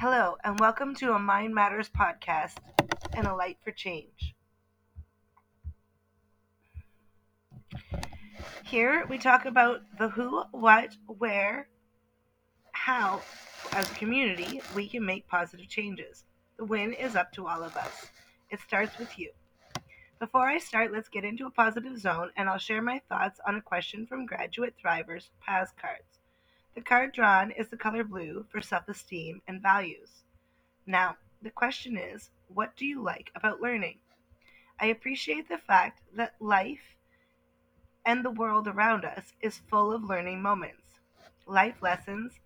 Hello, 0.00 0.36
and 0.44 0.60
welcome 0.60 0.94
to 0.94 1.12
a 1.12 1.18
Mind 1.18 1.52
Matters 1.52 1.90
podcast 1.90 2.58
and 3.14 3.26
a 3.26 3.34
light 3.34 3.56
for 3.64 3.72
change. 3.72 4.32
Here 8.62 9.04
we 9.10 9.18
talk 9.18 9.44
about 9.44 9.80
the 9.98 10.08
who, 10.08 10.44
what, 10.52 10.96
where, 11.08 11.66
how, 12.70 13.22
as 13.72 13.90
a 13.90 13.94
community, 13.96 14.60
we 14.72 14.86
can 14.86 15.04
make 15.04 15.26
positive 15.26 15.68
changes. 15.68 16.22
The 16.58 16.64
win 16.64 16.92
is 16.92 17.16
up 17.16 17.32
to 17.32 17.48
all 17.48 17.64
of 17.64 17.76
us. 17.76 18.06
It 18.50 18.60
starts 18.60 18.96
with 19.00 19.18
you. 19.18 19.32
Before 20.20 20.48
I 20.48 20.58
start, 20.58 20.92
let's 20.92 21.08
get 21.08 21.24
into 21.24 21.46
a 21.46 21.50
positive 21.50 21.98
zone 21.98 22.30
and 22.36 22.48
I'll 22.48 22.58
share 22.58 22.82
my 22.82 23.00
thoughts 23.08 23.40
on 23.44 23.56
a 23.56 23.60
question 23.60 24.06
from 24.06 24.26
Graduate 24.26 24.74
Thrivers 24.80 25.30
Paz 25.44 25.72
cards. 25.76 26.17
The 26.78 26.84
card 26.84 27.12
drawn 27.12 27.50
is 27.50 27.70
the 27.70 27.76
color 27.76 28.04
blue 28.04 28.46
for 28.52 28.60
self 28.60 28.88
esteem 28.88 29.42
and 29.48 29.60
values. 29.60 30.22
Now, 30.86 31.16
the 31.42 31.50
question 31.50 31.96
is 31.96 32.30
what 32.46 32.76
do 32.76 32.86
you 32.86 33.02
like 33.02 33.32
about 33.34 33.60
learning? 33.60 33.98
I 34.78 34.86
appreciate 34.86 35.48
the 35.48 35.58
fact 35.58 36.02
that 36.14 36.40
life 36.40 36.94
and 38.06 38.24
the 38.24 38.30
world 38.30 38.68
around 38.68 39.04
us 39.04 39.32
is 39.40 39.58
full 39.58 39.92
of 39.92 40.04
learning 40.04 40.40
moments, 40.40 41.00
life 41.46 41.82
lessons, 41.82 42.38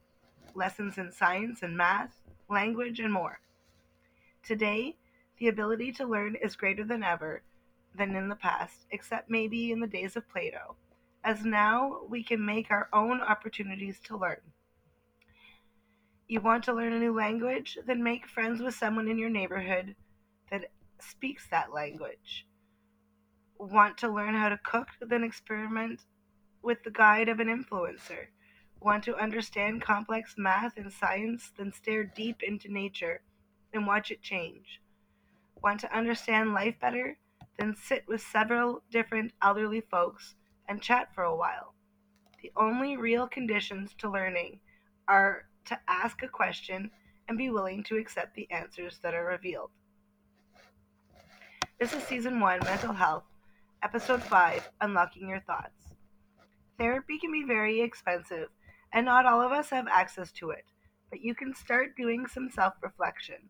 lessons 0.54 0.96
in 0.96 1.12
science 1.12 1.62
and 1.62 1.76
math, 1.76 2.22
language, 2.48 3.00
and 3.00 3.12
more. 3.12 3.38
Today, 4.42 4.96
the 5.36 5.48
ability 5.48 5.92
to 5.92 6.06
learn 6.06 6.36
is 6.36 6.56
greater 6.56 6.84
than 6.84 7.02
ever 7.02 7.42
than 7.94 8.16
in 8.16 8.30
the 8.30 8.36
past, 8.36 8.86
except 8.92 9.28
maybe 9.28 9.72
in 9.72 9.80
the 9.80 9.86
days 9.86 10.16
of 10.16 10.26
Plato, 10.30 10.74
as 11.24 11.44
now 11.44 12.00
we 12.08 12.22
can 12.22 12.44
make 12.44 12.70
our 12.70 12.88
own 12.92 13.20
opportunities 13.20 14.00
to 14.00 14.16
learn. 14.16 14.40
You 16.28 16.40
want 16.40 16.64
to 16.64 16.72
learn 16.72 16.92
a 16.92 16.98
new 16.98 17.14
language? 17.14 17.78
Then 17.86 18.02
make 18.02 18.26
friends 18.26 18.60
with 18.60 18.74
someone 18.74 19.08
in 19.08 19.18
your 19.18 19.30
neighborhood 19.30 19.94
that 20.50 20.70
speaks 20.98 21.46
that 21.50 21.72
language. 21.72 22.46
Want 23.58 23.98
to 23.98 24.08
learn 24.08 24.34
how 24.34 24.48
to 24.48 24.58
cook? 24.58 24.88
Then 25.00 25.24
experiment 25.24 26.00
with 26.62 26.82
the 26.84 26.90
guide 26.90 27.28
of 27.28 27.40
an 27.40 27.48
influencer. 27.48 28.26
Want 28.80 29.04
to 29.04 29.16
understand 29.16 29.82
complex 29.82 30.34
math 30.36 30.76
and 30.76 30.92
science? 30.92 31.52
Then 31.56 31.72
stare 31.72 32.04
deep 32.04 32.42
into 32.42 32.72
nature 32.72 33.22
and 33.72 33.86
watch 33.86 34.10
it 34.10 34.22
change. 34.22 34.80
Want 35.62 35.80
to 35.80 35.96
understand 35.96 36.54
life 36.54 36.74
better? 36.80 37.18
then 37.58 37.74
sit 37.76 38.04
with 38.08 38.20
several 38.20 38.82
different 38.90 39.32
elderly 39.42 39.80
folks 39.80 40.34
and 40.68 40.82
chat 40.82 41.14
for 41.14 41.24
a 41.24 41.36
while. 41.36 41.74
The 42.42 42.52
only 42.56 42.96
real 42.96 43.28
conditions 43.28 43.94
to 43.98 44.10
learning 44.10 44.60
are 45.08 45.44
to 45.66 45.78
ask 45.88 46.22
a 46.22 46.28
question 46.28 46.90
and 47.28 47.38
be 47.38 47.50
willing 47.50 47.82
to 47.84 47.96
accept 47.96 48.34
the 48.34 48.50
answers 48.50 48.98
that 49.02 49.14
are 49.14 49.24
revealed. 49.24 49.70
This 51.78 51.92
is 51.92 52.02
Season 52.04 52.40
1 52.40 52.60
Mental 52.64 52.92
Health, 52.92 53.24
Episode 53.82 54.22
5 54.22 54.70
Unlocking 54.80 55.28
Your 55.28 55.40
Thoughts. 55.40 55.94
Therapy 56.78 57.18
can 57.18 57.32
be 57.32 57.44
very 57.44 57.80
expensive, 57.80 58.48
and 58.92 59.06
not 59.06 59.26
all 59.26 59.40
of 59.40 59.52
us 59.52 59.70
have 59.70 59.86
access 59.88 60.32
to 60.32 60.50
it, 60.50 60.64
but 61.10 61.20
you 61.20 61.34
can 61.34 61.54
start 61.54 61.96
doing 61.96 62.26
some 62.26 62.50
self 62.50 62.74
reflection. 62.82 63.48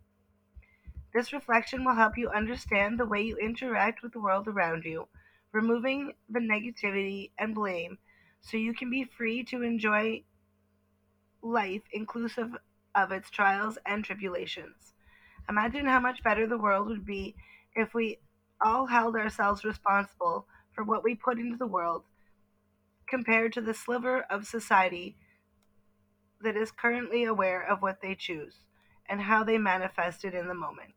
This 1.14 1.32
reflection 1.32 1.84
will 1.84 1.94
help 1.94 2.16
you 2.16 2.30
understand 2.30 2.98
the 2.98 3.06
way 3.06 3.22
you 3.22 3.36
interact 3.36 4.02
with 4.02 4.12
the 4.12 4.20
world 4.20 4.48
around 4.48 4.84
you, 4.84 5.08
removing 5.52 6.12
the 6.28 6.40
negativity 6.40 7.30
and 7.38 7.54
blame 7.54 7.98
so 8.40 8.56
you 8.56 8.74
can 8.74 8.90
be 8.90 9.04
free 9.04 9.44
to 9.44 9.62
enjoy 9.62 10.22
life 11.42 11.82
inclusive 11.92 12.50
of 12.94 13.12
its 13.12 13.30
trials 13.30 13.78
and 13.86 14.04
tribulations. 14.04 14.94
Imagine 15.48 15.86
how 15.86 16.00
much 16.00 16.22
better 16.22 16.46
the 16.46 16.58
world 16.58 16.88
would 16.88 17.06
be 17.06 17.34
if 17.74 17.94
we 17.94 18.18
all 18.64 18.86
held 18.86 19.16
ourselves 19.16 19.64
responsible 19.64 20.46
for 20.72 20.84
what 20.84 21.04
we 21.04 21.14
put 21.14 21.38
into 21.38 21.56
the 21.56 21.66
world 21.66 22.04
compared 23.08 23.52
to 23.52 23.60
the 23.60 23.74
sliver 23.74 24.22
of 24.30 24.46
society 24.46 25.16
that 26.40 26.56
is 26.56 26.70
currently 26.70 27.24
aware 27.24 27.62
of 27.62 27.82
what 27.82 28.00
they 28.00 28.14
choose 28.14 28.64
and 29.08 29.20
how 29.20 29.44
they 29.44 29.58
manifest 29.58 30.24
it 30.24 30.34
in 30.34 30.48
the 30.48 30.54
moment 30.54 30.94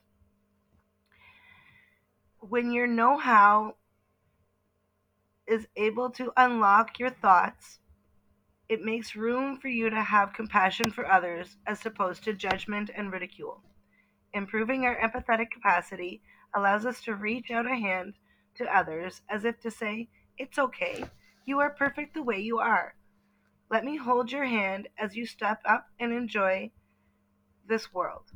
when 2.49 2.71
your 2.71 2.87
know 2.87 3.17
how 3.17 3.75
is 5.47 5.67
able 5.75 6.09
to 6.11 6.31
unlock 6.37 6.99
your 6.99 7.09
thoughts, 7.09 7.79
it 8.67 8.81
makes 8.81 9.15
room 9.15 9.57
for 9.57 9.67
you 9.67 9.89
to 9.89 10.01
have 10.01 10.33
compassion 10.33 10.89
for 10.91 11.09
others 11.09 11.57
as 11.67 11.85
opposed 11.85 12.23
to 12.23 12.33
judgment 12.33 12.89
and 12.95 13.11
ridicule. 13.11 13.61
Improving 14.33 14.85
our 14.85 14.97
empathetic 14.99 15.51
capacity 15.51 16.21
allows 16.55 16.85
us 16.85 17.01
to 17.03 17.15
reach 17.15 17.51
out 17.51 17.69
a 17.69 17.75
hand 17.75 18.15
to 18.55 18.65
others 18.75 19.21
as 19.29 19.45
if 19.45 19.59
to 19.59 19.69
say, 19.69 20.09
It's 20.37 20.57
okay. 20.57 21.05
You 21.45 21.59
are 21.59 21.69
perfect 21.69 22.15
the 22.15 22.23
way 22.23 22.39
you 22.39 22.57
are. 22.57 22.95
Let 23.69 23.83
me 23.83 23.97
hold 23.97 24.31
your 24.31 24.45
hand 24.45 24.87
as 24.97 25.15
you 25.15 25.25
step 25.25 25.59
up 25.65 25.87
and 25.99 26.11
enjoy 26.11 26.71
this 27.67 27.93
world. 27.93 28.31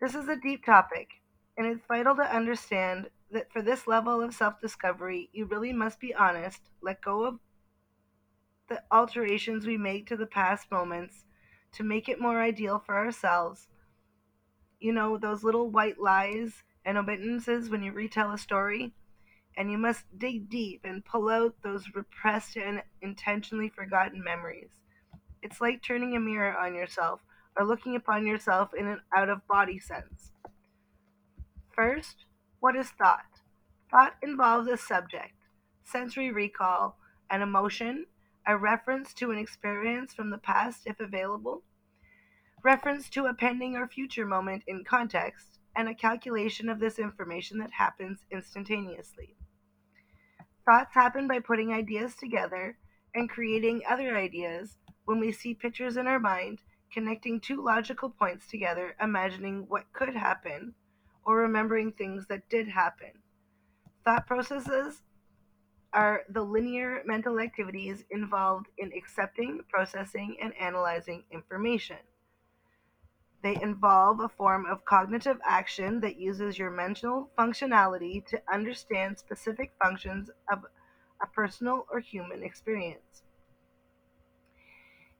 This 0.00 0.14
is 0.14 0.28
a 0.28 0.36
deep 0.36 0.64
topic, 0.64 1.08
and 1.56 1.66
it's 1.66 1.86
vital 1.88 2.16
to 2.16 2.22
understand 2.22 3.08
that 3.30 3.52
for 3.52 3.62
this 3.62 3.86
level 3.86 4.20
of 4.20 4.34
self 4.34 4.60
discovery, 4.60 5.28
you 5.32 5.46
really 5.46 5.72
must 5.72 6.00
be 6.00 6.14
honest, 6.14 6.60
let 6.80 7.00
go 7.00 7.24
of 7.24 7.38
the 8.68 8.82
alterations 8.90 9.66
we 9.66 9.76
make 9.76 10.06
to 10.06 10.16
the 10.16 10.26
past 10.26 10.70
moments 10.70 11.24
to 11.72 11.84
make 11.84 12.08
it 12.08 12.20
more 12.20 12.40
ideal 12.40 12.82
for 12.84 12.96
ourselves. 12.96 13.68
You 14.80 14.92
know, 14.92 15.16
those 15.18 15.44
little 15.44 15.70
white 15.70 16.00
lies 16.00 16.62
and 16.84 16.96
omittances 16.96 17.70
when 17.70 17.82
you 17.82 17.92
retell 17.92 18.32
a 18.32 18.38
story. 18.38 18.92
And 19.58 19.70
you 19.70 19.78
must 19.78 20.04
dig 20.18 20.50
deep 20.50 20.82
and 20.84 21.04
pull 21.04 21.30
out 21.30 21.54
those 21.62 21.94
repressed 21.94 22.56
and 22.56 22.82
intentionally 23.00 23.70
forgotten 23.70 24.22
memories. 24.22 24.68
It's 25.42 25.62
like 25.62 25.82
turning 25.82 26.14
a 26.14 26.20
mirror 26.20 26.54
on 26.56 26.74
yourself 26.74 27.20
or 27.56 27.64
looking 27.64 27.96
upon 27.96 28.26
yourself 28.26 28.74
in 28.74 28.86
an 28.86 29.00
out 29.16 29.30
of 29.30 29.46
body 29.46 29.78
sense. 29.78 30.30
First, 31.74 32.26
what 32.60 32.76
is 32.76 32.90
thought? 32.90 33.40
Thought 33.90 34.16
involves 34.22 34.68
a 34.68 34.76
subject, 34.76 35.34
sensory 35.84 36.32
recall, 36.32 36.98
an 37.30 37.42
emotion, 37.42 38.06
a 38.46 38.56
reference 38.56 39.12
to 39.14 39.30
an 39.30 39.38
experience 39.38 40.14
from 40.14 40.30
the 40.30 40.38
past 40.38 40.86
if 40.86 40.98
available, 40.98 41.62
reference 42.62 43.10
to 43.10 43.26
a 43.26 43.34
pending 43.34 43.76
or 43.76 43.86
future 43.86 44.26
moment 44.26 44.62
in 44.66 44.84
context, 44.84 45.58
and 45.76 45.88
a 45.88 45.94
calculation 45.94 46.68
of 46.68 46.80
this 46.80 46.98
information 46.98 47.58
that 47.58 47.72
happens 47.72 48.24
instantaneously. 48.30 49.36
Thoughts 50.64 50.94
happen 50.94 51.28
by 51.28 51.38
putting 51.40 51.72
ideas 51.72 52.14
together 52.16 52.78
and 53.14 53.30
creating 53.30 53.82
other 53.88 54.16
ideas 54.16 54.78
when 55.04 55.20
we 55.20 55.30
see 55.30 55.54
pictures 55.54 55.96
in 55.96 56.06
our 56.06 56.18
mind, 56.18 56.60
connecting 56.92 57.38
two 57.38 57.62
logical 57.62 58.10
points 58.10 58.48
together, 58.48 58.96
imagining 59.00 59.66
what 59.68 59.92
could 59.92 60.16
happen 60.16 60.74
or 61.26 61.38
remembering 61.38 61.92
things 61.92 62.26
that 62.28 62.48
did 62.48 62.68
happen. 62.68 63.10
Thought 64.04 64.26
processes 64.26 65.02
are 65.92 66.22
the 66.28 66.42
linear 66.42 67.02
mental 67.04 67.40
activities 67.40 68.04
involved 68.10 68.68
in 68.78 68.92
accepting, 68.96 69.60
processing, 69.68 70.36
and 70.40 70.54
analyzing 70.56 71.24
information. 71.32 71.96
They 73.42 73.58
involve 73.60 74.20
a 74.20 74.28
form 74.28 74.66
of 74.66 74.84
cognitive 74.84 75.38
action 75.44 76.00
that 76.00 76.18
uses 76.18 76.58
your 76.58 76.70
mental 76.70 77.30
functionality 77.38 78.24
to 78.26 78.40
understand 78.52 79.18
specific 79.18 79.72
functions 79.82 80.30
of 80.50 80.64
a 81.22 81.26
personal 81.26 81.86
or 81.90 82.00
human 82.00 82.42
experience. 82.42 83.22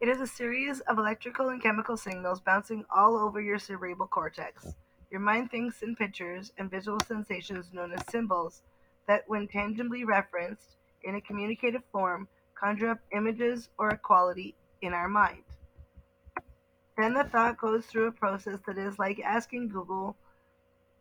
It 0.00 0.08
is 0.08 0.20
a 0.20 0.26
series 0.26 0.80
of 0.80 0.98
electrical 0.98 1.48
and 1.48 1.62
chemical 1.62 1.96
signals 1.96 2.40
bouncing 2.40 2.84
all 2.94 3.16
over 3.16 3.40
your 3.40 3.58
cerebral 3.58 4.08
cortex. 4.08 4.74
Your 5.10 5.20
mind 5.20 5.50
thinks 5.50 5.82
in 5.82 5.94
pictures 5.94 6.52
and 6.58 6.70
visual 6.70 7.00
sensations 7.00 7.72
known 7.72 7.92
as 7.92 8.02
symbols 8.10 8.62
that, 9.06 9.24
when 9.28 9.46
tangibly 9.46 10.04
referenced 10.04 10.76
in 11.04 11.14
a 11.14 11.20
communicative 11.20 11.82
form, 11.92 12.28
conjure 12.54 12.90
up 12.90 12.98
images 13.12 13.68
or 13.78 13.90
a 13.90 13.98
quality 13.98 14.54
in 14.82 14.92
our 14.92 15.08
mind. 15.08 15.44
Then 16.98 17.14
the 17.14 17.24
thought 17.24 17.58
goes 17.58 17.86
through 17.86 18.06
a 18.06 18.12
process 18.12 18.58
that 18.66 18.78
is 18.78 18.98
like 18.98 19.20
asking 19.20 19.68
Google 19.68 20.16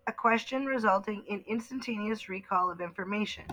a 0.08 0.12
question 0.12 0.66
resulting 0.66 1.24
in 1.28 1.44
instantaneous 1.48 2.30
recall 2.30 2.70
of 2.70 2.82
information. 2.82 3.46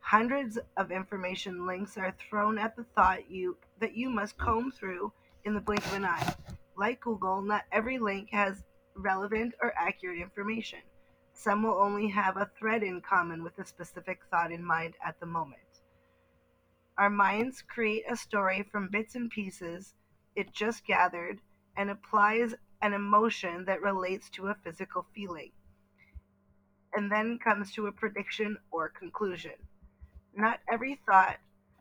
Hundreds 0.00 0.58
of 0.76 0.92
information 0.92 1.66
links 1.66 1.96
are 1.96 2.14
thrown 2.18 2.56
at 2.56 2.76
the 2.76 2.84
thought 2.94 3.30
you 3.30 3.56
that 3.80 3.96
you 3.96 4.08
must 4.10 4.38
comb 4.38 4.70
through 4.70 5.12
in 5.44 5.54
the 5.54 5.60
blink 5.60 5.84
of 5.86 5.94
an 5.94 6.04
eye. 6.04 6.34
Like 6.76 7.00
Google, 7.00 7.42
not 7.42 7.64
every 7.72 7.98
link 7.98 8.30
has 8.30 8.62
relevant 8.98 9.54
or 9.62 9.72
accurate 9.76 10.20
information. 10.20 10.80
Some 11.32 11.62
will 11.62 11.80
only 11.80 12.08
have 12.08 12.36
a 12.36 12.50
thread 12.58 12.82
in 12.82 13.00
common 13.00 13.44
with 13.44 13.58
a 13.58 13.64
specific 13.64 14.20
thought 14.30 14.52
in 14.52 14.64
mind 14.64 14.94
at 15.06 15.18
the 15.20 15.26
moment. 15.26 15.62
Our 16.98 17.10
minds 17.10 17.62
create 17.62 18.04
a 18.10 18.16
story 18.16 18.64
from 18.72 18.88
bits 18.90 19.14
and 19.14 19.30
pieces 19.30 19.94
it 20.34 20.52
just 20.52 20.84
gathered 20.84 21.40
and 21.76 21.90
applies 21.90 22.54
an 22.82 22.92
emotion 22.92 23.64
that 23.66 23.82
relates 23.82 24.28
to 24.30 24.48
a 24.48 24.56
physical 24.64 25.06
feeling, 25.14 25.50
and 26.94 27.10
then 27.10 27.38
comes 27.38 27.72
to 27.72 27.86
a 27.86 27.92
prediction 27.92 28.56
or 28.70 28.88
conclusion. 28.88 29.52
Not 30.34 30.60
every 30.72 31.00
thought 31.06 31.38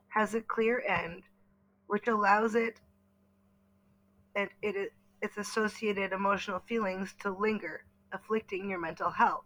has 0.10 0.34
a 0.34 0.42
clear 0.42 0.82
end, 0.88 1.24
which 1.88 2.08
allows 2.08 2.56
it, 2.56 2.80
it, 4.36 4.50
it 4.62 4.94
its 5.22 5.38
associated 5.38 6.12
emotional 6.12 6.60
feelings 6.60 7.16
to 7.22 7.32
linger, 7.32 7.86
afflicting 8.12 8.70
your 8.70 8.80
mental 8.80 9.10
health. 9.10 9.46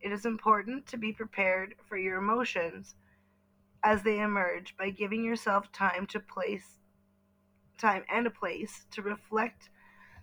It 0.00 0.12
is 0.12 0.26
important 0.26 0.86
to 0.86 0.96
be 0.96 1.12
prepared 1.12 1.74
for 1.88 1.96
your 1.96 2.18
emotions 2.18 2.94
as 3.82 4.02
they 4.02 4.20
emerge 4.20 4.76
by 4.76 4.90
giving 4.90 5.24
yourself 5.24 5.70
time 5.72 6.06
to 6.08 6.20
place 6.20 6.78
time 7.78 8.04
and 8.12 8.26
a 8.26 8.30
place 8.30 8.86
to 8.90 9.02
reflect 9.02 9.70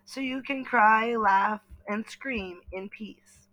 so 0.06 0.22
you 0.22 0.42
can 0.42 0.64
cry, 0.64 1.16
laugh, 1.16 1.62
and 1.88 2.08
scream 2.08 2.62
in 2.72 2.88
peace. 2.90 3.48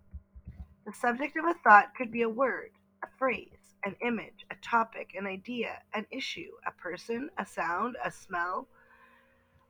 The 0.86 0.92
subject 0.92 1.36
of 1.36 1.46
a 1.46 1.54
thought 1.64 1.94
could 1.96 2.12
be 2.12 2.22
a 2.22 2.28
word, 2.28 2.70
a 3.02 3.06
phrase, 3.18 3.74
an 3.84 3.96
image, 4.02 4.44
a 4.50 4.56
topic, 4.56 5.10
an 5.16 5.26
idea, 5.26 5.78
an 5.94 6.06
issue, 6.10 6.50
a 6.66 6.72
person, 6.72 7.30
a 7.38 7.46
sound, 7.46 7.96
a 8.04 8.10
smell, 8.10 8.68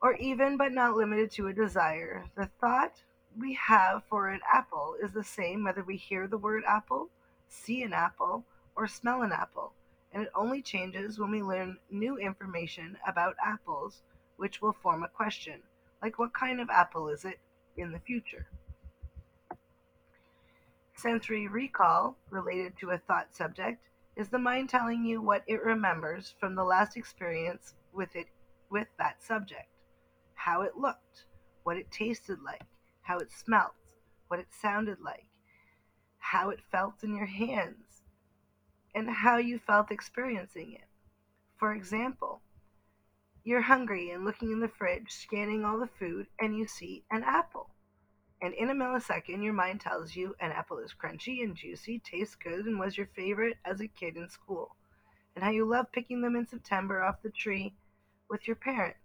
or 0.01 0.15
even 0.15 0.57
but 0.57 0.71
not 0.71 0.95
limited 0.95 1.31
to 1.31 1.47
a 1.47 1.53
desire. 1.53 2.25
The 2.35 2.49
thought 2.59 3.01
we 3.39 3.53
have 3.53 4.03
for 4.09 4.29
an 4.29 4.41
apple 4.53 4.95
is 5.01 5.11
the 5.11 5.23
same 5.23 5.63
whether 5.63 5.83
we 5.83 5.97
hear 5.97 6.27
the 6.27 6.37
word 6.37 6.63
apple, 6.67 7.09
see 7.47 7.83
an 7.83 7.93
apple, 7.93 8.45
or 8.75 8.87
smell 8.87 9.21
an 9.21 9.31
apple, 9.31 9.73
and 10.11 10.23
it 10.23 10.31
only 10.35 10.61
changes 10.61 11.19
when 11.19 11.31
we 11.31 11.41
learn 11.41 11.77
new 11.89 12.17
information 12.17 12.97
about 13.07 13.35
apples, 13.43 14.01
which 14.37 14.61
will 14.61 14.73
form 14.73 15.03
a 15.03 15.07
question, 15.07 15.61
like 16.01 16.19
what 16.19 16.33
kind 16.33 16.59
of 16.59 16.69
apple 16.69 17.09
is 17.09 17.25
it 17.25 17.39
in 17.77 17.91
the 17.91 17.99
future. 17.99 18.47
Sensory 20.95 21.47
recall, 21.47 22.15
related 22.29 22.77
to 22.77 22.91
a 22.91 22.97
thought 22.97 23.35
subject, 23.35 23.81
is 24.15 24.29
the 24.29 24.39
mind 24.39 24.69
telling 24.69 25.03
you 25.03 25.21
what 25.21 25.43
it 25.45 25.63
remembers 25.63 26.33
from 26.39 26.55
the 26.55 26.63
last 26.63 26.95
experience 26.95 27.73
with 27.93 28.15
it 28.15 28.27
with 28.69 28.87
that 28.97 29.21
subject, 29.21 29.67
how 30.45 30.61
it 30.61 30.77
looked, 30.77 31.25
what 31.63 31.75
it 31.75 31.89
tasted 31.89 32.37
like, 32.43 32.61
how 33.01 33.17
it 33.17 33.31
smelt, 33.31 33.73
what 34.27 34.39
it 34.39 34.45
sounded 34.61 34.99
like, 35.03 35.25
how 36.19 36.51
it 36.51 36.59
felt 36.71 37.03
in 37.03 37.15
your 37.15 37.25
hands, 37.25 38.03
and 38.93 39.09
how 39.09 39.37
you 39.37 39.57
felt 39.57 39.89
experiencing 39.89 40.71
it. 40.73 40.87
For 41.57 41.73
example, 41.73 42.41
you're 43.43 43.61
hungry 43.61 44.11
and 44.11 44.23
looking 44.23 44.51
in 44.51 44.59
the 44.59 44.67
fridge, 44.67 45.09
scanning 45.09 45.65
all 45.65 45.79
the 45.79 45.89
food, 45.99 46.27
and 46.39 46.55
you 46.55 46.67
see 46.67 47.03
an 47.09 47.23
apple. 47.25 47.71
And 48.39 48.53
in 48.53 48.69
a 48.69 48.75
millisecond, 48.75 49.43
your 49.43 49.53
mind 49.53 49.81
tells 49.81 50.15
you 50.15 50.35
an 50.39 50.51
apple 50.51 50.77
is 50.77 50.93
crunchy 50.93 51.41
and 51.43 51.55
juicy, 51.55 52.03
tastes 52.05 52.35
good, 52.35 52.67
and 52.67 52.79
was 52.79 52.97
your 52.97 53.09
favorite 53.15 53.57
as 53.65 53.81
a 53.81 53.87
kid 53.87 54.15
in 54.15 54.29
school, 54.29 54.75
and 55.33 55.43
how 55.43 55.49
you 55.49 55.65
love 55.65 55.91
picking 55.91 56.21
them 56.21 56.35
in 56.35 56.45
September 56.45 57.03
off 57.03 57.23
the 57.23 57.31
tree 57.31 57.73
with 58.29 58.45
your 58.45 58.57
parents. 58.57 58.99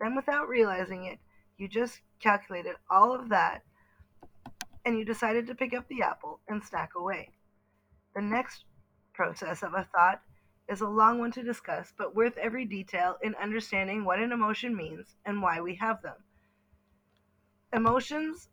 Then, 0.00 0.14
without 0.14 0.48
realizing 0.48 1.04
it, 1.04 1.18
you 1.56 1.68
just 1.68 2.00
calculated 2.20 2.76
all 2.88 3.12
of 3.12 3.28
that 3.30 3.62
and 4.84 4.96
you 4.96 5.04
decided 5.04 5.46
to 5.46 5.54
pick 5.54 5.74
up 5.74 5.88
the 5.88 6.02
apple 6.02 6.40
and 6.48 6.62
snack 6.62 6.94
away. 6.96 7.30
The 8.14 8.22
next 8.22 8.64
process 9.12 9.62
of 9.62 9.74
a 9.74 9.88
thought 9.92 10.22
is 10.68 10.80
a 10.80 10.88
long 10.88 11.18
one 11.18 11.32
to 11.32 11.42
discuss, 11.42 11.92
but 11.98 12.14
worth 12.14 12.36
every 12.38 12.64
detail 12.64 13.16
in 13.22 13.34
understanding 13.34 14.04
what 14.04 14.20
an 14.20 14.32
emotion 14.32 14.76
means 14.76 15.16
and 15.26 15.42
why 15.42 15.60
we 15.60 15.74
have 15.74 16.00
them. 16.02 16.16
Emotions 17.72 18.48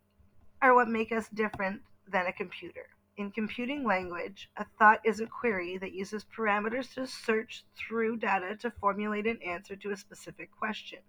are 0.62 0.74
what 0.74 0.90
make 0.90 1.12
us 1.12 1.30
different 1.30 1.82
than 2.12 2.26
a 2.26 2.34
computer. 2.34 2.88
In 3.18 3.32
computing 3.32 3.86
language, 3.86 4.50
a 4.58 4.66
thought 4.78 5.00
is 5.06 5.20
a 5.20 5.28
query 5.28 5.78
that 5.78 5.94
uses 5.94 6.26
parameters 6.26 6.94
to 6.96 7.08
search 7.08 7.64
through 7.78 8.18
data 8.18 8.58
to 8.58 8.72
formulate 8.72 9.28
an 9.28 9.40
answer 9.42 9.76
to 9.78 9.92
a 9.92 9.98
specific 9.98 10.50
question 10.58 11.00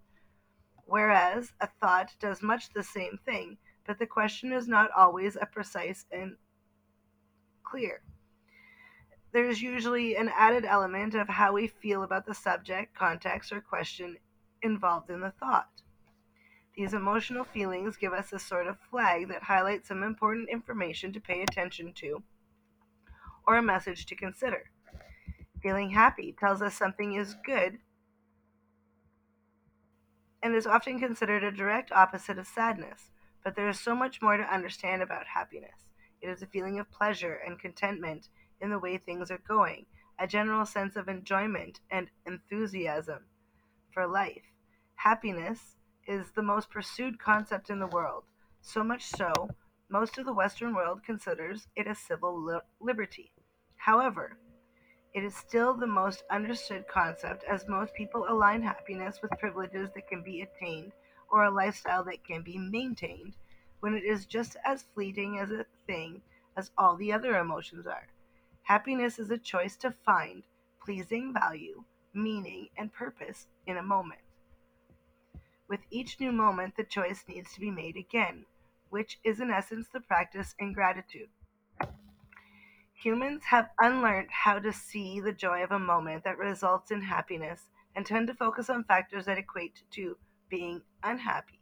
whereas 0.87 1.53
a 1.61 1.69
thought 1.81 2.15
does 2.21 2.43
much 2.43 2.73
the 2.73 2.83
same 2.83 3.19
thing, 3.25 3.59
but 3.87 3.99
the 3.99 4.07
question 4.07 4.53
is 4.53 4.67
not 4.67 4.91
always 4.97 5.37
a 5.37 5.47
precise 5.47 6.07
and 6.11 6.37
clear. 7.63 8.01
There's 9.33 9.61
usually 9.61 10.17
an 10.17 10.31
added 10.35 10.65
element 10.65 11.15
of 11.15 11.29
how 11.29 11.53
we 11.53 11.67
feel 11.67 12.03
about 12.03 12.25
the 12.25 12.35
subject, 12.35 12.95
context, 12.95 13.53
or 13.53 13.61
question 13.61 14.17
involved 14.63 15.11
in 15.11 15.21
the 15.21 15.33
thought. 15.33 15.69
These 16.75 16.95
emotional 16.95 17.45
feelings 17.45 17.97
give 17.97 18.13
us 18.13 18.33
a 18.33 18.39
sort 18.39 18.67
of 18.67 18.79
flag 18.91 19.29
that 19.29 19.43
highlights 19.43 19.89
some 19.89 20.03
important 20.03 20.49
information 20.51 21.13
to 21.13 21.21
pay 21.21 21.43
attention 21.43 21.93
to 21.95 22.23
or 23.47 23.57
a 23.57 23.63
message 23.63 24.07
to 24.07 24.17
consider. 24.17 24.71
Feeling 25.63 25.91
happy 25.91 26.35
tells 26.39 26.63
us 26.63 26.75
something 26.75 27.15
is 27.15 27.37
good 27.45 27.79
and 30.47 30.55
is 30.55 30.65
often 30.65 31.01
considered 31.01 31.43
a 31.43 31.51
direct 31.51 31.91
opposite 31.91 32.39
of 32.39 32.47
sadness. 32.47 33.11
But 33.43 33.57
there 33.57 33.69
is 33.69 33.81
so 33.81 33.97
much 33.97 34.23
more 34.23 34.37
to 34.37 34.45
understand 34.45 35.03
about 35.03 35.27
happiness. 35.27 35.91
It 36.23 36.29
is 36.29 36.41
a 36.41 36.47
feeling 36.47 36.79
of 36.79 36.89
pleasure 36.89 37.41
and 37.45 37.59
contentment 37.59 38.29
in 38.61 38.71
the 38.71 38.79
way 38.79 38.97
things 38.97 39.29
are 39.33 39.43
going, 39.49 39.87
a 40.21 40.27
general 40.29 40.65
sense 40.65 40.95
of 40.95 41.09
enjoyment 41.09 41.81
and 41.91 42.11
enthusiasm 42.25 43.25
for 43.93 44.07
life. 44.07 44.45
Happiness 44.95 45.79
is 46.07 46.31
the 46.31 46.43
most 46.43 46.71
pursued 46.71 47.19
concept 47.19 47.69
in 47.69 47.81
the 47.81 47.89
world, 47.89 48.23
so 48.61 48.85
much 48.85 49.05
so, 49.05 49.33
most 49.89 50.17
of 50.17 50.27
the 50.27 50.33
Western 50.33 50.77
world 50.77 51.03
considers 51.05 51.67
it 51.75 51.89
a 51.89 51.95
civil 51.97 52.41
li- 52.41 52.61
liberty. 52.79 53.33
However, 53.75 54.39
it 55.17 55.25
is 55.25 55.35
still 55.35 55.73
the 55.73 55.87
most 55.87 56.25
understood 56.31 56.87
concept, 56.87 57.43
as 57.45 57.67
most 57.67 57.95
people 57.95 58.27
align 58.29 58.61
happiness 58.61 59.23
with 59.23 59.31
privileges 59.39 59.89
that 59.95 60.07
can 60.07 60.23
be 60.23 60.43
attained 60.43 60.93
or 61.31 61.45
a 61.45 61.51
lifestyle 61.51 62.05
that 62.05 62.23
can 62.23 62.43
be 62.43 62.59
maintained, 62.59 63.33
when 63.81 63.95
it 63.95 64.05
is 64.05 64.27
just 64.27 64.59
as 64.63 64.85
fleeting 64.95 65.39
as 65.39 65.51
a 65.51 65.65
thing 65.87 66.21
as 66.55 66.71
all 66.77 66.97
the 66.97 67.11
other 67.11 67.39
emotions 67.39 67.87
are. 67.87 68.09
Happiness 68.65 69.19
is 69.19 69.31
a 69.31 69.39
choice 69.39 69.75
to 69.75 69.91
find 70.05 70.43
pleasing 70.85 71.33
value, 71.33 71.83
meaning, 72.13 72.69
and 72.77 72.93
purpose 72.93 73.47
in 73.67 73.79
a 73.79 73.83
moment. 73.83 74.21
With 75.67 75.81
each 75.91 76.21
new 76.21 76.31
moment, 76.31 76.77
the 76.77 76.85
choice 76.85 77.25
needs 77.27 77.55
to 77.55 77.61
be 77.61 77.71
made 77.71 77.97
again, 77.97 78.45
which 78.91 79.19
is 79.25 79.41
in 79.41 79.51
essence 79.51 79.89
the 79.89 80.01
practice 80.01 80.55
in 80.59 80.75
gratitude. 80.75 81.31
Humans 83.03 83.45
have 83.45 83.69
unlearned 83.79 84.31
how 84.31 84.59
to 84.59 84.73
see 84.73 85.21
the 85.21 85.33
joy 85.33 85.63
of 85.63 85.71
a 85.71 85.79
moment 85.79 86.25
that 86.25 86.39
results 86.39 86.91
in 86.91 87.03
happiness 87.03 87.69
and 87.95 88.07
tend 88.07 88.27
to 88.29 88.35
focus 88.35 88.71
on 88.71 88.85
factors 88.85 89.27
that 89.27 89.37
equate 89.37 89.83
to 89.91 90.17
being 90.49 90.81
unhappy. 91.03 91.61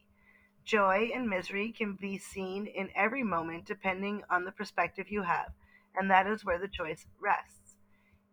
Joy 0.65 1.11
and 1.13 1.29
misery 1.29 1.73
can 1.73 1.95
be 1.95 2.19
seen 2.19 2.69
in 2.69 2.89
every 2.95 3.25
moment 3.25 3.67
depending 3.67 4.23
on 4.31 4.45
the 4.45 4.53
perspective 4.53 5.11
you 5.11 5.23
have, 5.23 5.53
and 5.97 6.09
that 6.09 6.29
is 6.29 6.45
where 6.45 6.59
the 6.59 6.69
choice 6.69 7.05
rests. 7.21 7.77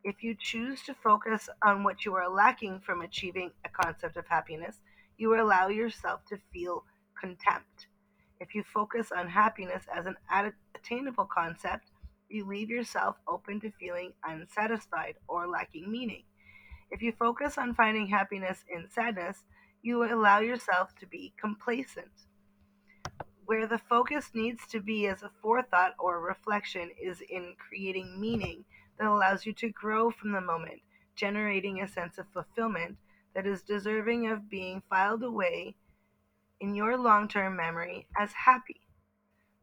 If 0.04 0.24
you 0.24 0.36
choose 0.40 0.84
to 0.84 0.94
focus 0.94 1.50
on 1.64 1.84
what 1.84 2.06
you 2.06 2.14
are 2.14 2.30
lacking 2.30 2.82
from 2.82 3.02
achieving 3.02 3.52
a 3.66 3.70
concept 3.70 4.16
of 4.16 4.28
happiness, 4.28 4.80
you 5.18 5.34
allow 5.34 5.70
yourself 5.70 6.24
to 6.26 6.38
feel 6.54 6.86
contempt. 7.20 7.88
If 8.40 8.54
you 8.54 8.64
focus 8.64 9.12
on 9.12 9.28
happiness 9.28 9.86
as 9.94 10.06
an 10.06 10.16
attainable 10.76 11.26
concept, 11.26 11.91
you 12.32 12.46
leave 12.46 12.70
yourself 12.70 13.18
open 13.28 13.60
to 13.62 13.72
feeling 13.72 14.14
unsatisfied 14.24 15.16
or 15.28 15.48
lacking 15.48 15.92
meaning. 15.92 16.24
If 16.90 17.02
you 17.02 17.12
focus 17.12 17.58
on 17.58 17.74
finding 17.74 18.08
happiness 18.08 18.64
in 18.70 18.90
sadness, 18.90 19.44
you 19.82 20.04
allow 20.04 20.40
yourself 20.40 20.94
to 21.00 21.08
be 21.08 21.34
complacent. 21.40 22.12
Where 23.46 23.68
the 23.68 23.78
focus 23.78 24.32
needs 24.34 24.68
to 24.68 24.80
be 24.80 25.08
as 25.08 25.24
a 25.24 25.32
forethought 25.42 25.96
or 26.00 26.22
reflection 26.22 26.90
is 27.02 27.22
in 27.30 27.56
creating 27.58 28.20
meaning 28.20 28.66
that 28.98 29.08
allows 29.08 29.46
you 29.46 29.54
to 29.54 29.70
grow 29.70 30.12
from 30.12 30.32
the 30.32 30.42
moment, 30.42 30.82
generating 31.16 31.82
a 31.82 31.88
sense 31.88 32.18
of 32.18 32.28
fulfillment 32.34 32.98
that 33.34 33.48
is 33.48 33.62
deserving 33.62 34.28
of 34.30 34.50
being 34.50 34.82
filed 34.90 35.24
away 35.24 35.76
in 36.60 36.76
your 36.76 36.98
long 36.98 37.28
term 37.28 37.56
memory 37.56 38.08
as 38.20 38.32
happy. 38.34 38.82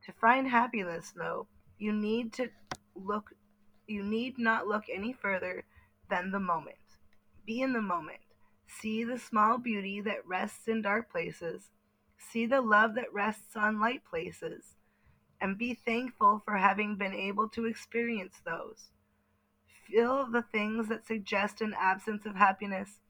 To 0.04 0.12
find 0.12 0.48
happiness, 0.48 1.12
though, 1.16 1.46
you 1.78 1.92
need 1.92 2.32
to 2.34 2.48
look 2.94 3.32
you 3.86 4.02
need 4.02 4.38
not 4.38 4.66
look 4.66 4.84
any 4.92 5.14
further 5.14 5.64
than 6.10 6.30
the 6.30 6.40
moment. 6.40 6.76
Be 7.46 7.62
in 7.62 7.72
the 7.72 7.80
moment. 7.80 8.20
See 8.66 9.02
the 9.02 9.18
small 9.18 9.56
beauty 9.56 10.02
that 10.02 10.26
rests 10.26 10.68
in 10.68 10.82
dark 10.82 11.10
places. 11.10 11.70
See 12.18 12.44
the 12.44 12.60
love 12.60 12.94
that 12.96 13.12
rests 13.14 13.56
on 13.56 13.80
light 13.80 14.02
places. 14.04 14.76
And 15.40 15.56
be 15.56 15.72
thankful 15.72 16.42
for 16.44 16.58
having 16.58 16.96
been 16.96 17.14
able 17.14 17.48
to 17.50 17.64
experience 17.64 18.34
those. 18.44 18.90
Feel 19.86 20.26
the 20.30 20.42
things 20.42 20.88
that 20.88 21.06
suggest 21.06 21.62
an 21.62 21.74
absence 21.78 22.26
of 22.26 22.36
happiness. 22.36 23.00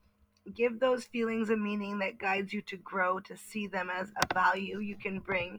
Give 0.54 0.78
those 0.78 1.04
feelings 1.04 1.50
a 1.50 1.56
meaning 1.56 1.98
that 1.98 2.18
guides 2.18 2.52
you 2.52 2.62
to 2.62 2.76
grow, 2.76 3.18
to 3.20 3.36
see 3.36 3.66
them 3.66 3.90
as 3.90 4.12
a 4.16 4.32
value 4.32 4.78
you 4.78 4.94
can 4.94 5.18
bring 5.18 5.58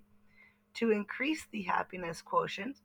to 0.75 0.91
increase 0.91 1.45
the 1.51 1.63
happiness 1.63 2.21
quotient. 2.21 2.77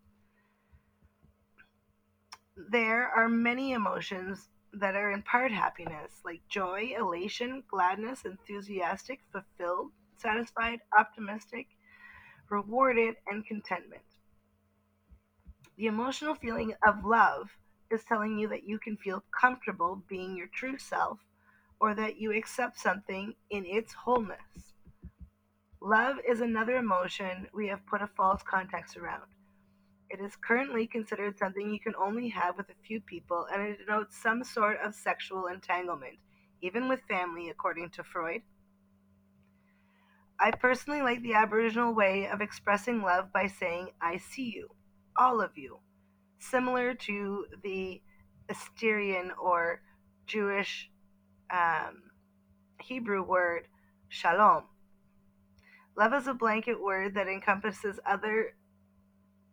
There 2.57 3.09
are 3.09 3.29
many 3.29 3.73
emotions 3.73 4.49
that 4.73 4.95
are 4.95 5.11
in 5.11 5.23
part 5.23 5.51
happiness, 5.53 6.21
like 6.25 6.47
joy, 6.49 6.95
elation, 6.97 7.65
gladness, 7.69 8.25
enthusiastic, 8.25 9.21
fulfilled, 9.33 9.91
satisfied, 10.17 10.81
optimistic, 10.97 11.67
rewarded, 12.49 13.17
and 13.27 13.45
contentment. 13.45 14.03
The 15.77 15.87
emotional 15.87 16.37
feeling 16.37 16.75
of 16.87 17.05
love 17.05 17.51
is 17.91 18.05
telling 18.05 18.39
you 18.39 18.49
that 18.49 18.69
you 18.69 18.79
can 18.79 18.97
feel 18.97 19.25
comfortable 19.39 20.03
being 20.09 20.37
your 20.37 20.47
true 20.47 20.79
self 20.79 21.19
or 21.81 21.95
that 21.95 22.19
you 22.19 22.33
accept 22.33 22.79
something 22.79 23.35
in 23.51 23.67
its 23.67 23.93
wholeness. 23.93 24.75
Love 25.81 26.17
is 26.27 26.41
another 26.41 26.77
emotion 26.77 27.49
we 27.53 27.67
have 27.69 27.85
put 27.87 28.01
a 28.01 28.07
false 28.07 28.43
context 28.43 28.97
around. 28.97 29.34
It 30.11 30.21
is 30.21 30.37
currently 30.37 30.87
considered 30.87 31.39
something 31.39 31.71
you 31.71 31.81
can 31.81 31.95
only 31.97 32.29
have 32.29 32.57
with 32.57 32.69
a 32.69 32.87
few 32.87 33.01
people, 33.01 33.47
and 33.53 33.63
it 33.63 33.79
denotes 33.79 34.17
some 34.17 34.45
sort 34.45 34.79
of 34.85 34.95
sexual 34.95 35.47
entanglement, 35.47 36.19
even 36.61 36.89
with 36.89 37.01
family, 37.09 37.49
according 37.49 37.91
to 37.91 38.05
Freud. 38.05 38.43
I 40.39 40.51
personally 40.51 41.03
like 41.03 41.23
the 41.23 41.35
Aboriginal 41.35 41.95
way 41.95 42.29
of 42.29 42.41
expressing 42.41 43.03
love 43.03 43.33
by 43.33 43.47
saying, 43.47 43.91
I 44.01 44.19
see 44.19 44.53
you, 44.55 44.69
all 45.17 45.41
of 45.41 45.57
you, 45.57 45.79
similar 46.39 46.95
to 46.95 47.47
the 47.63 48.03
Assyrian 48.49 49.33
or 49.41 49.81
Jewish 50.27 50.91
um, 51.51 52.11
Hebrew 52.81 53.23
word 53.23 53.69
shalom. 54.09 54.65
Love 55.97 56.13
is 56.15 56.27
a 56.27 56.35
blanket 56.35 56.83
word 56.83 57.15
that 57.15 57.29
encompasses 57.29 58.01
other 58.05 58.55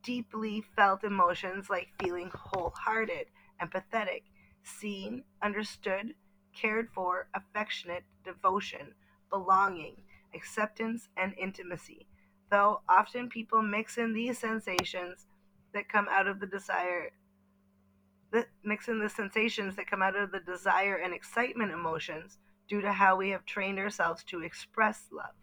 deeply 0.03 0.63
felt 0.75 1.03
emotions 1.03 1.69
like 1.69 1.89
feeling 2.01 2.31
wholehearted, 2.33 3.27
empathetic, 3.61 4.23
seen, 4.63 5.23
understood, 5.41 6.13
cared 6.53 6.89
for, 6.93 7.27
affectionate, 7.33 8.03
devotion, 8.23 8.93
belonging, 9.29 10.03
acceptance, 10.35 11.09
and 11.17 11.33
intimacy. 11.37 12.07
Though 12.49 12.81
often 12.89 13.29
people 13.29 13.61
mix 13.61 13.97
in 13.97 14.13
these 14.13 14.37
sensations 14.37 15.25
that 15.73 15.89
come 15.89 16.07
out 16.09 16.27
of 16.27 16.39
the 16.39 16.47
desire 16.47 17.11
that 18.31 18.47
mix 18.63 18.87
in 18.87 18.99
the 18.99 19.09
sensations 19.09 19.75
that 19.75 19.89
come 19.89 20.01
out 20.01 20.15
of 20.15 20.31
the 20.31 20.39
desire 20.39 20.95
and 20.95 21.13
excitement 21.13 21.71
emotions 21.71 22.37
due 22.69 22.79
to 22.79 22.93
how 22.93 23.17
we 23.17 23.29
have 23.29 23.45
trained 23.45 23.77
ourselves 23.77 24.23
to 24.23 24.41
express 24.41 25.07
love. 25.11 25.35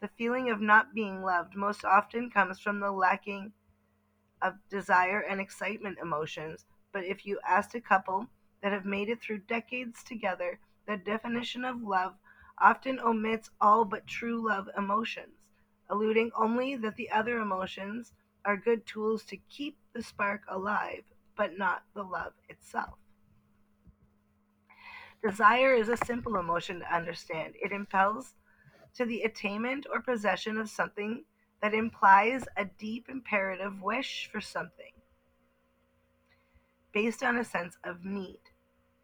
The 0.00 0.10
feeling 0.18 0.50
of 0.50 0.60
not 0.60 0.92
being 0.92 1.22
loved 1.22 1.54
most 1.54 1.84
often 1.84 2.30
comes 2.30 2.58
from 2.58 2.80
the 2.80 2.90
lacking 2.90 3.52
of 4.42 4.54
desire 4.68 5.20
and 5.20 5.40
excitement 5.40 5.98
emotions, 6.02 6.64
but 6.92 7.04
if 7.04 7.26
you 7.26 7.38
asked 7.46 7.74
a 7.74 7.80
couple 7.80 8.26
that 8.62 8.72
have 8.72 8.84
made 8.84 9.08
it 9.08 9.20
through 9.20 9.38
decades 9.38 10.02
together, 10.02 10.58
the 10.86 10.96
definition 10.96 11.64
of 11.64 11.82
love 11.82 12.14
often 12.58 12.98
omits 13.00 13.50
all 13.60 13.84
but 13.84 14.06
true 14.06 14.46
love 14.46 14.68
emotions, 14.76 15.46
alluding 15.88 16.30
only 16.36 16.76
that 16.76 16.96
the 16.96 17.10
other 17.10 17.38
emotions 17.38 18.12
are 18.44 18.56
good 18.56 18.86
tools 18.86 19.24
to 19.24 19.36
keep 19.48 19.78
the 19.92 20.02
spark 20.02 20.42
alive, 20.48 21.04
but 21.36 21.56
not 21.58 21.84
the 21.94 22.02
love 22.02 22.32
itself. 22.48 22.98
Desire 25.22 25.74
is 25.74 25.88
a 25.88 25.96
simple 25.98 26.36
emotion 26.36 26.80
to 26.80 26.94
understand. 26.94 27.54
It 27.62 27.72
impels 27.72 28.34
to 28.94 29.04
the 29.04 29.22
attainment 29.22 29.86
or 29.92 30.00
possession 30.00 30.56
of 30.56 30.70
something 30.70 31.24
that 31.62 31.74
implies 31.74 32.44
a 32.56 32.64
deep 32.64 33.08
imperative 33.08 33.82
wish 33.82 34.28
for 34.32 34.40
something 34.40 34.92
based 36.92 37.22
on 37.22 37.36
a 37.36 37.44
sense 37.44 37.76
of 37.84 38.04
need. 38.04 38.40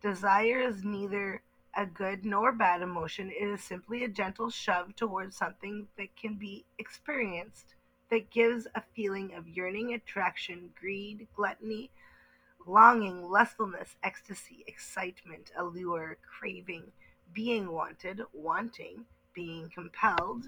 Desire 0.02 0.60
is 0.60 0.84
neither 0.84 1.42
a 1.76 1.86
good 1.86 2.24
nor 2.24 2.52
bad 2.52 2.82
emotion, 2.82 3.30
it 3.30 3.44
is 3.44 3.62
simply 3.62 4.04
a 4.04 4.08
gentle 4.08 4.50
shove 4.50 4.96
towards 4.96 5.36
something 5.36 5.86
that 5.98 6.16
can 6.16 6.34
be 6.34 6.64
experienced, 6.78 7.74
that 8.10 8.30
gives 8.30 8.66
a 8.74 8.82
feeling 8.94 9.34
of 9.34 9.48
yearning, 9.48 9.92
attraction, 9.92 10.70
greed, 10.78 11.26
gluttony, 11.34 11.90
longing, 12.66 13.22
lustfulness, 13.30 13.96
ecstasy, 14.02 14.64
excitement, 14.66 15.52
allure, 15.58 16.16
craving, 16.38 16.84
being 17.32 17.70
wanted, 17.70 18.22
wanting, 18.32 19.04
being 19.34 19.70
compelled, 19.74 20.46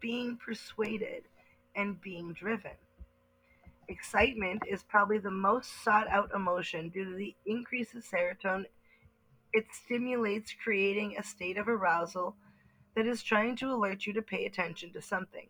being 0.00 0.36
persuaded, 0.36 1.24
and 1.74 2.00
being 2.00 2.32
driven. 2.32 2.72
Excitement 3.88 4.62
is 4.70 4.82
probably 4.82 5.18
the 5.18 5.30
most 5.30 5.82
sought 5.82 6.08
out 6.08 6.30
emotion 6.34 6.88
due 6.88 7.04
to 7.04 7.16
the 7.16 7.34
increase 7.46 7.94
of 7.94 8.04
serotonin. 8.04 8.66
It 9.52 9.66
stimulates 9.72 10.54
creating 10.62 11.16
a 11.18 11.22
state 11.22 11.58
of 11.58 11.68
arousal 11.68 12.36
that 12.94 13.06
is 13.06 13.22
trying 13.22 13.56
to 13.56 13.70
alert 13.70 14.06
you 14.06 14.12
to 14.14 14.22
pay 14.22 14.46
attention 14.46 14.92
to 14.92 15.02
something. 15.02 15.48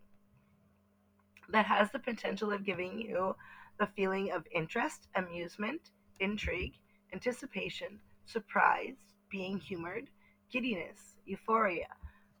That 1.49 1.65
has 1.65 1.91
the 1.91 1.99
potential 1.99 2.51
of 2.51 2.65
giving 2.65 2.99
you 2.99 3.35
the 3.79 3.87
feeling 3.95 4.31
of 4.31 4.45
interest, 4.53 5.07
amusement, 5.15 5.91
intrigue, 6.19 6.73
anticipation, 7.13 7.99
surprise, 8.25 8.95
being 9.29 9.59
humored, 9.59 10.09
giddiness, 10.51 11.15
euphoria, 11.25 11.87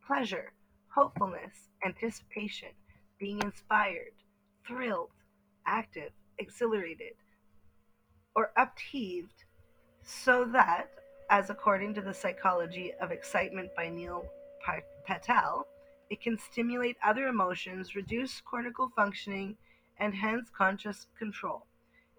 pleasure, 0.05 0.53
hopefulness, 0.89 1.69
anticipation, 1.85 2.69
being 3.23 3.41
inspired, 3.41 4.11
thrilled, 4.67 5.11
active, 5.65 6.11
exhilarated, 6.39 7.13
or 8.35 8.51
upheaved, 8.57 9.45
so 10.03 10.43
that, 10.43 10.89
as 11.29 11.49
according 11.49 11.93
to 11.93 12.01
the 12.01 12.13
psychology 12.13 12.91
of 12.99 13.11
excitement 13.11 13.69
by 13.77 13.87
Neil 13.87 14.25
Patel, 15.07 15.65
it 16.09 16.19
can 16.19 16.37
stimulate 16.37 16.97
other 17.01 17.27
emotions, 17.27 17.95
reduce 17.95 18.41
cortical 18.41 18.91
functioning, 18.93 19.55
and 19.99 20.13
hence 20.13 20.49
conscious 20.49 21.07
control, 21.17 21.65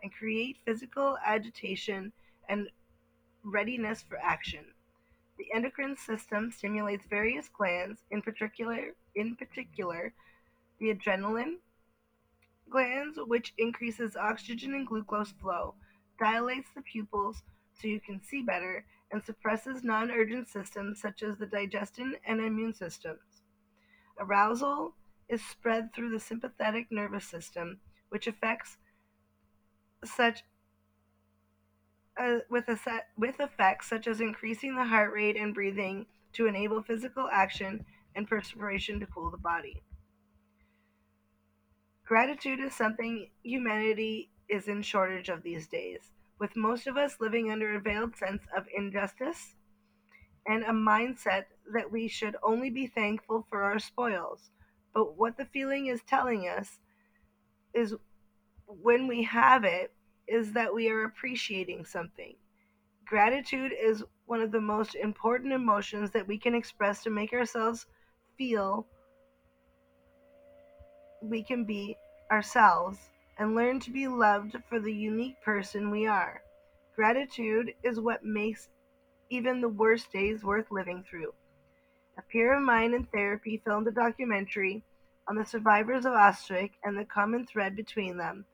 and 0.03 0.11
create 0.11 0.57
physical 0.65 1.19
agitation 1.27 2.11
and 2.49 2.71
readiness 3.43 4.03
for 4.09 4.17
action. 4.23 4.65
The 5.37 5.49
endocrine 5.55 5.99
system 5.99 6.51
stimulates 6.51 7.05
various 7.11 7.51
glands, 7.51 8.01
in 8.11 8.23
particular, 8.23 8.95
in 9.15 9.37
particular, 9.37 10.15
the 10.79 10.95
adrenaline 10.95 11.57
glands, 12.71 13.19
which 13.27 13.55
increases 13.59 14.17
oxygen 14.17 14.75
and 14.75 14.87
glucose 14.87 15.33
flow, 15.33 15.75
dilates 16.19 16.71
the 16.75 16.83
pupils 16.83 17.43
so 17.81 17.89
you 17.89 18.01
can 18.01 18.21
see 18.23 18.43
better, 18.43 18.85
and 19.11 19.25
suppresses 19.25 19.85
non-urgent 19.85 20.49
systems 20.49 21.01
such 21.01 21.23
as 21.23 21.37
the 21.39 21.47
digestion 21.47 22.15
and 22.27 22.41
immune 22.41 22.75
systems. 22.75 23.43
Arousal 24.19 24.95
is 25.29 25.43
spread 25.45 25.93
through 25.93 26.11
the 26.11 26.21
sympathetic 26.21 26.87
nervous 26.91 27.25
system, 27.25 27.79
which 28.09 28.27
affects 28.27 28.77
such 30.05 30.45
uh, 32.17 32.39
with, 32.49 32.69
a 32.69 32.77
set, 32.77 33.09
with 33.19 33.41
effects 33.41 33.89
such 33.89 34.07
as 34.07 34.21
increasing 34.21 34.77
the 34.77 34.85
heart 34.85 35.13
rate 35.13 35.37
and 35.37 35.55
breathing 35.55 36.07
to 36.33 36.47
enable 36.47 36.83
physical 36.83 37.29
action 37.33 37.85
and 38.15 38.29
perspiration 38.29 39.01
to 39.01 39.07
cool 39.07 39.31
the 39.31 39.37
body. 39.37 39.83
Gratitude 42.05 42.61
is 42.61 42.75
something 42.75 43.31
humanity 43.43 44.31
is 44.49 44.69
in 44.69 44.83
shortage 44.83 45.31
of 45.31 45.43
these 45.43 45.67
days, 45.67 46.01
with 46.39 46.55
most 46.55 46.87
of 46.87 46.97
us 46.97 47.17
living 47.21 47.51
under 47.51 47.75
a 47.75 47.81
veiled 47.81 48.15
sense 48.17 48.43
of 48.55 48.67
injustice 48.77 49.55
and 50.47 50.63
a 50.65 50.71
mindset 50.71 51.45
that 51.73 51.91
we 51.91 52.07
should 52.07 52.37
only 52.43 52.69
be 52.69 52.87
thankful 52.87 53.47
for 53.49 53.63
our 53.63 53.79
spoils. 53.79 54.51
But 54.93 55.17
what 55.17 55.39
the 55.39 55.47
feeling 55.47 55.87
is 55.87 56.03
telling 56.07 56.47
us 56.47 56.79
is 57.73 57.95
when 58.67 59.07
we 59.09 59.23
have 59.23 59.65
it, 59.65 59.93
is 60.27 60.53
that 60.53 60.75
we 60.75 60.89
are 60.91 61.05
appreciating 61.05 61.85
something. 61.85 62.35
Gratitude 63.07 63.73
is 63.79 64.05
one 64.27 64.41
of 64.41 64.53
the 64.53 64.61
most 64.61 64.95
important 64.95 65.53
emotions 65.53 66.11
that 66.13 66.27
we 66.27 66.39
can 66.39 66.55
express 66.55 67.03
to 67.03 67.11
make 67.11 67.33
ourselves 67.33 67.87
feel 68.39 68.87
we 71.25 71.43
can 71.43 71.65
be 71.65 71.97
ourselves 72.31 72.99
and 73.39 73.55
learn 73.55 73.81
to 73.81 73.91
be 73.91 74.07
loved 74.07 74.57
for 74.69 74.79
the 74.79 74.93
unique 74.93 75.41
person 75.43 75.91
we 75.91 76.07
are. 76.07 76.43
Gratitude 76.95 77.75
is 77.83 77.99
what 77.99 78.25
makes 78.25 78.69
even 79.31 79.61
the 79.61 79.69
worst 79.69 80.13
days 80.13 80.45
worth 80.45 80.71
living 80.71 81.03
through. 81.03 81.33
A 82.17 82.23
peer 82.23 82.53
of 82.55 82.63
mine 82.63 82.95
in 82.95 83.07
therapy 83.07 83.61
filmed 83.65 83.89
a 83.89 83.91
documentary 83.91 84.85
on 85.27 85.37
the 85.37 85.45
survivors 85.45 86.05
of 86.05 86.13
Auschwitz, 86.13 86.75
and 86.85 86.97
the 86.97 87.05
common 87.05 87.47
thread 87.47 87.75
between 87.75 88.19
them 88.19 88.45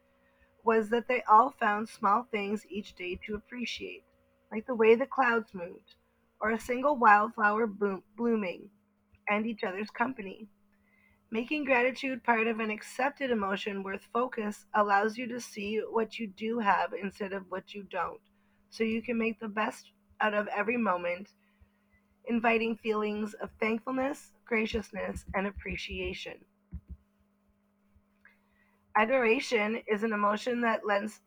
was 0.64 0.88
that 0.90 1.08
they 1.08 1.22
all 1.22 1.50
found 1.50 1.88
small 1.88 2.26
things 2.30 2.64
each 2.68 2.94
day 2.94 3.18
to 3.26 3.34
appreciate, 3.34 4.04
like 4.52 4.66
the 4.66 4.74
way 4.74 4.94
the 4.94 5.06
clouds 5.06 5.52
moved, 5.52 5.96
or 6.40 6.50
a 6.50 6.60
single 6.60 6.96
wildflower 6.96 7.66
bloom- 7.66 8.04
blooming, 8.16 8.70
and 9.28 9.46
each 9.46 9.64
other's 9.64 9.90
company. 9.90 10.48
Making 11.32 11.64
gratitude 11.64 12.24
part 12.24 12.48
of 12.48 12.58
an 12.58 12.70
accepted 12.70 13.30
emotion 13.30 13.84
worth 13.84 14.08
focus 14.12 14.66
allows 14.74 15.16
you 15.16 15.28
to 15.28 15.40
see 15.40 15.80
what 15.88 16.18
you 16.18 16.26
do 16.26 16.58
have 16.58 16.92
instead 16.92 17.32
of 17.32 17.44
what 17.50 17.72
you 17.72 17.84
don't, 17.84 18.20
so 18.68 18.82
you 18.82 19.00
can 19.00 19.16
make 19.16 19.38
the 19.38 19.46
best 19.46 19.92
out 20.20 20.34
of 20.34 20.48
every 20.48 20.76
moment, 20.76 21.28
inviting 22.24 22.76
feelings 22.76 23.34
of 23.34 23.50
thankfulness, 23.60 24.32
graciousness, 24.44 25.24
and 25.32 25.46
appreciation. 25.46 26.34
Adoration 28.96 29.80
is 29.86 30.02
an 30.02 30.12
emotion 30.12 30.60
that 30.62 30.84
lends 30.84 31.20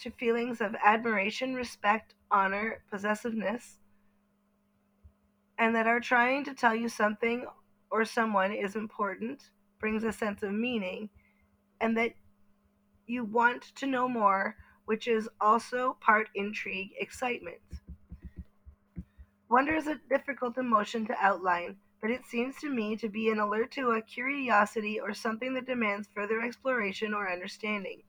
to 0.00 0.10
feelings 0.10 0.62
of 0.62 0.74
admiration, 0.82 1.54
respect, 1.54 2.14
honor, 2.30 2.82
possessiveness, 2.90 3.76
and 5.58 5.76
that 5.76 5.86
are 5.86 6.00
trying 6.00 6.44
to 6.44 6.54
tell 6.54 6.74
you 6.74 6.88
something 6.88 7.46
or 7.94 8.04
someone 8.04 8.50
is 8.50 8.74
important, 8.74 9.50
brings 9.78 10.02
a 10.02 10.12
sense 10.12 10.42
of 10.42 10.52
meaning, 10.52 11.08
and 11.80 11.96
that 11.96 12.12
you 13.06 13.22
want 13.24 13.62
to 13.76 13.86
know 13.86 14.08
more, 14.08 14.56
which 14.86 15.06
is 15.06 15.28
also 15.40 15.96
part 16.00 16.28
intrigue, 16.34 16.90
excitement. 16.98 17.60
Wonder 19.48 19.76
is 19.76 19.86
a 19.86 20.00
difficult 20.10 20.58
emotion 20.58 21.06
to 21.06 21.24
outline, 21.24 21.76
but 22.00 22.10
it 22.10 22.26
seems 22.26 22.56
to 22.56 22.68
me 22.68 22.96
to 22.96 23.08
be 23.08 23.30
an 23.30 23.38
alert 23.38 23.70
to 23.70 23.92
a 23.92 24.02
curiosity 24.02 24.98
or 24.98 25.14
something 25.14 25.54
that 25.54 25.66
demands 25.66 26.08
further 26.12 26.40
exploration 26.40 27.14
or 27.14 27.30
understanding, 27.30 28.02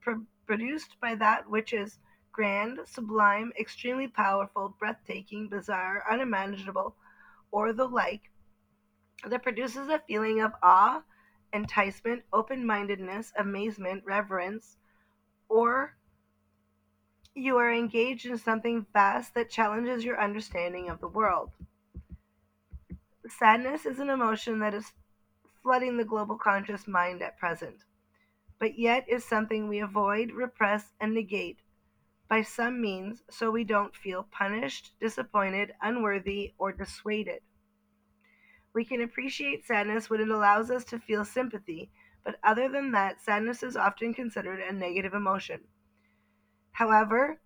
pro- 0.00 0.24
produced 0.46 0.94
by 1.00 1.16
that 1.16 1.50
which 1.50 1.72
is 1.72 1.98
grand, 2.30 2.78
sublime, 2.86 3.52
extremely 3.58 4.06
powerful, 4.06 4.76
breathtaking, 4.78 5.48
bizarre, 5.48 6.04
unimaginable, 6.08 6.94
or 7.50 7.72
the 7.72 7.88
like, 7.88 8.30
that 9.26 9.42
produces 9.42 9.88
a 9.88 10.02
feeling 10.06 10.40
of 10.40 10.52
awe, 10.62 11.02
enticement, 11.52 12.22
open 12.32 12.66
mindedness, 12.66 13.32
amazement, 13.36 14.02
reverence, 14.04 14.76
or 15.48 15.96
you 17.34 17.56
are 17.56 17.72
engaged 17.72 18.26
in 18.26 18.36
something 18.36 18.86
vast 18.92 19.34
that 19.34 19.50
challenges 19.50 20.04
your 20.04 20.20
understanding 20.20 20.88
of 20.88 21.00
the 21.00 21.08
world. 21.08 21.50
Sadness 23.28 23.86
is 23.86 23.98
an 23.98 24.10
emotion 24.10 24.58
that 24.58 24.74
is 24.74 24.92
flooding 25.62 25.96
the 25.96 26.04
global 26.04 26.36
conscious 26.36 26.86
mind 26.86 27.22
at 27.22 27.38
present, 27.38 27.84
but 28.58 28.78
yet 28.78 29.08
is 29.08 29.24
something 29.24 29.68
we 29.68 29.78
avoid, 29.80 30.32
repress, 30.32 30.92
and 31.00 31.14
negate 31.14 31.58
by 32.28 32.42
some 32.42 32.80
means 32.80 33.22
so 33.30 33.50
we 33.50 33.62
don't 33.62 33.94
feel 33.94 34.26
punished, 34.30 34.92
disappointed, 35.00 35.72
unworthy, 35.82 36.54
or 36.58 36.72
dissuaded. 36.72 37.40
We 38.74 38.86
can 38.86 39.02
appreciate 39.02 39.66
sadness 39.66 40.08
when 40.08 40.22
it 40.22 40.30
allows 40.30 40.70
us 40.70 40.84
to 40.86 40.98
feel 40.98 41.26
sympathy, 41.26 41.90
but 42.24 42.38
other 42.42 42.70
than 42.70 42.92
that, 42.92 43.20
sadness 43.20 43.62
is 43.62 43.76
often 43.76 44.14
considered 44.14 44.60
a 44.60 44.72
negative 44.72 45.12
emotion. 45.12 45.60
However, 46.72 47.38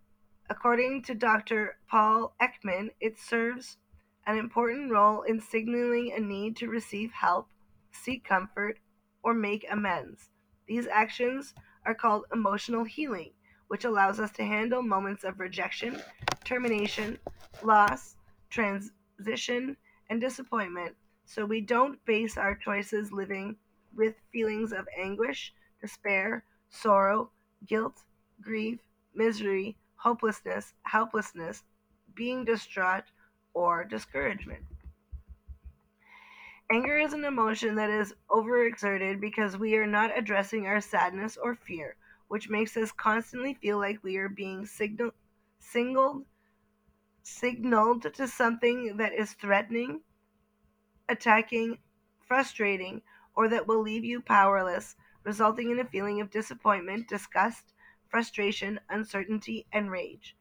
according 0.48 1.02
to 1.02 1.14
Dr. 1.14 1.78
Paul 1.88 2.36
Ekman, 2.40 2.90
it 3.00 3.18
serves 3.18 3.78
an 4.24 4.38
important 4.38 4.92
role 4.92 5.22
in 5.22 5.40
signaling 5.40 6.12
a 6.12 6.20
need 6.20 6.56
to 6.58 6.68
receive 6.68 7.10
help, 7.10 7.48
seek 7.90 8.24
comfort, 8.24 8.78
or 9.24 9.34
make 9.34 9.66
amends. 9.68 10.30
These 10.68 10.86
actions 10.86 11.54
are 11.84 11.94
called 11.94 12.26
emotional 12.32 12.84
healing, 12.84 13.32
which 13.66 13.84
allows 13.84 14.20
us 14.20 14.30
to 14.32 14.44
handle 14.44 14.82
moments 14.82 15.24
of 15.24 15.40
rejection, 15.40 16.00
termination, 16.44 17.18
loss, 17.64 18.14
transition, 18.48 19.76
and 20.08 20.20
disappointment 20.20 20.94
so 21.26 21.44
we 21.44 21.60
don't 21.60 22.04
base 22.06 22.38
our 22.38 22.54
choices 22.54 23.12
living 23.12 23.58
with 23.94 24.14
feelings 24.32 24.72
of 24.72 24.88
anguish, 24.96 25.52
despair, 25.80 26.44
sorrow, 26.70 27.30
guilt, 27.66 28.04
grief, 28.40 28.80
misery, 29.14 29.76
hopelessness, 29.96 30.74
helplessness, 30.84 31.64
being 32.14 32.44
distraught, 32.44 33.04
or 33.54 33.84
discouragement. 33.84 34.64
Anger 36.70 36.98
is 36.98 37.12
an 37.12 37.24
emotion 37.24 37.76
that 37.76 37.90
is 37.90 38.14
overexerted 38.30 39.20
because 39.20 39.56
we 39.58 39.76
are 39.76 39.86
not 39.86 40.16
addressing 40.16 40.66
our 40.66 40.80
sadness 40.80 41.36
or 41.36 41.54
fear, 41.54 41.96
which 42.28 42.48
makes 42.48 42.76
us 42.76 42.92
constantly 42.92 43.54
feel 43.54 43.78
like 43.78 44.02
we 44.02 44.16
are 44.16 44.28
being 44.28 44.66
signal- 44.66 45.14
singled, 45.58 46.26
signaled 47.22 48.02
to 48.14 48.28
something 48.28 48.96
that 48.98 49.12
is 49.12 49.34
threatening, 49.34 50.02
attacking, 51.08 51.78
frustrating, 52.26 53.02
or 53.34 53.48
that 53.48 53.66
will 53.66 53.80
leave 53.80 54.04
you 54.04 54.20
powerless, 54.20 54.96
resulting 55.24 55.70
in 55.70 55.78
a 55.78 55.84
feeling 55.84 56.20
of 56.20 56.30
disappointment, 56.30 57.08
disgust, 57.08 57.72
frustration, 58.08 58.80
uncertainty, 58.88 59.66
and 59.72 59.90
rage. 59.90 60.36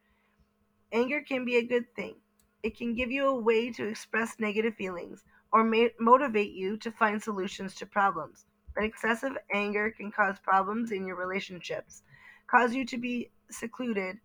Anger 0.91 1.21
can 1.21 1.45
be 1.45 1.57
a 1.57 1.65
good 1.65 1.93
thing. 1.95 2.15
It 2.63 2.77
can 2.77 2.93
give 2.93 3.11
you 3.11 3.27
a 3.27 3.39
way 3.39 3.71
to 3.71 3.87
express 3.87 4.39
negative 4.39 4.75
feelings 4.75 5.23
or 5.51 5.63
ma- 5.63 5.87
motivate 5.99 6.53
you 6.53 6.77
to 6.77 6.91
find 6.91 7.21
solutions 7.21 7.75
to 7.75 7.85
problems. 7.85 8.45
But 8.73 8.83
excessive 8.83 9.37
anger 9.53 9.91
can 9.91 10.11
cause 10.11 10.39
problems 10.39 10.91
in 10.91 11.05
your 11.05 11.15
relationships, 11.15 12.03
cause 12.47 12.73
you 12.73 12.85
to 12.85 12.97
be 12.97 13.31
secluded, 13.49 14.19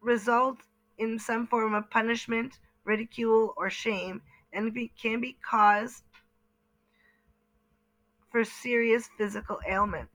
result 0.00 0.58
in 0.98 1.18
some 1.18 1.46
form 1.46 1.74
of 1.74 1.90
punishment, 1.90 2.58
ridicule, 2.84 3.54
or 3.56 3.70
shame, 3.70 4.22
and 4.52 4.72
be, 4.72 4.92
can 5.00 5.20
be 5.20 5.36
cause 5.42 6.02
for 8.30 8.44
serious 8.44 9.08
physical 9.18 9.60
ailment. 9.68 10.08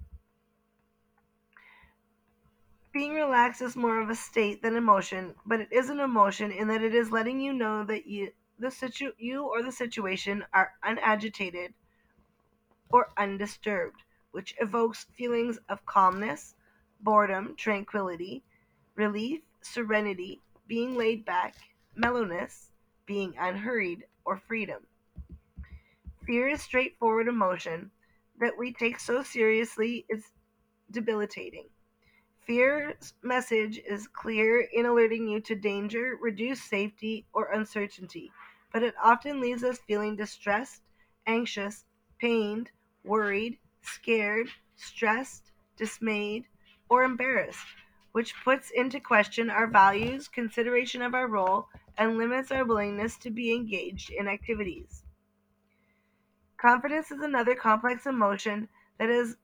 Being 2.92 3.14
relaxed 3.14 3.62
is 3.62 3.76
more 3.76 4.02
of 4.02 4.10
a 4.10 4.16
state 4.16 4.64
than 4.64 4.76
emotion, 4.76 5.36
but 5.46 5.60
it 5.60 5.72
is 5.72 5.90
an 5.90 6.00
emotion 6.00 6.52
in 6.52 6.68
that 6.70 6.82
it 6.82 6.96
is 6.96 7.12
letting 7.12 7.40
you 7.40 7.54
know 7.54 7.84
that 7.84 8.08
you 8.08 8.32
the 8.60 8.72
situ 8.72 9.12
you 9.20 9.46
or 9.46 9.62
the 9.62 9.72
situation 9.72 10.44
are 10.52 10.74
unagitated 10.84 11.74
or 12.90 13.10
undisturbed, 13.18 14.02
which 14.32 14.56
evokes 14.60 15.06
feelings 15.16 15.60
of 15.70 15.86
calmness, 15.86 16.56
boredom, 17.02 17.56
tranquility, 17.56 18.44
relief, 18.96 19.42
serenity, 19.62 20.42
being 20.68 20.96
laid 20.96 21.24
back, 21.24 21.56
mellowness, 21.98 22.72
being 23.06 23.34
unhurried, 23.40 24.06
or 24.24 24.38
freedom. 24.48 24.86
Fear 26.26 26.50
is 26.50 26.62
straightforward 26.62 27.28
emotion 27.28 27.92
that 28.40 28.58
we 28.58 28.72
take 28.72 29.00
so 29.00 29.24
seriously 29.24 30.06
is 30.10 30.24
debilitating. 30.92 31.70
Fear's 32.46 33.14
message 33.24 33.80
is 33.80 34.08
clear 34.08 34.62
in 34.62 34.86
alerting 34.86 35.28
you 35.28 35.42
to 35.42 35.56
danger, 35.56 36.18
reduced 36.22 36.70
safety, 36.70 37.26
or 37.34 37.52
uncertainty, 37.52 38.32
but 38.72 38.84
it 38.84 38.94
often 39.04 39.42
leaves 39.42 39.64
us 39.64 39.80
feeling 39.88 40.16
distressed, 40.16 40.82
anxious, 41.26 41.86
pained, 42.20 42.72
worried, 43.04 43.58
scared, 43.82 44.48
stressed, 44.76 45.52
dismayed, 45.78 46.46
or 46.90 47.04
embarrassed, 47.04 47.66
which 48.12 48.36
puts 48.44 48.72
into 48.72 49.00
question 49.00 49.50
our 49.50 49.68
values, 49.68 50.28
consideration 50.28 51.02
of 51.02 51.14
our 51.14 51.28
role, 51.28 51.68
and 51.98 52.18
limits 52.18 52.52
our 52.52 52.64
willingness 52.66 53.18
to 53.18 53.32
be 53.32 53.54
engaged 53.54 54.10
in 54.12 54.28
activities. 54.28 55.04
Confidence 56.58 57.12
is 57.12 57.22
another 57.22 57.56
complex 57.56 58.06
emotion 58.06 58.70
that 58.98 59.10
has 59.10 59.38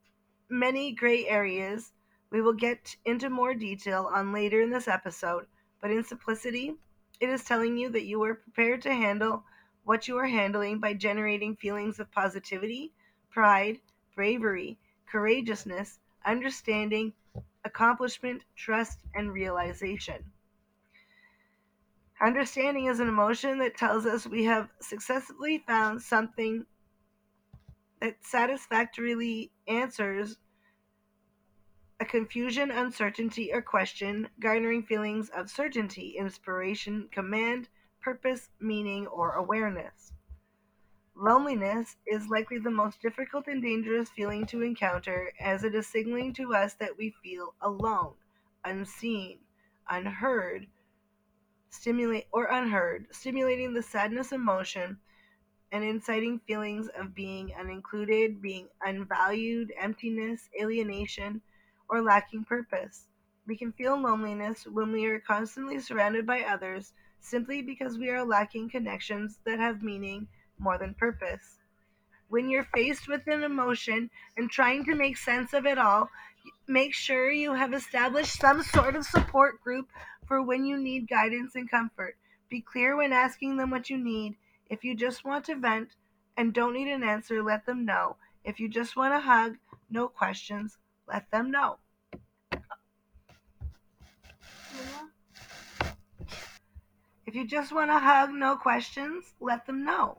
many 0.49 0.91
gray 0.91 1.27
areas 1.27 1.93
we 2.29 2.41
will 2.41 2.53
get 2.53 2.97
into 3.05 3.29
more 3.29 3.53
detail 3.53 4.09
on 4.13 4.33
later 4.33 4.61
in 4.61 4.69
this 4.71 4.87
episode, 4.87 5.47
but 5.81 5.91
in 5.91 6.03
simplicity, 6.03 6.75
it 7.19 7.29
is 7.29 7.43
telling 7.45 7.77
you 7.77 7.89
that 7.89 8.05
you 8.05 8.21
are 8.23 8.35
prepared 8.35 8.81
to 8.81 8.93
handle 8.93 9.45
what 9.83 10.07
you 10.07 10.17
are 10.17 10.27
handling 10.27 10.79
by 10.79 10.93
generating 10.93 11.55
feelings 11.55 11.99
of 11.99 12.11
positivity, 12.11 12.93
pride, 13.29 13.79
bravery, 14.15 14.77
courageousness, 15.05 15.99
understanding, 16.25 17.13
accomplishment, 17.63 18.43
trust, 18.55 18.99
and 19.13 19.31
realization. 19.33 20.31
Understanding 22.23 22.86
is 22.86 23.01
an 23.01 23.09
emotion 23.09 23.59
that 23.59 23.75
tells 23.75 24.05
us 24.05 24.25
we 24.25 24.45
have 24.45 24.69
successfully 24.79 25.62
found 25.67 26.01
something 26.01 26.65
that 27.99 28.15
satisfactorily 28.21 29.51
answers 29.67 30.38
a 31.99 32.05
confusion, 32.05 32.71
uncertainty, 32.71 33.51
or 33.53 33.62
question, 33.62 34.29
garnering 34.39 34.83
feelings 34.83 35.29
of 35.31 35.49
certainty, 35.49 36.15
inspiration, 36.17 37.09
command, 37.12 37.67
purpose, 38.01 38.49
meaning, 38.57 39.05
or 39.07 39.33
awareness. 39.33 40.13
Loneliness 41.15 41.97
is 42.07 42.29
likely 42.29 42.57
the 42.57 42.71
most 42.71 43.01
difficult 43.01 43.47
and 43.47 43.62
dangerous 43.62 44.09
feeling 44.09 44.45
to 44.45 44.62
encounter 44.62 45.33
as 45.41 45.65
it 45.65 45.75
is 45.75 45.88
signaling 45.88 46.33
to 46.36 46.55
us 46.55 46.73
that 46.75 46.97
we 46.97 47.13
feel 47.21 47.53
alone, 47.62 48.13
unseen, 48.63 49.39
unheard, 49.89 50.67
stimulate 51.73 52.27
or 52.31 52.45
unheard, 52.45 53.07
stimulating 53.12 53.73
the 53.73 53.81
sadness 53.81 54.31
emotion 54.31 54.97
and 55.71 55.83
inciting 55.83 56.39
feelings 56.47 56.88
of 56.99 57.15
being 57.15 57.51
unincluded, 57.59 58.39
being 58.39 58.67
unvalued, 58.86 59.73
emptiness, 59.81 60.49
alienation, 60.62 61.41
or 61.89 62.01
lacking 62.01 62.45
purpose. 62.45 63.07
We 63.47 63.57
can 63.57 63.71
feel 63.71 63.99
loneliness 63.99 64.67
when 64.67 64.91
we 64.91 65.05
are 65.07 65.19
constantly 65.19 65.79
surrounded 65.79 66.27
by 66.27 66.41
others 66.41 66.93
simply 67.19 67.63
because 67.63 67.97
we 67.97 68.09
are 68.09 68.23
lacking 68.23 68.69
connections 68.69 69.39
that 69.45 69.59
have 69.59 69.81
meaning 69.81 70.27
more 70.59 70.77
than 70.77 70.93
purpose. 70.93 71.57
When 72.29 72.49
you're 72.49 72.67
faced 72.75 73.07
with 73.07 73.27
an 73.27 73.43
emotion 73.43 74.12
and 74.38 74.49
trying 74.49 74.86
to 74.86 74.95
make 74.95 75.17
sense 75.17 75.53
of 75.53 75.65
it 75.65 75.79
all, 75.79 76.09
make 76.67 76.93
sure 76.93 77.31
you 77.31 77.53
have 77.53 77.73
established 77.73 78.39
some 78.39 78.62
sort 78.62 78.95
of 78.95 79.05
support 79.05 79.62
group 79.63 79.88
for 80.33 80.41
when 80.41 80.65
you 80.65 80.79
need 80.79 81.07
guidance 81.07 81.53
and 81.53 81.69
comfort. 81.69 82.17
Be 82.49 82.59
clear 82.59 82.97
when 82.97 83.13
asking 83.13 83.55
them 83.57 83.69
what 83.69 83.91
you 83.91 83.99
need. 83.99 84.35
If 84.67 84.83
you 84.83 84.95
just 84.95 85.23
want 85.23 85.45
to 85.45 85.55
vent 85.55 85.89
and 86.35 86.51
don't 86.51 86.73
need 86.73 86.91
an 86.91 87.03
answer, 87.03 87.43
let 87.43 87.67
them 87.67 87.85
know. 87.85 88.15
If 88.43 88.59
you 88.59 88.67
just 88.67 88.95
want 88.95 89.13
a 89.13 89.19
hug, 89.19 89.57
no 89.91 90.07
questions, 90.07 90.79
let 91.07 91.29
them 91.29 91.51
know. 91.51 91.77
If 97.27 97.35
you 97.35 97.45
just 97.45 97.71
want 97.71 97.91
a 97.91 97.99
hug, 97.99 98.31
no 98.33 98.55
questions, 98.55 99.35
let 99.39 99.67
them 99.67 99.85
know. 99.85 100.17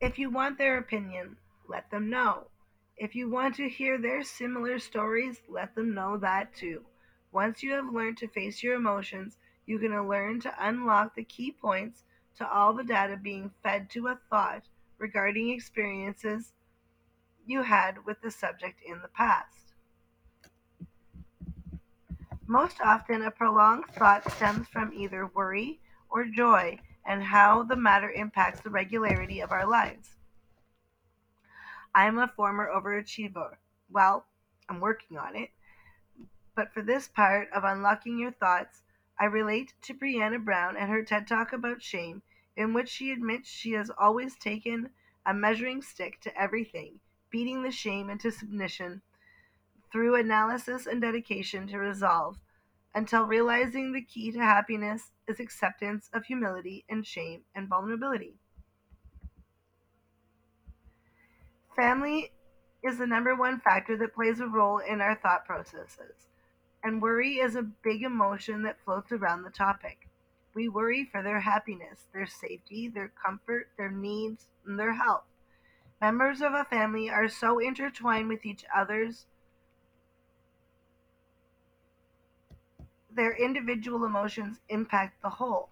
If 0.00 0.18
you 0.18 0.30
want 0.30 0.58
their 0.58 0.78
opinion, 0.78 1.36
let 1.68 1.92
them 1.92 2.10
know. 2.10 2.48
If 2.96 3.14
you 3.14 3.30
want 3.30 3.54
to 3.54 3.68
hear 3.68 3.98
their 3.98 4.24
similar 4.24 4.80
stories, 4.80 5.40
let 5.48 5.76
them 5.76 5.94
know 5.94 6.16
that 6.16 6.56
too. 6.56 6.84
Once 7.32 7.62
you 7.62 7.72
have 7.72 7.92
learned 7.92 8.16
to 8.16 8.28
face 8.28 8.62
your 8.62 8.74
emotions, 8.74 9.36
you 9.66 9.78
can 9.78 10.08
learn 10.08 10.40
to 10.40 10.54
unlock 10.58 11.14
the 11.14 11.24
key 11.24 11.52
points 11.52 12.04
to 12.36 12.48
all 12.48 12.72
the 12.72 12.84
data 12.84 13.16
being 13.16 13.50
fed 13.62 13.90
to 13.90 14.08
a 14.08 14.18
thought 14.30 14.62
regarding 14.98 15.50
experiences 15.50 16.52
you 17.46 17.62
had 17.62 18.04
with 18.04 18.20
the 18.22 18.30
subject 18.30 18.80
in 18.86 19.00
the 19.02 19.08
past. 19.08 19.74
Most 22.46 22.80
often, 22.80 23.22
a 23.22 23.30
prolonged 23.30 23.84
thought 23.86 24.30
stems 24.32 24.68
from 24.68 24.92
either 24.94 25.26
worry 25.26 25.80
or 26.08 26.24
joy 26.24 26.78
and 27.04 27.22
how 27.22 27.62
the 27.62 27.76
matter 27.76 28.10
impacts 28.10 28.60
the 28.60 28.70
regularity 28.70 29.40
of 29.40 29.52
our 29.52 29.66
lives. 29.66 30.16
I'm 31.94 32.18
a 32.18 32.28
former 32.28 32.70
overachiever. 32.74 33.56
Well, 33.90 34.24
I'm 34.68 34.80
working 34.80 35.18
on 35.18 35.36
it. 35.36 35.50
But 36.58 36.74
for 36.74 36.82
this 36.82 37.06
part 37.06 37.48
of 37.52 37.62
unlocking 37.62 38.18
your 38.18 38.32
thoughts, 38.32 38.82
I 39.16 39.26
relate 39.26 39.74
to 39.82 39.94
Brené 39.94 40.44
Brown 40.44 40.76
and 40.76 40.90
her 40.90 41.04
TED 41.04 41.28
Talk 41.28 41.52
about 41.52 41.80
shame, 41.80 42.22
in 42.56 42.74
which 42.74 42.88
she 42.88 43.12
admits 43.12 43.48
she 43.48 43.74
has 43.74 43.92
always 43.96 44.34
taken 44.34 44.90
a 45.24 45.32
measuring 45.32 45.82
stick 45.82 46.20
to 46.22 46.36
everything, 46.36 46.98
beating 47.30 47.62
the 47.62 47.70
shame 47.70 48.10
into 48.10 48.32
submission 48.32 49.02
through 49.92 50.16
analysis 50.16 50.88
and 50.88 51.00
dedication 51.00 51.68
to 51.68 51.78
resolve 51.78 52.40
until 52.92 53.24
realizing 53.24 53.92
the 53.92 54.02
key 54.02 54.32
to 54.32 54.40
happiness 54.40 55.12
is 55.28 55.38
acceptance 55.38 56.10
of 56.12 56.24
humility 56.24 56.84
and 56.88 57.06
shame 57.06 57.44
and 57.54 57.68
vulnerability. 57.68 58.34
Family 61.76 62.32
is 62.82 62.98
the 62.98 63.06
number 63.06 63.36
one 63.36 63.60
factor 63.60 63.96
that 63.96 64.12
plays 64.12 64.40
a 64.40 64.48
role 64.48 64.78
in 64.78 65.00
our 65.00 65.14
thought 65.14 65.44
processes, 65.44 66.27
and 66.82 67.02
worry 67.02 67.34
is 67.34 67.56
a 67.56 67.62
big 67.62 68.02
emotion 68.02 68.62
that 68.62 68.80
floats 68.84 69.12
around 69.12 69.42
the 69.42 69.50
topic. 69.50 70.08
We 70.54 70.68
worry 70.68 71.04
for 71.04 71.22
their 71.22 71.40
happiness, 71.40 72.06
their 72.12 72.26
safety, 72.26 72.88
their 72.88 73.12
comfort, 73.24 73.68
their 73.76 73.90
needs, 73.90 74.46
and 74.66 74.78
their 74.78 74.94
health. 74.94 75.24
Members 76.00 76.42
of 76.42 76.54
a 76.54 76.64
family 76.64 77.10
are 77.10 77.28
so 77.28 77.58
intertwined 77.58 78.28
with 78.28 78.46
each 78.46 78.64
other's 78.74 79.26
their 83.10 83.34
individual 83.34 84.04
emotions 84.04 84.60
impact 84.68 85.20
the 85.22 85.30
whole. 85.30 85.70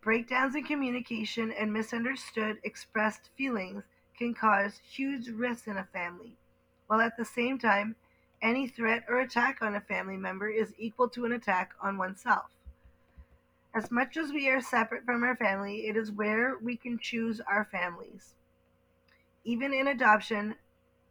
Breakdowns 0.00 0.56
in 0.56 0.64
communication 0.64 1.52
and 1.52 1.72
misunderstood 1.72 2.58
expressed 2.64 3.30
feelings 3.36 3.84
can 4.18 4.34
cause 4.34 4.80
huge 4.90 5.28
risks 5.28 5.68
in 5.68 5.76
a 5.76 5.84
family, 5.84 6.36
while 6.88 7.00
at 7.00 7.16
the 7.16 7.24
same 7.24 7.58
time, 7.58 7.94
any 8.42 8.66
threat 8.66 9.04
or 9.08 9.20
attack 9.20 9.62
on 9.62 9.74
a 9.74 9.80
family 9.80 10.16
member 10.16 10.48
is 10.48 10.74
equal 10.78 11.08
to 11.10 11.24
an 11.24 11.32
attack 11.32 11.72
on 11.80 11.98
oneself. 11.98 12.50
As 13.74 13.90
much 13.90 14.16
as 14.16 14.32
we 14.32 14.48
are 14.48 14.60
separate 14.60 15.04
from 15.04 15.22
our 15.22 15.36
family, 15.36 15.86
it 15.86 15.96
is 15.96 16.10
where 16.10 16.58
we 16.58 16.76
can 16.76 16.98
choose 16.98 17.40
our 17.40 17.64
families. 17.64 18.34
Even 19.44 19.72
in 19.72 19.86
adoption, 19.86 20.56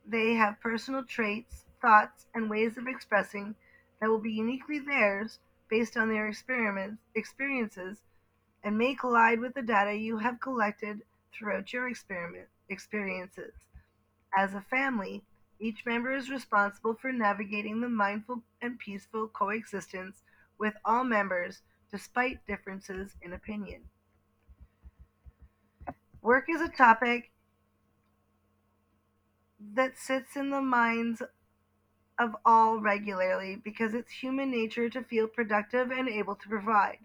they 0.06 0.34
have 0.34 0.60
personal 0.60 1.04
traits, 1.04 1.66
thoughts, 1.82 2.26
and 2.34 2.50
ways 2.50 2.78
of 2.78 2.88
expressing 2.88 3.56
that 4.00 4.10
will 4.10 4.20
be 4.20 4.34
uniquely 4.34 4.80
theirs 4.80 5.40
based 5.70 5.96
on 5.96 6.10
their 6.10 6.28
experiences 6.28 8.00
and 8.64 8.78
may 8.78 8.94
collide 8.94 9.40
with 9.40 9.54
the 9.54 9.62
data 9.62 9.96
you 9.96 10.18
have 10.18 10.42
collected 10.42 11.02
throughout 11.32 11.72
your 11.72 11.88
experiment 11.88 12.48
experiences. 12.68 13.54
As 14.36 14.54
a 14.54 14.62
family, 14.62 15.24
each 15.60 15.86
member 15.86 16.16
is 16.16 16.30
responsible 16.30 16.96
for 16.96 17.12
navigating 17.12 17.82
the 17.82 17.90
mindful 17.90 18.44
and 18.62 18.80
peaceful 18.80 19.28
coexistence 19.28 20.24
with 20.58 20.74
all 20.86 21.04
members 21.04 21.62
despite 21.92 22.46
differences 22.48 23.16
in 23.22 23.34
opinion. 23.34 23.82
Work 26.22 26.46
is 26.50 26.62
a 26.62 26.70
topic 26.70 27.32
that 29.74 29.98
sits 29.98 30.36
in 30.36 30.50
the 30.50 30.62
minds 30.62 31.22
of 32.18 32.36
all 32.46 32.80
regularly 32.80 33.56
because 33.56 33.94
it's 33.94 34.12
human 34.12 34.52
nature 34.52 34.90
to 34.90 35.04
feel 35.04 35.28
productive 35.28 35.92
and 35.92 36.10
able 36.10 36.36
to 36.36 36.50
provide. 36.50 37.00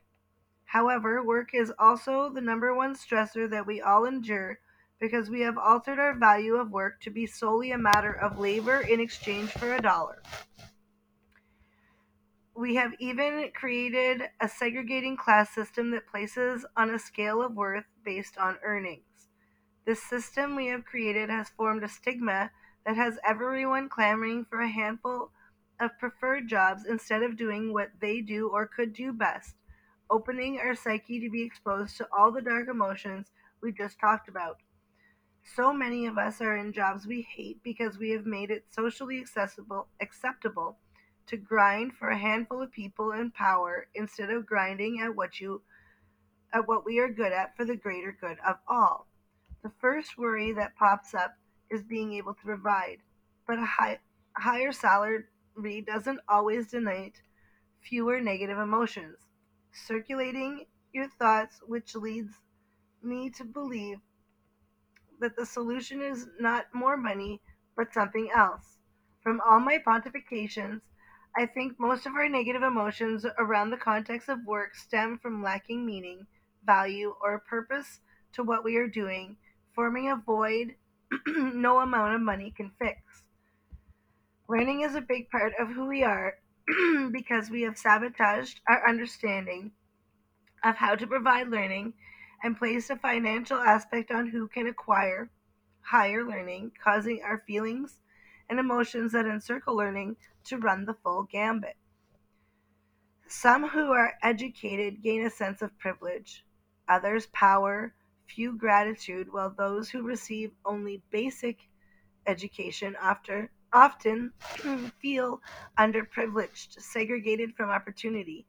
However, 0.65 1.23
work 1.23 1.55
is 1.55 1.73
also 1.79 2.29
the 2.29 2.41
number 2.41 2.75
one 2.75 2.97
stressor 2.97 3.49
that 3.51 3.67
we 3.67 3.81
all 3.81 4.05
endure 4.05 4.59
because 5.05 5.29
we 5.29 5.43
have 5.43 5.59
altered 5.59 5.99
our 5.99 6.15
value 6.15 6.55
of 6.55 6.71
work 6.71 6.99
to 6.99 7.11
be 7.11 7.27
solely 7.27 7.73
a 7.73 7.77
matter 7.77 8.15
of 8.15 8.39
labor 8.39 8.81
in 8.81 9.01
exchange 9.01 9.51
for 9.51 9.75
a 9.75 9.83
dollar. 9.83 10.23
We 12.57 12.77
have 12.77 12.93
even 12.99 13.51
created 13.55 14.23
a 14.41 14.49
segregating 14.49 15.19
class 15.19 15.55
system 15.55 15.91
that 15.91 16.07
places 16.07 16.65
on 16.75 16.89
a 16.89 16.99
scale 16.99 17.43
of 17.43 17.55
worth 17.55 17.85
based 18.03 18.39
on 18.39 18.57
earnings. 18.65 19.29
This 19.85 20.03
system 20.03 20.57
we 20.57 20.69
have 20.69 20.87
created 20.87 21.29
has 21.29 21.51
formed 21.51 21.85
a 21.85 21.89
stigma 21.89 22.51
that 22.87 22.97
has 22.97 23.19
everyone 23.29 23.91
clamoring 23.91 24.47
for 24.49 24.63
a 24.63 24.71
handful 24.71 25.33
of 25.79 25.99
preferred 25.99 26.49
jobs 26.49 26.87
instead 26.89 27.23
of 27.23 27.37
doing 27.37 27.75
what 27.75 27.91
they 28.01 28.23
do 28.23 28.49
or 28.49 28.67
could 28.67 28.95
do 28.95 29.13
best, 29.13 29.55
opening 30.09 30.61
our 30.61 30.75
psyche 30.75 31.21
to 31.21 31.29
be 31.29 31.43
exposed 31.43 31.99
to 31.99 32.09
all 32.17 32.33
the 32.33 32.41
dark 32.41 32.69
emotions 32.71 33.27
we 33.61 33.71
just 33.71 34.01
talked 34.01 34.31
about. 34.31 34.57
So 35.47 35.75
many 35.75 36.07
of 36.07 36.17
us 36.17 36.41
are 36.41 36.57
in 36.57 36.73
jobs 36.73 37.07
we 37.07 37.21
hate 37.21 37.63
because 37.63 37.99
we 37.99 38.11
have 38.11 38.25
made 38.25 38.51
it 38.51 38.65
socially 38.71 39.21
accessible 39.21 39.89
acceptable 40.01 40.79
to 41.27 41.37
grind 41.37 41.93
for 41.95 42.09
a 42.09 42.19
handful 42.19 42.63
of 42.63 42.73
people 42.73 43.13
in 43.13 43.31
power 43.31 43.89
instead 43.95 44.31
of 44.31 44.47
grinding 44.47 45.01
at 45.01 45.15
what 45.15 45.41
you 45.41 45.63
at 46.53 46.67
what 46.67 46.87
we 46.87 46.99
are 46.99 47.09
good 47.09 47.33
at 47.33 47.55
for 47.57 47.65
the 47.67 47.77
greater 47.77 48.11
good 48.11 48.39
of 48.47 48.57
all. 48.67 49.07
The 49.63 49.71
first 49.81 50.17
worry 50.17 50.53
that 50.55 50.77
pops 50.77 51.15
up 51.15 51.35
is 51.71 51.83
being 51.83 52.15
able 52.15 52.35
to 52.35 52.45
provide, 52.45 52.99
but 53.47 53.59
a 53.59 53.67
high, 53.67 53.99
higher 54.37 54.73
salary 54.73 55.27
doesn't 55.87 56.21
always 56.29 56.71
denote 56.71 57.21
fewer 57.81 58.21
negative 58.21 58.59
emotions. 58.59 59.19
Circulating 59.73 60.67
your 60.93 61.09
thoughts, 61.09 61.61
which 61.67 61.95
leads 61.95 62.33
me 63.03 63.29
to 63.31 63.45
believe 63.45 63.99
that 65.21 65.37
the 65.37 65.47
solution 65.47 66.03
is 66.03 66.29
not 66.39 66.67
more 66.75 66.97
money, 66.97 67.41
but 67.77 67.93
something 67.93 68.31
else. 68.35 68.79
From 69.23 69.41
all 69.41 69.61
my 69.61 69.79
pontifications, 69.79 70.81
I 71.37 71.47
think 71.47 71.81
most 71.81 72.07
of 72.07 72.15
our 72.15 72.29
negative 72.29 72.63
emotions 72.63 73.27
around 73.39 73.71
the 73.71 73.77
context 73.77 74.29
of 74.29 74.45
work 74.47 74.75
stem 74.75 75.19
from 75.19 75.43
lacking 75.43 75.85
meaning, 75.85 76.27
value, 76.65 77.15
or 77.21 77.41
purpose 77.41 78.01
to 78.33 78.43
what 78.43 78.65
we 78.65 78.77
are 78.77 78.89
doing, 78.89 79.37
forming 79.75 80.11
a 80.11 80.17
void 80.17 80.77
no 81.27 81.81
amount 81.81 82.15
of 82.15 82.21
money 82.21 82.53
can 82.57 82.71
fix. 82.79 83.23
Learning 84.49 84.83
is 84.83 84.95
a 84.95 85.01
big 85.01 85.31
part 85.31 85.53
of 85.59 85.69
who 85.69 85.87
we 85.87 86.03
are 86.03 86.35
because 87.11 87.51
we 87.51 87.63
have 87.63 87.79
sabotaged 87.79 88.61
our 88.69 88.89
understanding 88.89 89.73
of 90.63 90.77
how 90.77 90.95
to 90.95 91.07
provide 91.07 91.49
learning 91.49 91.95
and 92.45 92.59
placed 92.59 92.91
a 92.91 92.97
financial 92.97 93.57
aspect 93.57 94.11
on 94.11 94.29
who 94.29 94.47
can 94.47 94.67
acquire 94.67 95.31
higher 95.81 96.23
learning, 96.23 96.71
causing 96.83 97.23
our 97.23 97.43
feelings 97.47 98.03
and 98.51 98.61
emotions 98.61 99.13
that 99.13 99.27
encircle 99.27 99.75
learning 99.75 100.15
to 100.45 100.59
run 100.59 100.85
the 100.85 100.93
full 100.93 101.23
gambit. 101.23 101.77
Some 103.27 103.67
who 103.67 103.93
are 103.93 104.13
educated 104.23 105.03
gain 105.03 105.25
a 105.25 105.31
sense 105.31 105.63
of 105.63 105.79
privilege, 105.79 106.45
others 106.87 107.27
power, 107.29 107.95
few 108.27 108.57
gratitude, 108.59 109.33
while 109.33 109.49
those 109.49 109.89
who 109.89 110.03
receive 110.03 110.53
only 110.67 111.03
basic 111.11 111.59
education 112.27 112.95
after, 113.01 113.51
often 113.73 114.33
feel 115.01 115.41
underprivileged, 115.79 116.79
segregated 116.79 117.55
from 117.55 117.71
opportunity, 117.71 118.47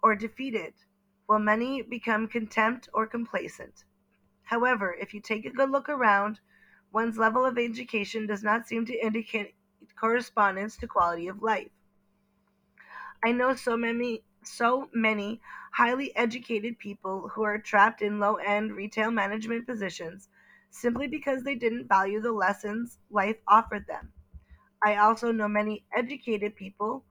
or 0.00 0.14
defeated, 0.14 0.74
while 1.26 1.38
many 1.38 1.82
become 1.82 2.28
contempt 2.28 2.88
or 2.94 3.06
complacent. 3.06 3.84
However, 4.44 4.94
if 4.94 5.12
you 5.12 5.20
take 5.20 5.44
a 5.44 5.50
good 5.50 5.70
look 5.70 5.88
around, 5.88 6.40
one's 6.92 7.18
level 7.18 7.44
of 7.44 7.58
education 7.58 8.26
does 8.26 8.42
not 8.42 8.66
seem 8.66 8.86
to 8.86 9.04
indicate 9.04 9.54
correspondence 9.98 10.76
to 10.78 10.86
quality 10.86 11.28
of 11.28 11.42
life. 11.42 11.70
I 13.24 13.32
know 13.32 13.54
so 13.54 13.76
many 13.76 14.24
so 14.42 14.88
many 14.94 15.40
highly 15.72 16.14
educated 16.16 16.78
people 16.78 17.28
who 17.28 17.42
are 17.42 17.58
trapped 17.58 18.00
in 18.00 18.20
low-end 18.20 18.72
retail 18.76 19.10
management 19.10 19.66
positions 19.66 20.28
simply 20.70 21.08
because 21.08 21.42
they 21.42 21.56
didn't 21.56 21.88
value 21.88 22.20
the 22.20 22.32
lessons 22.32 22.98
life 23.10 23.38
offered 23.48 23.86
them. 23.88 24.12
I 24.84 24.96
also 24.96 25.32
know 25.32 25.48
many 25.48 25.84
educated 25.92 26.54
people 26.54 27.04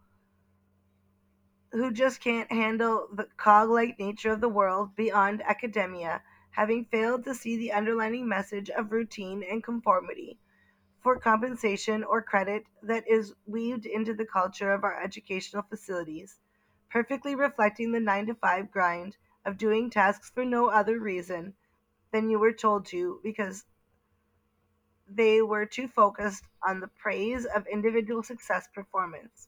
who 1.76 1.92
just 1.92 2.22
can't 2.22 2.52
handle 2.52 3.08
the 3.14 3.26
cog 3.38 3.70
like 3.70 4.00
nature 4.00 4.32
of 4.32 4.42
the 4.42 4.50
world 4.50 4.96
beyond 4.96 5.42
academia, 5.44 6.24
having 6.52 6.86
failed 6.86 7.24
to 7.26 7.36
see 7.36 7.58
the 7.58 7.72
underlying 7.72 8.28
message 8.28 8.70
of 8.72 8.92
routine 8.92 9.44
and 9.44 9.64
conformity 9.64 10.40
for 11.02 11.20
compensation 11.20 12.04
or 12.04 12.22
credit 12.22 12.66
that 12.82 13.04
is 13.08 13.34
weaved 13.46 13.86
into 13.86 14.14
the 14.14 14.26
culture 14.26 14.74
of 14.74 14.84
our 14.84 15.04
educational 15.04 15.64
facilities, 15.64 16.40
perfectly 16.90 17.36
reflecting 17.36 17.92
the 17.92 18.00
9 18.00 18.28
to 18.28 18.36
5 18.36 18.72
grind 18.72 19.18
of 19.46 19.58
doing 19.58 19.90
tasks 19.90 20.32
for 20.32 20.46
no 20.46 20.68
other 20.70 21.00
reason 21.00 21.54
than 22.12 22.30
you 22.30 22.40
were 22.40 22.54
told 22.54 22.86
to 22.86 23.20
because 23.24 23.66
they 25.08 25.42
were 25.42 25.66
too 25.66 25.88
focused 25.88 26.46
on 26.68 26.80
the 26.80 26.88
praise 26.88 27.46
of 27.46 27.68
individual 27.68 28.24
success 28.24 28.68
performance. 28.74 29.48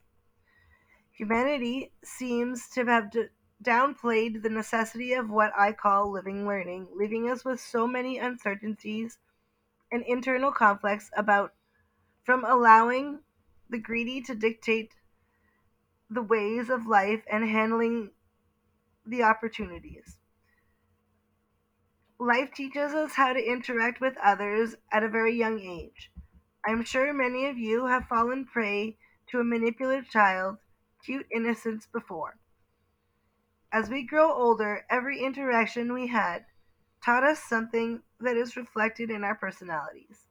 Humanity 1.17 1.91
seems 2.03 2.69
to 2.69 2.86
have 2.86 3.10
d- 3.10 3.30
downplayed 3.63 4.43
the 4.43 4.51
necessity 4.51 5.13
of 5.13 5.32
what 5.32 5.51
I 5.58 5.71
call 5.71 6.12
living 6.12 6.47
learning, 6.47 6.89
leaving 6.93 7.27
us 7.27 7.43
with 7.43 7.60
so 7.60 7.88
many 7.88 8.19
uncertainties 8.19 9.17
and 9.91 10.03
internal 10.03 10.51
conflicts 10.51 11.10
about 11.17 11.56
from 12.23 12.45
allowing 12.45 13.21
the 13.67 13.80
greedy 13.80 14.21
to 14.21 14.36
dictate 14.36 14.93
the 16.08 16.21
ways 16.21 16.69
of 16.69 16.86
life 16.86 17.23
and 17.32 17.49
handling 17.49 18.12
the 19.03 19.23
opportunities. 19.23 20.17
Life 22.19 22.53
teaches 22.53 22.93
us 22.93 23.15
how 23.15 23.34
to 23.34 23.43
interact 23.43 23.99
with 23.99 24.17
others 24.23 24.75
at 24.91 25.03
a 25.03 25.10
very 25.10 25.36
young 25.36 25.60
age. 25.60 26.12
I'm 26.63 26.84
sure 26.84 27.12
many 27.12 27.47
of 27.47 27.58
you 27.58 27.88
have 27.88 28.06
fallen 28.06 28.45
prey 28.45 28.97
to 29.32 29.39
a 29.39 29.43
manipulative 29.43 30.10
child, 30.12 30.58
cute 31.04 31.26
innocence 31.32 31.88
before. 31.92 32.38
As 33.72 33.90
we 33.90 34.04
grow 34.04 34.32
older, 34.32 34.86
every 34.90 35.20
interaction 35.20 35.94
we 35.94 36.08
had 36.08 36.46
taught 37.04 37.24
us 37.24 37.44
something 37.44 38.02
that 38.20 38.38
is 38.38 38.58
reflected 38.58 39.10
in 39.10 39.24
our 39.24 39.36
personalities. 39.36 40.28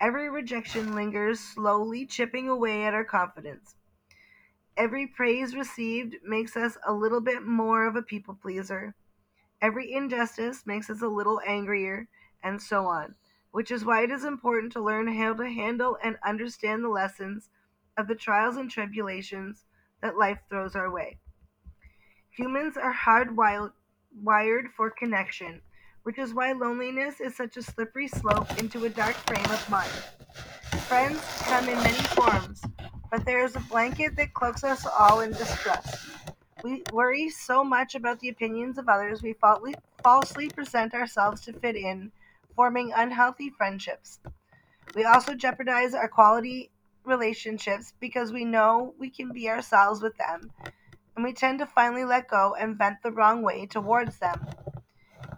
Every 0.00 0.28
rejection 0.30 0.94
lingers, 0.94 1.40
slowly 1.40 2.06
chipping 2.06 2.48
away 2.48 2.84
at 2.84 2.94
our 2.94 3.04
confidence. 3.04 3.76
Every 4.76 5.06
praise 5.06 5.54
received 5.54 6.16
makes 6.22 6.56
us 6.56 6.76
a 6.86 6.92
little 6.92 7.20
bit 7.22 7.42
more 7.44 7.86
of 7.86 7.96
a 7.96 8.02
people 8.02 8.34
pleaser. 8.34 8.94
Every 9.62 9.92
injustice 9.92 10.66
makes 10.66 10.90
us 10.90 11.02
a 11.02 11.08
little 11.08 11.40
angrier, 11.46 12.08
and 12.42 12.60
so 12.60 12.86
on, 12.86 13.14
which 13.50 13.70
is 13.70 13.84
why 13.84 14.02
it 14.02 14.10
is 14.10 14.24
important 14.24 14.72
to 14.72 14.82
learn 14.82 15.08
how 15.08 15.34
to 15.34 15.48
handle 15.48 15.96
and 16.02 16.18
understand 16.22 16.84
the 16.84 16.88
lessons 16.88 17.48
of 17.96 18.06
the 18.06 18.14
trials 18.14 18.56
and 18.56 18.70
tribulations 18.70 19.65
that 20.02 20.18
life 20.18 20.38
throws 20.48 20.76
our 20.76 20.90
way. 20.90 21.18
Humans 22.30 22.76
are 22.76 22.94
hardwired 22.94 23.72
wired 24.22 24.68
for 24.76 24.90
connection, 24.90 25.60
which 26.04 26.18
is 26.18 26.32
why 26.32 26.52
loneliness 26.52 27.20
is 27.20 27.36
such 27.36 27.56
a 27.56 27.62
slippery 27.62 28.08
slope 28.08 28.58
into 28.58 28.84
a 28.84 28.88
dark 28.88 29.14
frame 29.26 29.44
of 29.44 29.70
mind. 29.70 29.90
Friends 30.84 31.20
come 31.42 31.68
in 31.68 31.76
many 31.78 32.02
forms, 32.08 32.62
but 33.10 33.24
there 33.24 33.44
is 33.44 33.56
a 33.56 33.60
blanket 33.60 34.16
that 34.16 34.34
cloaks 34.34 34.64
us 34.64 34.86
all 34.86 35.20
in 35.20 35.32
distrust. 35.32 36.08
We 36.62 36.82
worry 36.92 37.28
so 37.28 37.64
much 37.64 37.94
about 37.94 38.20
the 38.20 38.28
opinions 38.28 38.78
of 38.78 38.88
others, 38.88 39.22
we 39.22 39.34
falsely, 39.34 39.74
falsely 40.02 40.48
present 40.48 40.94
ourselves 40.94 41.42
to 41.42 41.52
fit 41.52 41.76
in, 41.76 42.10
forming 42.54 42.92
unhealthy 42.94 43.50
friendships. 43.50 44.20
We 44.94 45.04
also 45.04 45.34
jeopardize 45.34 45.94
our 45.94 46.08
quality 46.08 46.70
relationships 47.06 47.92
because 48.00 48.32
we 48.32 48.44
know 48.44 48.94
we 48.98 49.10
can 49.10 49.32
be 49.32 49.48
ourselves 49.48 50.02
with 50.02 50.16
them, 50.16 50.50
and 51.14 51.24
we 51.24 51.32
tend 51.32 51.60
to 51.60 51.66
finally 51.66 52.04
let 52.04 52.28
go 52.28 52.54
and 52.58 52.76
vent 52.76 53.02
the 53.02 53.12
wrong 53.12 53.42
way 53.42 53.66
towards 53.66 54.18
them. 54.18 54.46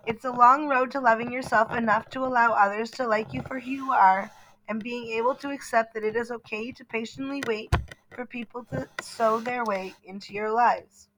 It's 0.07 0.25
a 0.25 0.33
long 0.33 0.69
road 0.69 0.91
to 0.93 1.01
loving 1.01 1.31
yourself 1.31 1.75
enough 1.75 2.09
to 2.11 2.25
allow 2.25 2.53
others 2.53 2.91
to 2.93 3.07
like 3.07 3.33
you 3.33 3.43
for 3.43 3.61
who 3.61 3.71
you 3.71 3.93
are 3.93 4.31
and 4.69 4.83
being 4.83 5.09
able 5.09 5.35
to 5.37 5.51
accept 5.51 5.95
that 5.95 6.05
it 6.05 6.17
is 6.17 6.31
okay 6.31 6.73
to 6.73 6.85
patiently 6.85 7.43
wait 7.47 7.75
for 8.15 8.25
people 8.25 8.65
to 8.73 8.89
sow 9.01 9.39
their 9.39 9.65
way 9.65 9.95
into 10.05 10.33
your 10.33 10.51
lives. 10.51 11.09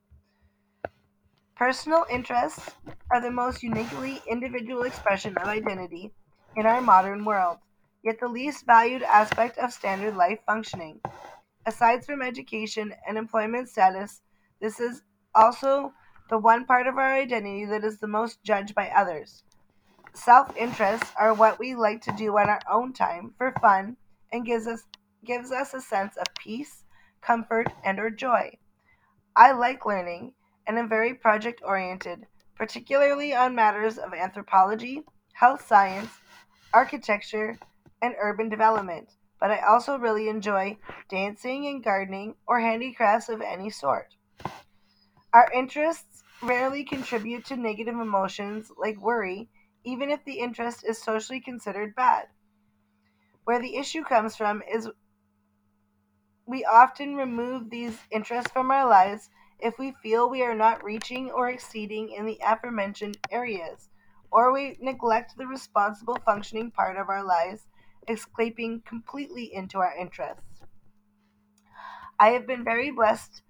Personal 1.57 2.05
interests 2.11 2.71
are 3.11 3.21
the 3.21 3.31
most 3.31 3.63
uniquely 3.63 4.21
individual 4.29 4.85
expression 4.85 5.37
of 5.39 5.47
identity 5.47 6.11
in 6.57 6.67
our 6.67 6.81
modern 6.81 7.25
world, 7.25 7.59
yet 8.03 8.19
the 8.21 8.29
least 8.29 8.67
valued 8.67 9.03
aspect 9.03 9.59
of 9.59 9.73
standard 9.73 10.17
life 10.17 10.41
functioning. 10.47 11.01
Aside 11.67 12.05
from 12.05 12.23
education 12.23 12.95
and 13.07 13.19
employment 13.19 13.69
status, 13.69 14.23
this 14.61 14.81
is 14.81 15.03
also 15.35 15.93
the 16.31 16.39
one 16.39 16.65
part 16.65 16.87
of 16.87 16.97
our 16.97 17.15
identity 17.15 17.65
that 17.67 17.85
is 17.85 17.99
the 17.99 18.07
most 18.07 18.43
judged 18.43 18.75
by 18.75 18.89
others. 18.89 19.43
Self 20.15 20.57
interests 20.57 21.13
are 21.19 21.35
what 21.35 21.59
we 21.59 21.75
like 21.75 22.01
to 22.03 22.13
do 22.13 22.37
on 22.39 22.49
our 22.49 22.61
own 22.71 22.93
time 22.93 23.35
for 23.39 23.53
fun 23.61 23.97
and 24.33 24.47
gives 24.47 24.67
us 24.67 24.85
gives 25.25 25.53
us 25.53 25.75
a 25.75 25.81
sense 25.81 26.17
of 26.17 26.27
peace, 26.39 26.85
comfort, 27.21 27.69
and 27.85 27.99
or 27.99 28.11
joy. 28.11 28.57
I 29.37 29.53
like 29.53 29.87
learning 29.87 30.33
and 30.67 30.79
am 30.79 30.89
very 30.89 31.15
project 31.15 31.63
oriented, 31.65 32.27
particularly 32.57 33.35
on 33.35 33.55
matters 33.55 33.99
of 33.99 34.15
anthropology, 34.15 35.03
health 35.33 35.67
science, 35.67 36.11
architecture, 36.73 37.59
and 38.03 38.15
urban 38.21 38.49
development. 38.49 39.11
But 39.39 39.51
I 39.51 39.61
also 39.61 39.99
really 39.99 40.29
enjoy 40.29 40.79
dancing 41.09 41.67
and 41.67 41.83
gardening 41.83 42.35
or 42.47 42.61
handicrafts 42.61 43.29
of 43.29 43.41
any 43.41 43.71
sort. 43.71 44.15
Our 45.33 45.51
interests 45.53 46.23
rarely 46.43 46.85
contribute 46.85 47.45
to 47.47 47.57
negative 47.57 47.95
emotions 47.95 48.71
like 48.77 49.01
worry, 49.01 49.49
even 49.85 50.11
if 50.11 50.25
the 50.25 50.41
interest 50.41 50.85
is 50.87 51.03
socially 51.03 51.41
considered 51.41 51.95
bad. 51.95 52.27
Where 53.45 53.61
the 53.61 53.77
issue 53.77 54.05
comes 54.05 54.37
from 54.37 54.63
is 54.63 54.89
we 56.47 56.65
often 56.65 57.15
remove 57.15 57.71
these 57.71 57.97
interests 58.11 58.51
from 58.51 58.71
our 58.71 58.89
lives 58.89 59.31
if 59.61 59.79
we 59.79 59.93
feel 60.03 60.29
we 60.29 60.43
are 60.43 60.55
not 60.55 60.83
reaching 60.83 61.31
or 61.31 61.49
exceeding 61.49 62.11
in 62.11 62.27
the 62.27 62.41
aforementioned 62.45 63.19
areas, 63.31 63.89
or 64.33 64.53
we 64.53 64.77
neglect 64.81 65.37
the 65.37 65.47
responsible 65.47 66.19
functioning 66.25 66.71
part 66.71 66.97
of 66.97 67.09
our 67.09 67.23
lives, 67.23 67.67
escaping 68.09 68.83
completely 68.87 69.53
into 69.53 69.79
our 69.79 69.95
interests. 69.97 70.63
I 72.19 72.31
have 72.31 72.47
been 72.47 72.65
very 72.65 72.91
blessed 72.91 73.43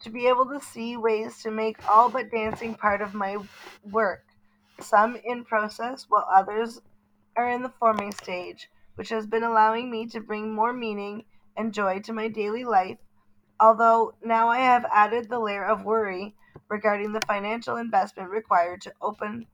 to 0.00 0.10
be 0.10 0.28
able 0.28 0.46
to 0.46 0.60
see 0.60 0.96
ways 0.96 1.42
to 1.42 1.50
make 1.50 1.88
all 1.88 2.08
but 2.08 2.30
dancing 2.30 2.74
part 2.74 3.02
of 3.02 3.14
my 3.14 3.36
work, 3.82 4.24
some 4.80 5.16
in 5.24 5.44
process 5.44 6.06
while 6.08 6.26
others 6.32 6.80
are 7.36 7.50
in 7.50 7.62
the 7.62 7.72
forming 7.80 8.12
stage, 8.12 8.70
which 8.94 9.08
has 9.08 9.26
been 9.26 9.42
allowing 9.42 9.90
me 9.90 10.06
to 10.06 10.20
bring 10.20 10.54
more 10.54 10.72
meaning 10.72 11.24
and 11.56 11.74
joy 11.74 12.00
to 12.00 12.12
my 12.12 12.28
daily 12.28 12.64
life. 12.64 12.98
Although 13.60 14.14
now 14.24 14.48
I 14.48 14.58
have 14.58 14.86
added 14.92 15.28
the 15.28 15.40
layer 15.40 15.64
of 15.64 15.84
worry 15.84 16.34
regarding 16.68 17.12
the 17.12 17.20
financial 17.22 17.76
investment 17.76 18.30
required 18.30 18.80
to 18.82 18.92
open, 19.02 19.46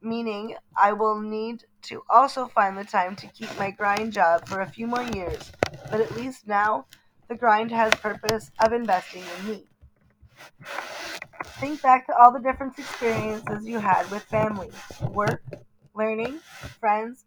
meaning 0.00 0.56
I 0.76 0.92
will 0.92 1.20
need 1.20 1.64
to 1.82 2.02
also 2.10 2.46
find 2.48 2.76
the 2.76 2.84
time 2.84 3.16
to 3.16 3.28
keep 3.28 3.56
my 3.58 3.70
grind 3.70 4.12
job 4.12 4.48
for 4.48 4.60
a 4.60 4.66
few 4.70 4.86
more 4.86 5.02
years. 5.02 5.50
But 5.90 6.00
at 6.00 6.14
least 6.16 6.46
now 6.46 6.86
the 7.28 7.36
grind 7.36 7.70
has 7.72 7.94
purpose 7.94 8.50
of 8.60 8.72
investing 8.72 9.24
in 9.38 9.46
me. 9.48 9.68
Think 11.60 11.82
back 11.82 12.06
to 12.06 12.16
all 12.16 12.32
the 12.32 12.40
different 12.40 12.78
experiences 12.78 13.66
you 13.66 13.78
had 13.80 14.10
with 14.10 14.22
family, 14.24 14.70
work, 15.12 15.42
learning, 15.94 16.40
friends, 16.80 17.26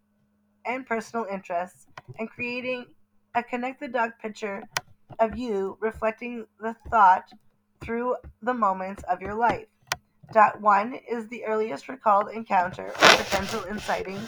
and 0.64 0.86
personal 0.86 1.26
interests, 1.26 1.86
and 2.18 2.30
creating 2.30 2.86
a 3.34 3.42
connect 3.42 3.80
the 3.80 3.88
dog 3.88 4.12
picture 4.20 4.64
of 5.18 5.36
you 5.36 5.78
reflecting 5.80 6.46
the 6.60 6.76
thought 6.90 7.32
through 7.80 8.16
the 8.42 8.54
moments 8.54 9.02
of 9.04 9.20
your 9.22 9.34
life. 9.34 9.68
Dot 10.32 10.62
one 10.62 10.98
is 11.10 11.28
the 11.28 11.44
earliest 11.44 11.90
recalled 11.90 12.30
encounter 12.30 12.86
or 12.86 13.16
potential 13.16 13.64
inciting 13.64 14.18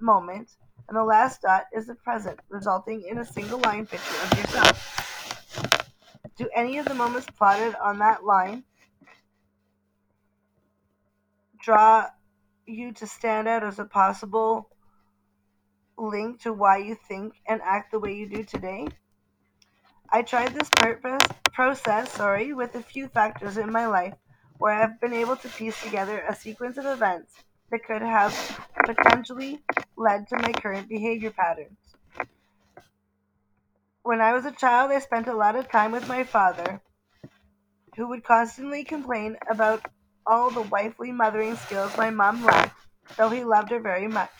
moment, 0.00 0.56
and 0.88 0.96
the 0.96 1.04
last 1.04 1.42
dot 1.42 1.66
is 1.72 1.86
the 1.86 1.94
present, 1.94 2.40
resulting 2.48 3.06
in 3.08 3.18
a 3.18 3.24
single 3.24 3.60
line 3.60 3.86
picture 3.86 4.16
of 4.24 4.38
yourself. 4.38 5.92
Do 6.36 6.48
any 6.52 6.78
of 6.78 6.86
the 6.86 6.94
moments 6.94 7.28
plotted 7.38 7.76
on 7.76 8.00
that 8.00 8.24
line 8.24 8.64
draw 11.60 12.06
you 12.66 12.92
to 12.94 13.06
stand 13.06 13.46
out 13.46 13.62
as 13.62 13.78
a 13.78 13.84
possible 13.84 14.68
link 15.96 16.40
to 16.42 16.52
why 16.52 16.78
you 16.78 16.96
think 17.08 17.34
and 17.46 17.60
act 17.62 17.92
the 17.92 18.00
way 18.00 18.14
you 18.14 18.28
do 18.28 18.42
today? 18.42 18.88
I 20.10 20.22
tried 20.22 20.54
this 20.54 20.70
purpose, 20.70 21.22
process 21.52 22.10
sorry, 22.10 22.52
with 22.52 22.74
a 22.74 22.82
few 22.82 23.06
factors 23.06 23.56
in 23.58 23.70
my 23.70 23.86
life 23.86 24.14
where 24.58 24.74
I've 24.74 25.00
been 25.00 25.14
able 25.14 25.36
to 25.36 25.48
piece 25.48 25.80
together 25.82 26.24
a 26.28 26.34
sequence 26.34 26.78
of 26.78 26.86
events 26.86 27.34
that 27.70 27.84
could 27.84 28.02
have 28.02 28.32
potentially 28.84 29.60
led 29.96 30.28
to 30.28 30.36
my 30.36 30.52
current 30.52 30.88
behavior 30.88 31.30
patterns. 31.30 31.78
When 34.02 34.20
I 34.20 34.32
was 34.32 34.46
a 34.46 34.52
child, 34.52 34.92
I 34.92 35.00
spent 35.00 35.26
a 35.26 35.36
lot 35.36 35.56
of 35.56 35.68
time 35.68 35.90
with 35.90 36.06
my 36.08 36.22
father, 36.24 36.80
who 37.96 38.08
would 38.08 38.24
constantly 38.24 38.84
complain 38.84 39.36
about 39.50 39.84
all 40.26 40.50
the 40.50 40.62
wifely 40.62 41.10
mothering 41.12 41.56
skills 41.56 41.96
my 41.96 42.10
mom 42.10 42.44
lacked, 42.44 42.76
though 43.16 43.30
he 43.30 43.42
loved 43.42 43.70
her 43.70 43.80
very 43.80 44.06
much. 44.06 44.30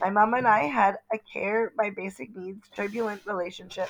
My 0.00 0.10
mom 0.10 0.34
and 0.34 0.46
I 0.46 0.64
had 0.64 0.96
a 1.12 1.18
care 1.32 1.72
by 1.76 1.90
basic 1.90 2.34
needs 2.34 2.68
turbulent 2.74 3.22
relationship. 3.26 3.88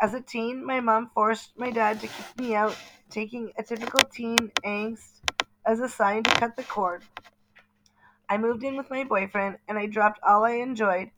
As 0.00 0.14
a 0.14 0.20
teen, 0.20 0.66
my 0.66 0.80
mom 0.80 1.10
forced 1.14 1.50
my 1.56 1.70
dad 1.70 2.00
to 2.00 2.08
kick 2.08 2.38
me 2.38 2.54
out, 2.54 2.76
taking 3.14 3.52
a 3.56 3.62
typical 3.62 4.00
teen 4.12 4.50
angst 4.64 5.20
as 5.64 5.78
a 5.78 5.88
sign 5.88 6.24
to 6.24 6.34
cut 6.34 6.56
the 6.56 6.64
cord. 6.64 7.04
I 8.28 8.38
moved 8.38 8.64
in 8.64 8.76
with 8.76 8.90
my 8.90 9.04
boyfriend 9.04 9.58
and 9.68 9.78
I 9.78 9.86
dropped 9.86 10.18
all 10.26 10.44
I 10.44 10.54
enjoyed 10.54 11.10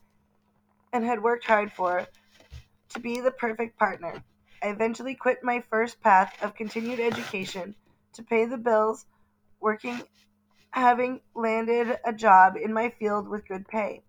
and 0.92 1.02
had 1.02 1.22
worked 1.22 1.46
hard 1.46 1.72
for 1.72 2.06
to 2.90 3.00
be 3.00 3.20
the 3.20 3.30
perfect 3.30 3.78
partner. 3.78 4.22
I 4.62 4.68
eventually 4.68 5.14
quit 5.14 5.42
my 5.42 5.64
first 5.70 6.02
path 6.02 6.36
of 6.42 6.54
continued 6.54 7.00
education 7.00 7.74
to 8.12 8.22
pay 8.22 8.44
the 8.44 8.58
bills, 8.58 9.06
working 9.58 10.02
having 10.72 11.20
landed 11.34 11.98
a 12.04 12.12
job 12.12 12.56
in 12.62 12.74
my 12.74 12.90
field 12.98 13.26
with 13.26 13.48
good 13.48 13.66
pay. 13.68 14.02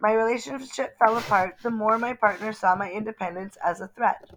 My 0.00 0.14
relationship 0.14 0.96
fell 0.98 1.18
apart 1.18 1.56
the 1.62 1.70
more 1.70 1.98
my 1.98 2.14
partner 2.14 2.54
saw 2.54 2.74
my 2.74 2.90
independence 2.90 3.58
as 3.62 3.82
a 3.82 3.88
threat. 3.88 4.30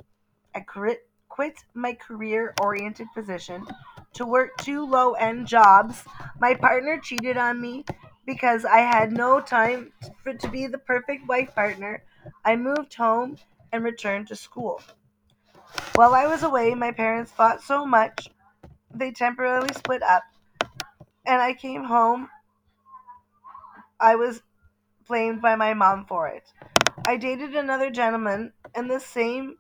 I 0.54 0.60
quit, 0.60 1.07
quit 1.38 1.64
my 1.76 1.94
career 1.94 2.52
oriented 2.64 3.06
position 3.14 3.64
to 4.12 4.26
work 4.26 4.58
two 4.58 4.84
low 4.84 5.14
end 5.14 5.46
jobs. 5.46 6.04
My 6.40 6.56
partner 6.56 7.00
cheated 7.00 7.38
on 7.38 7.62
me 7.62 7.86
because 8.26 8.66
I 8.66 8.80
had 8.80 9.12
no 9.12 9.40
time 9.40 9.94
for, 10.24 10.34
to 10.34 10.50
be 10.50 10.66
the 10.66 10.80
perfect 10.80 11.28
wife 11.28 11.54
partner. 11.54 12.02
I 12.44 12.56
moved 12.56 12.96
home 12.96 13.38
and 13.72 13.84
returned 13.84 14.30
to 14.30 14.36
school. 14.36 14.82
While 15.94 16.16
I 16.16 16.26
was 16.26 16.42
away, 16.42 16.74
my 16.74 16.92
parents 16.92 17.32
fought 17.32 17.62
so 17.62 17.86
much 17.86 18.30
they 18.92 19.12
temporarily 19.12 19.76
split 19.76 20.02
up, 20.02 20.24
and 21.28 21.40
I 21.40 21.54
came 21.54 21.84
home. 21.84 22.30
I 24.00 24.16
was 24.16 24.42
blamed 25.08 25.44
by 25.44 25.56
my 25.56 25.76
mom 25.76 26.06
for 26.08 26.28
it. 26.30 26.52
I 27.06 27.16
dated 27.16 27.56
another 27.56 27.92
gentleman, 27.92 28.54
and 28.74 28.90
the 28.90 29.00
same 29.00 29.58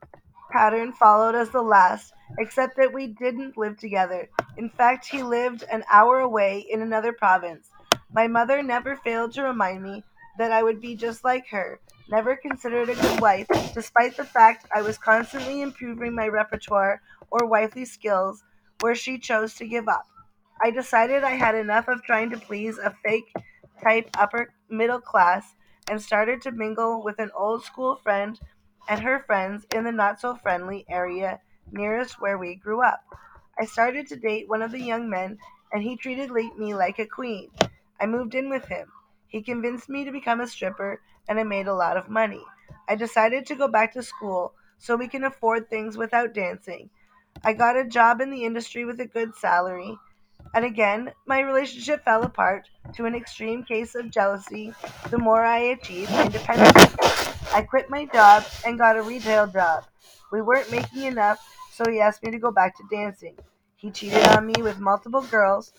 pattern 0.51 0.93
followed 0.93 1.36
as 1.36 1.49
the 1.49 1.62
last, 1.62 2.13
except 2.39 2.77
that 2.77 2.93
we 2.93 3.07
didn't 3.07 3.57
live 3.57 3.77
together. 3.77 4.29
In 4.57 4.69
fact, 4.69 5.07
he 5.07 5.23
lived 5.23 5.63
an 5.71 5.83
hour 5.91 6.19
away 6.19 6.65
in 6.69 6.81
another 6.81 7.13
province. 7.13 7.69
My 8.12 8.27
mother 8.27 8.63
never 8.63 8.95
failed 8.95 9.33
to 9.33 9.43
remind 9.43 9.83
me 9.83 10.03
that 10.38 10.51
I 10.51 10.63
would 10.63 10.81
be 10.81 10.95
just 10.95 11.23
like 11.23 11.47
her, 11.49 11.79
never 12.10 12.36
considered 12.36 12.89
a 12.89 12.95
good 12.95 13.19
wife, 13.19 13.47
despite 13.73 14.15
the 14.15 14.23
fact 14.23 14.67
I 14.73 14.81
was 14.81 14.97
constantly 14.97 15.62
improving 15.62 16.15
my 16.15 16.27
repertoire 16.27 17.01
or 17.31 17.47
wifely 17.47 17.86
skills 17.86 18.43
where 18.81 18.95
she 18.95 19.17
chose 19.17 19.55
to 19.55 19.67
give 19.67 19.88
up. 19.88 20.05
I 20.62 20.71
decided 20.71 21.23
I 21.23 21.31
had 21.31 21.55
enough 21.55 21.88
of 21.88 22.03
trying 22.03 22.29
to 22.31 22.38
please 22.38 22.77
a 22.77 22.95
fake 23.03 23.33
type 23.83 24.10
upper 24.17 24.53
middle 24.69 25.01
class 25.01 25.55
and 25.89 26.01
started 26.01 26.41
to 26.41 26.51
mingle 26.51 27.03
with 27.03 27.19
an 27.19 27.31
old 27.36 27.63
school 27.63 27.95
friend 27.95 28.39
and 28.88 29.02
her 29.02 29.19
friends 29.19 29.65
in 29.73 29.84
the 29.84 29.91
not 29.91 30.19
so 30.19 30.36
friendly 30.36 30.86
area 30.89 31.39
nearest 31.71 32.21
where 32.21 32.38
we 32.38 32.56
grew 32.56 32.82
up. 32.82 33.04
I 33.60 33.65
started 33.65 34.08
to 34.08 34.15
date 34.15 34.47
one 34.47 34.62
of 34.62 34.71
the 34.71 34.82
young 34.82 35.10
men, 35.10 35.38
and 35.71 35.84
he 35.84 35.97
treated 35.97 36.32
me 36.32 36.73
like 36.73 37.00
a 37.00 37.06
queen. 37.06 37.50
I 38.00 38.06
moved 38.06 38.36
in 38.36 38.50
with 38.50 38.65
him. 38.67 38.91
He 39.28 39.41
convinced 39.41 39.89
me 39.89 40.06
to 40.06 40.12
become 40.12 40.39
a 40.39 40.47
stripper, 40.47 41.02
and 41.28 41.39
I 41.39 41.43
made 41.43 41.67
a 41.67 41.73
lot 41.73 41.97
of 41.97 42.10
money. 42.10 42.43
I 42.88 42.95
decided 42.95 43.45
to 43.47 43.56
go 43.56 43.67
back 43.67 43.93
to 43.93 44.04
school 44.04 44.54
so 44.78 44.95
we 44.95 45.08
can 45.08 45.23
afford 45.23 45.69
things 45.69 45.97
without 45.97 46.34
dancing. 46.34 46.89
I 47.43 47.54
got 47.54 47.78
a 47.78 47.84
job 47.84 48.21
in 48.21 48.32
the 48.32 48.45
industry 48.45 48.86
with 48.86 49.00
a 49.00 49.06
good 49.06 49.36
salary. 49.36 49.97
And 50.54 50.63
again, 50.63 51.12
my 51.26 51.41
relationship 51.41 52.06
fell 52.06 52.23
apart 52.23 52.69
to 52.95 53.06
an 53.06 53.15
extreme 53.15 53.63
case 53.63 53.95
of 53.95 54.12
jealousy 54.12 54.73
the 55.10 55.17
more 55.17 55.43
I 55.43 55.60
achieved 55.60 56.12
independence. 56.12 57.07
I 57.58 57.63
quit 57.63 57.89
my 57.89 58.06
job 58.06 58.46
and 58.67 58.78
got 58.78 58.98
a 58.98 59.02
retail 59.02 59.48
job. 59.48 59.84
We 60.32 60.43
weren't 60.43 60.70
making 60.70 61.06
enough, 61.06 61.39
so 61.72 61.89
he 61.89 62.00
asked 62.00 62.22
me 62.22 62.30
to 62.30 62.38
go 62.38 62.52
back 62.52 62.78
to 62.78 62.84
dancing. 62.91 63.36
He 63.78 63.89
cheated 63.89 64.28
on 64.28 64.46
me 64.46 64.62
with 64.62 64.78
multiple 64.80 65.24
girls, 65.24 65.74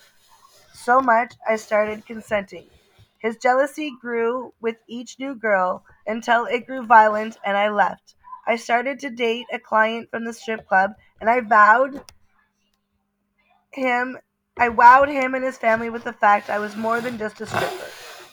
so 0.72 1.00
much 1.00 1.34
I 1.48 1.54
started 1.54 2.04
consenting. 2.04 2.66
His 3.20 3.36
jealousy 3.36 3.92
grew 4.00 4.54
with 4.60 4.74
each 4.88 5.20
new 5.20 5.36
girl 5.36 5.84
until 6.04 6.46
it 6.46 6.66
grew 6.66 6.84
violent 6.84 7.36
and 7.44 7.56
I 7.56 7.68
left. 7.68 8.16
I 8.44 8.56
started 8.56 8.98
to 8.98 9.10
date 9.10 9.46
a 9.52 9.60
client 9.60 10.10
from 10.10 10.24
the 10.24 10.32
strip 10.32 10.66
club 10.66 10.94
and 11.20 11.30
I 11.30 11.42
vowed 11.42 12.02
him 13.70 14.18
I 14.58 14.68
wowed 14.68 15.12
him 15.12 15.36
and 15.36 15.44
his 15.44 15.58
family 15.58 15.90
with 15.90 16.02
the 16.02 16.12
fact 16.12 16.50
I 16.50 16.58
was 16.58 16.74
more 16.74 17.00
than 17.00 17.18
just 17.18 17.40
a 17.40 17.46
stripper. 17.46 17.86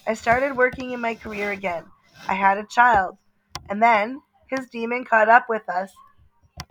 I 0.07 0.15
started 0.15 0.57
working 0.57 0.89
in 0.93 0.99
my 0.99 1.13
career 1.13 1.51
again. 1.51 1.83
I 2.27 2.33
had 2.33 2.57
a 2.57 2.65
child. 2.65 3.19
And 3.69 3.81
then 3.81 4.21
his 4.49 4.69
demon 4.69 5.05
caught 5.05 5.29
up 5.29 5.47
with 5.49 5.67
us 5.69 5.91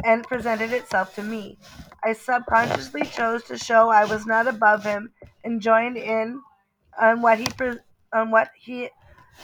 and 0.04 0.24
presented 0.26 0.72
itself 0.72 1.14
to 1.14 1.22
me. 1.22 1.58
I 2.04 2.12
subconsciously 2.12 3.06
chose 3.06 3.44
to 3.44 3.58
show 3.58 3.90
I 3.90 4.04
was 4.04 4.26
not 4.26 4.46
above 4.48 4.84
him 4.84 5.12
and 5.44 5.60
joined 5.60 5.96
in 5.96 6.42
on 7.00 7.22
what 7.22 7.38
he 7.40 7.50
pre- 7.50 7.80
on 8.12 8.30
what 8.30 8.50
he 8.58 8.90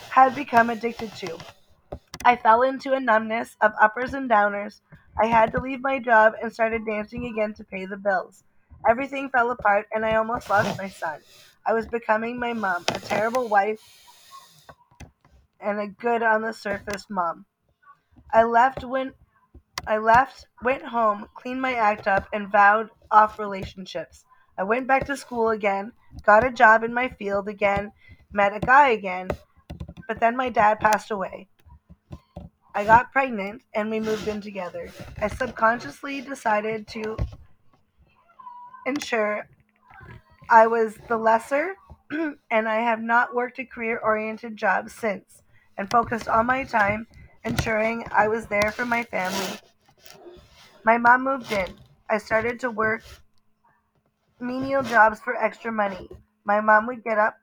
had 0.09 0.35
become 0.35 0.69
addicted 0.69 1.15
to. 1.15 1.39
I 2.23 2.35
fell 2.35 2.61
into 2.63 2.93
a 2.93 2.99
numbness 2.99 3.57
of 3.61 3.73
uppers 3.79 4.13
and 4.13 4.29
downers. 4.29 4.81
I 5.19 5.27
had 5.27 5.51
to 5.53 5.59
leave 5.59 5.81
my 5.81 5.99
job 5.99 6.33
and 6.41 6.51
started 6.53 6.85
dancing 6.85 7.25
again 7.25 7.53
to 7.55 7.63
pay 7.63 7.85
the 7.85 7.97
bills. 7.97 8.43
Everything 8.89 9.29
fell 9.29 9.51
apart 9.51 9.87
and 9.93 10.05
I 10.05 10.15
almost 10.15 10.49
lost 10.49 10.77
my 10.77 10.89
son. 10.89 11.21
I 11.65 11.73
was 11.73 11.87
becoming 11.87 12.39
my 12.39 12.53
mom, 12.53 12.87
a 12.93 12.99
terrible 12.99 13.49
wife 13.49 13.79
and 15.61 15.79
a 15.79 15.87
good 15.87 16.23
on 16.23 16.41
the 16.41 16.53
surface 16.53 17.05
mom. 17.09 17.45
I 18.33 18.43
left 18.43 18.83
when 18.83 19.13
I 19.87 19.97
left, 19.97 20.45
went 20.63 20.83
home, 20.83 21.27
cleaned 21.33 21.61
my 21.61 21.73
act 21.73 22.07
up, 22.07 22.27
and 22.33 22.51
vowed 22.51 22.89
off 23.09 23.39
relationships. 23.39 24.25
I 24.57 24.63
went 24.63 24.87
back 24.87 25.05
to 25.05 25.17
school 25.17 25.49
again, 25.49 25.91
got 26.23 26.45
a 26.45 26.51
job 26.51 26.83
in 26.83 26.93
my 26.93 27.09
field 27.09 27.47
again, 27.47 27.91
met 28.31 28.55
a 28.55 28.59
guy 28.59 28.89
again, 28.89 29.29
but 30.07 30.19
then 30.19 30.37
my 30.37 30.49
dad 30.49 30.79
passed 30.79 31.09
away. 31.09 31.47
I 32.73 32.85
got 32.85 33.11
pregnant 33.11 33.63
and 33.73 33.89
we 33.89 33.99
moved 33.99 34.27
in 34.27 34.39
together. 34.39 34.89
I 35.19 35.27
subconsciously 35.27 36.21
decided 36.21 36.87
to 36.89 37.17
ensure 38.85 39.47
I 40.49 40.67
was 40.67 40.97
the 41.07 41.17
lesser 41.17 41.75
and 42.11 42.69
I 42.69 42.77
have 42.77 43.01
not 43.01 43.35
worked 43.35 43.59
a 43.59 43.65
career 43.65 43.99
oriented 44.01 44.55
job 44.57 44.89
since 44.89 45.40
and 45.77 45.89
focused 45.89 46.27
all 46.27 46.43
my 46.43 46.63
time 46.63 47.07
ensuring 47.43 48.05
I 48.11 48.27
was 48.27 48.45
there 48.47 48.71
for 48.71 48.85
my 48.85 49.03
family. 49.03 49.59
My 50.83 50.97
mom 50.97 51.23
moved 51.23 51.51
in. 51.51 51.67
I 52.09 52.17
started 52.17 52.59
to 52.61 52.69
work 52.69 53.03
menial 54.39 54.83
jobs 54.83 55.19
for 55.19 55.35
extra 55.35 55.71
money. 55.71 56.09
My 56.43 56.61
mom 56.61 56.87
would 56.87 57.03
get 57.03 57.17
up 57.17 57.35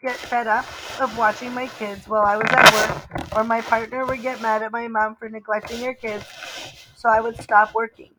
get 0.00 0.16
fed 0.16 0.46
up 0.46 0.66
of 1.00 1.16
watching 1.16 1.54
my 1.54 1.66
kids 1.66 2.06
while 2.06 2.24
I 2.24 2.36
was 2.36 2.50
at 2.50 2.72
work, 2.74 3.32
or 3.36 3.44
my 3.44 3.62
partner 3.62 4.04
would 4.04 4.20
get 4.20 4.42
mad 4.42 4.62
at 4.62 4.72
my 4.72 4.88
mom 4.88 5.16
for 5.16 5.28
neglecting 5.28 5.80
her 5.84 5.94
kids, 5.94 6.26
so 6.96 7.08
I 7.08 7.20
would 7.20 7.40
stop 7.40 7.74
working. 7.74 8.12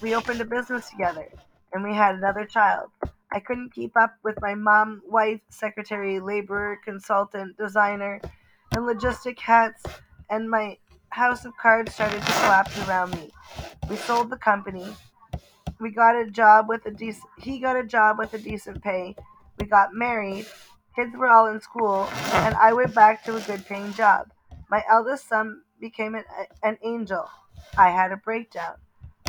We 0.00 0.14
opened 0.14 0.40
a 0.40 0.44
business 0.44 0.88
together, 0.88 1.28
and 1.72 1.82
we 1.82 1.94
had 1.94 2.14
another 2.14 2.44
child. 2.44 2.90
I 3.32 3.40
couldn't 3.40 3.74
keep 3.74 3.96
up 3.96 4.14
with 4.22 4.40
my 4.40 4.54
mom, 4.54 5.02
wife, 5.06 5.40
secretary, 5.50 6.20
laborer, 6.20 6.78
consultant, 6.84 7.56
designer, 7.58 8.20
and 8.72 8.84
logistic 8.86 9.38
hats, 9.38 9.82
and 10.30 10.50
my 10.50 10.78
house 11.10 11.44
of 11.44 11.56
cards 11.56 11.94
started 11.94 12.20
to 12.20 12.32
collapse 12.32 12.78
around 12.88 13.12
me. 13.14 13.32
We 13.88 13.96
sold 13.96 14.30
the 14.30 14.36
company, 14.36 14.94
We 15.80 15.90
got 15.90 16.16
a 16.16 16.30
job 16.30 16.68
with 16.68 16.86
a 16.86 16.90
decent. 16.90 17.30
He 17.38 17.58
got 17.58 17.76
a 17.76 17.84
job 17.84 18.18
with 18.18 18.34
a 18.34 18.38
decent 18.38 18.82
pay. 18.82 19.16
We 19.58 19.66
got 19.66 19.94
married. 19.94 20.46
Kids 20.96 21.14
were 21.16 21.28
all 21.28 21.46
in 21.46 21.60
school, 21.60 22.08
and 22.32 22.54
I 22.56 22.72
went 22.72 22.94
back 22.94 23.24
to 23.24 23.36
a 23.36 23.40
good 23.40 23.64
paying 23.66 23.92
job. 23.94 24.30
My 24.68 24.82
eldest 24.90 25.28
son 25.28 25.62
became 25.80 26.14
an, 26.14 26.24
an 26.62 26.78
angel. 26.82 27.28
I 27.76 27.90
had 27.90 28.12
a 28.12 28.16
breakdown. 28.16 28.76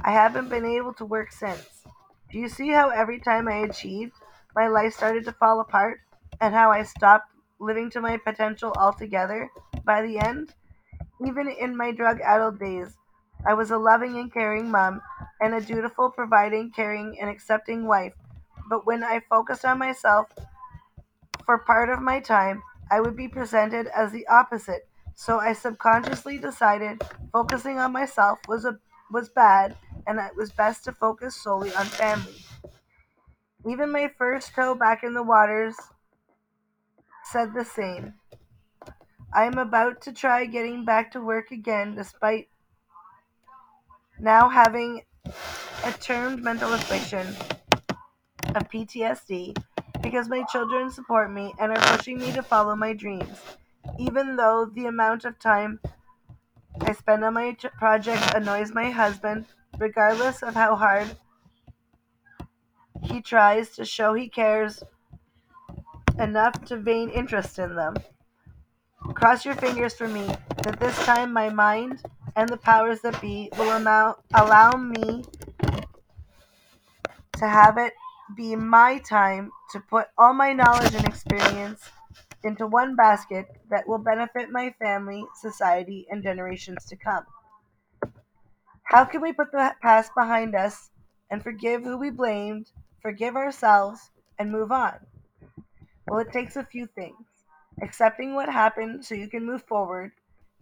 I 0.04 0.12
haven't 0.12 0.50
been 0.50 0.66
able 0.66 0.94
to 0.96 1.06
work 1.06 1.32
since. 1.32 1.84
Do 2.32 2.40
you 2.40 2.50
see 2.50 2.70
how 2.70 2.90
every 2.90 3.20
time 3.20 3.48
I 3.48 3.58
achieved, 3.70 4.14
my 4.56 4.68
life 4.68 4.94
started 4.94 5.26
to 5.26 5.32
fall 5.34 5.60
apart, 5.60 6.02
and 6.42 6.54
how 6.54 6.72
I 6.72 6.84
stopped 6.84 7.29
living 7.60 7.90
to 7.92 8.02
my 8.02 8.18
potential 8.18 8.74
altogether 8.78 9.50
by 9.84 10.02
the 10.02 10.20
end? 10.20 10.54
Even 11.26 11.48
in 11.50 11.76
my 11.76 11.92
drug 11.92 12.20
addled 12.22 12.60
days, 12.60 12.98
I 13.46 13.54
was 13.54 13.72
a 13.72 13.78
loving 13.78 14.18
and 14.18 14.32
caring 14.32 14.70
mom 14.70 15.02
and 15.42 15.54
a 15.54 15.62
dutiful, 15.62 16.10
providing, 16.10 16.72
caring, 16.72 17.18
and 17.20 17.30
accepting 17.30 17.86
wife. 17.86 18.14
But 18.70 18.86
when 18.86 19.04
I 19.04 19.22
focused 19.30 19.66
on 19.66 19.80
myself 19.80 20.28
for 21.46 21.60
part 21.60 21.90
of 21.90 22.02
my 22.02 22.20
time, 22.20 22.62
I 22.92 23.02
would 23.02 23.16
be 23.16 23.28
presented 23.28 23.88
as 23.88 24.12
the 24.12 24.28
opposite. 24.28 24.88
So 25.16 25.40
I 25.40 25.54
subconsciously 25.54 26.38
decided 26.38 27.02
focusing 27.32 27.78
on 27.78 27.92
myself 27.92 28.40
was 28.48 28.66
a 28.66 28.80
was 29.12 29.30
bad 29.30 29.76
and 30.08 30.20
it 30.20 30.36
was 30.36 30.52
best 30.52 30.86
to 30.86 30.92
focus 30.92 31.36
solely 31.36 31.74
on 31.76 31.86
family. 31.86 32.36
Even 33.68 33.92
my 33.92 34.10
first 34.18 34.54
toe 34.54 34.76
back 34.76 35.04
in 35.04 35.14
the 35.14 35.24
waters 35.24 35.76
said 37.32 37.54
the 37.54 37.66
same. 37.66 38.14
I 39.34 39.44
am 39.44 39.60
about 39.60 40.02
to 40.02 40.14
try 40.14 40.46
getting 40.46 40.86
back 40.86 41.12
to 41.12 41.22
work 41.22 41.52
again 41.52 41.96
despite 41.96 42.50
now 44.20 44.50
having 44.50 45.04
a 45.86 45.92
termed 45.92 46.42
mental 46.42 46.74
affliction 46.74 47.28
of 48.56 48.68
PTSD 48.70 49.56
because 50.02 50.28
my 50.28 50.44
children 50.52 50.90
support 50.90 51.32
me 51.32 51.54
and 51.60 51.72
are 51.72 51.98
pushing 51.98 52.18
me 52.18 52.32
to 52.32 52.42
follow 52.42 52.76
my 52.76 52.94
dreams. 52.94 53.38
Even 54.00 54.36
though 54.36 54.66
the 54.74 54.88
amount 54.88 55.26
of 55.26 55.38
time 55.40 55.80
I 56.82 56.94
spend 56.94 57.24
on 57.24 57.36
my 57.36 57.56
project 57.78 58.34
annoys 58.34 58.74
my 58.74 58.90
husband, 58.90 59.46
regardless 59.78 60.42
of 60.42 60.56
how 60.56 60.76
hard 60.76 61.16
he 63.04 63.22
tries 63.22 63.76
to 63.76 63.86
show 63.86 64.14
he 64.14 64.28
cares 64.28 64.84
enough 66.20 66.54
to 66.66 66.78
vain 66.78 67.10
interest 67.10 67.60
in 67.60 67.76
them. 67.76 67.96
Cross 69.14 69.46
your 69.46 69.56
fingers 69.56 69.96
for 69.96 70.08
me 70.08 70.28
that 70.64 70.80
this 70.80 70.98
time 71.06 71.34
my 71.34 71.50
mind 71.50 72.04
and 72.36 72.50
the 72.50 72.58
powers 72.58 73.02
that 73.02 73.20
be 73.22 73.50
will 73.58 73.78
allow, 73.78 74.18
allow 74.34 74.72
me 74.72 75.26
to 77.38 77.48
have 77.48 77.78
it 77.78 77.94
be 78.36 78.56
my 78.56 79.00
time 79.00 79.52
to 79.72 79.80
put 79.80 80.08
all 80.18 80.34
my 80.34 80.54
knowledge 80.54 80.94
and 80.94 81.06
experience 81.08 81.90
into 82.44 82.68
one 82.68 82.96
basket 82.96 83.48
that 83.70 83.88
will 83.88 83.98
benefit 83.98 84.50
my 84.52 84.74
family, 84.80 85.26
society, 85.36 86.06
and 86.10 86.24
generations 86.24 86.86
to 86.86 86.96
come. 86.96 87.26
How 88.84 89.06
can 89.06 89.22
we 89.22 89.34
put 89.34 89.52
the 89.52 89.76
past 89.82 90.14
behind 90.16 90.56
us 90.56 90.90
and 91.30 91.44
forgive 91.44 91.84
who 91.84 91.98
we 91.98 92.10
blamed, 92.10 92.72
forgive 93.02 93.36
ourselves, 93.36 94.12
and 94.38 94.52
move 94.52 94.72
on? 94.72 95.06
Well, 96.10 96.20
it 96.20 96.32
takes 96.34 96.56
a 96.56 96.66
few 96.66 96.88
things 96.88 97.28
accepting 97.84 98.34
what 98.34 98.50
happened 98.50 99.06
so 99.06 99.14
you 99.14 99.30
can 99.30 99.46
move 99.46 99.64
forward, 99.64 100.12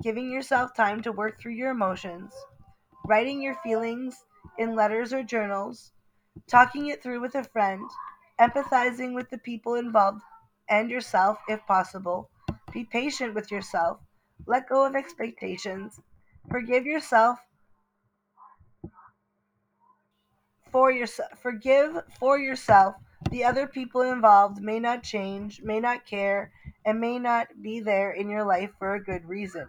giving 0.03 0.29
yourself 0.29 0.75
time 0.75 1.01
to 1.01 1.11
work 1.11 1.39
through 1.39 1.53
your 1.53 1.71
emotions, 1.71 2.33
writing 3.05 3.41
your 3.41 3.55
feelings 3.55 4.25
in 4.59 4.75
letters 4.75 5.13
or 5.13 5.23
journals, 5.23 5.93
talking 6.47 6.87
it 6.87 7.01
through 7.01 7.21
with 7.21 7.33
a 7.33 7.45
friend, 7.45 7.89
empathizing 8.39 9.15
with 9.15 9.29
the 9.29 9.37
people 9.37 9.75
involved 9.75 10.21
and 10.69 10.91
yourself 10.91 11.39
if 11.47 11.65
possible. 11.65 12.29
Be 12.73 12.83
patient 12.83 13.33
with 13.33 13.49
yourself. 13.49 13.99
Let 14.45 14.67
go 14.67 14.85
of 14.85 14.95
expectations. 14.95 15.99
Forgive 16.49 16.85
yourself 16.85 17.39
for 20.71 20.91
yourself. 20.91 21.29
Forgive 21.41 22.03
for 22.19 22.37
yourself. 22.37 22.95
The 23.29 23.43
other 23.43 23.67
people 23.67 24.01
involved 24.01 24.61
may 24.61 24.79
not 24.79 25.03
change, 25.03 25.61
may 25.61 25.79
not 25.79 26.05
care, 26.05 26.51
and 26.85 26.99
may 26.99 27.19
not 27.19 27.47
be 27.61 27.79
there 27.79 28.11
in 28.11 28.29
your 28.29 28.43
life 28.43 28.71
for 28.79 28.93
a 28.93 29.03
good 29.03 29.25
reason. 29.25 29.67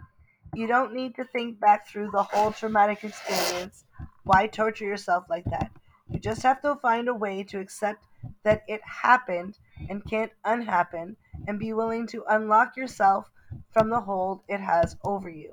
You 0.55 0.67
don't 0.67 0.95
need 0.95 1.15
to 1.17 1.25
think 1.25 1.59
back 1.59 1.87
through 1.87 2.11
the 2.11 2.23
whole 2.23 2.53
traumatic 2.53 3.05
experience. 3.05 3.85
Why 4.25 4.47
torture 4.47 4.85
yourself 4.85 5.25
like 5.29 5.45
that? 5.47 5.71
You 6.09 6.19
just 6.19 6.43
have 6.43 6.63
to 6.63 6.77
find 6.77 7.09
a 7.09 7.15
way 7.15 7.43
to 7.45 7.59
accept 7.61 8.05
that 8.45 8.63
it 8.69 8.81
happened 8.83 9.59
and 9.89 10.05
can't 10.05 10.33
unhappen 10.45 11.17
and 11.47 11.59
be 11.59 11.73
willing 11.73 12.07
to 12.09 12.25
unlock 12.29 12.77
yourself 12.77 13.31
from 13.73 13.91
the 13.91 14.01
hold 14.01 14.43
it 14.49 14.61
has 14.61 14.97
over 15.05 15.29
you. 15.29 15.53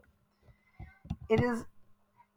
It 1.30 1.42
is 1.42 1.66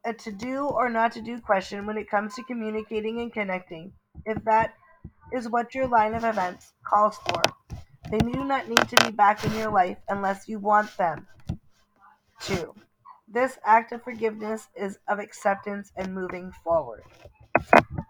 a 0.05 0.13
to 0.15 0.33
do 0.33 0.67
or 0.67 0.89
not 0.89 1.13
to 1.13 1.23
do 1.23 1.41
question 1.41 1.87
when 1.87 1.99
it 1.99 2.11
comes 2.11 2.35
to 2.35 2.43
communicating 2.45 3.21
and 3.21 3.33
connecting. 3.33 3.93
If 4.25 4.45
that 4.45 4.75
is 5.33 5.49
what 5.49 5.75
your 5.75 5.87
line 5.87 6.15
of 6.15 6.25
events 6.25 6.73
calls 6.85 7.17
for, 7.29 7.43
they 8.11 8.19
do 8.19 8.45
not 8.45 8.69
need 8.69 8.89
to 8.89 9.05
be 9.05 9.11
back 9.11 9.45
in 9.45 9.55
your 9.55 9.71
life 9.71 9.99
unless 10.09 10.49
you 10.49 10.59
want 10.59 10.97
them 10.97 11.27
to. 12.43 12.75
This 13.31 13.59
act 13.65 13.93
of 13.93 14.03
forgiveness 14.03 14.69
is 14.75 14.99
of 15.07 15.19
acceptance 15.19 15.93
and 15.97 16.15
moving 16.15 16.53
forward. 16.65 17.03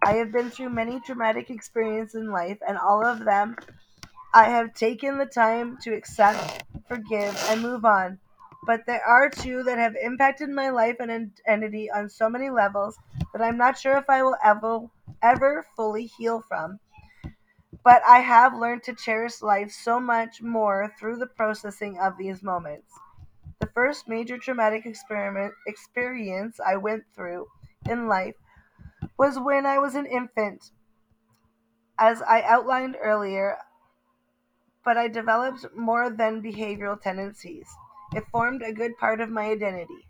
I 0.04 0.12
have 0.14 0.30
been 0.32 0.50
through 0.50 0.70
many 0.70 1.00
traumatic 1.00 1.50
experiences 1.50 2.14
in 2.14 2.30
life, 2.30 2.58
and 2.66 2.78
all 2.78 3.04
of 3.04 3.24
them 3.24 3.56
I 4.32 4.44
have 4.44 4.74
taken 4.74 5.18
the 5.18 5.26
time 5.26 5.78
to 5.82 5.94
accept, 5.94 6.64
forgive, 6.86 7.36
and 7.48 7.62
move 7.62 7.84
on. 7.84 8.18
But 8.64 8.86
there 8.86 9.04
are 9.04 9.30
two 9.30 9.62
that 9.64 9.78
have 9.78 9.96
impacted 9.96 10.50
my 10.50 10.70
life 10.70 10.96
and 11.00 11.10
identity 11.10 11.90
on 11.90 12.08
so 12.08 12.28
many 12.28 12.50
levels 12.50 12.96
that 13.32 13.42
I'm 13.42 13.56
not 13.56 13.78
sure 13.78 13.96
if 13.96 14.08
I 14.08 14.22
will 14.22 14.36
ever, 14.44 14.80
ever 15.22 15.66
fully 15.74 16.06
heal 16.06 16.44
from. 16.48 16.78
But 17.82 18.02
I 18.04 18.20
have 18.20 18.54
learned 18.54 18.82
to 18.84 18.94
cherish 18.94 19.42
life 19.42 19.72
so 19.72 19.98
much 19.98 20.42
more 20.42 20.92
through 20.98 21.16
the 21.16 21.26
processing 21.26 21.98
of 21.98 22.16
these 22.16 22.42
moments. 22.42 22.92
The 23.60 23.66
first 23.68 24.08
major 24.08 24.38
traumatic 24.38 24.86
experiment 24.86 25.54
experience 25.66 26.60
I 26.60 26.76
went 26.76 27.04
through 27.14 27.48
in 27.88 28.06
life 28.06 28.36
was 29.18 29.38
when 29.38 29.66
I 29.66 29.78
was 29.78 29.94
an 29.94 30.06
infant. 30.06 30.70
As 31.98 32.22
I 32.22 32.42
outlined 32.42 32.96
earlier, 33.02 33.58
but 34.84 34.96
I 34.96 35.08
developed 35.08 35.66
more 35.76 36.10
than 36.10 36.42
behavioral 36.42 37.00
tendencies. 37.00 37.68
It 38.14 38.24
formed 38.32 38.62
a 38.62 38.72
good 38.72 38.96
part 38.98 39.20
of 39.20 39.28
my 39.30 39.44
identity. 39.50 40.06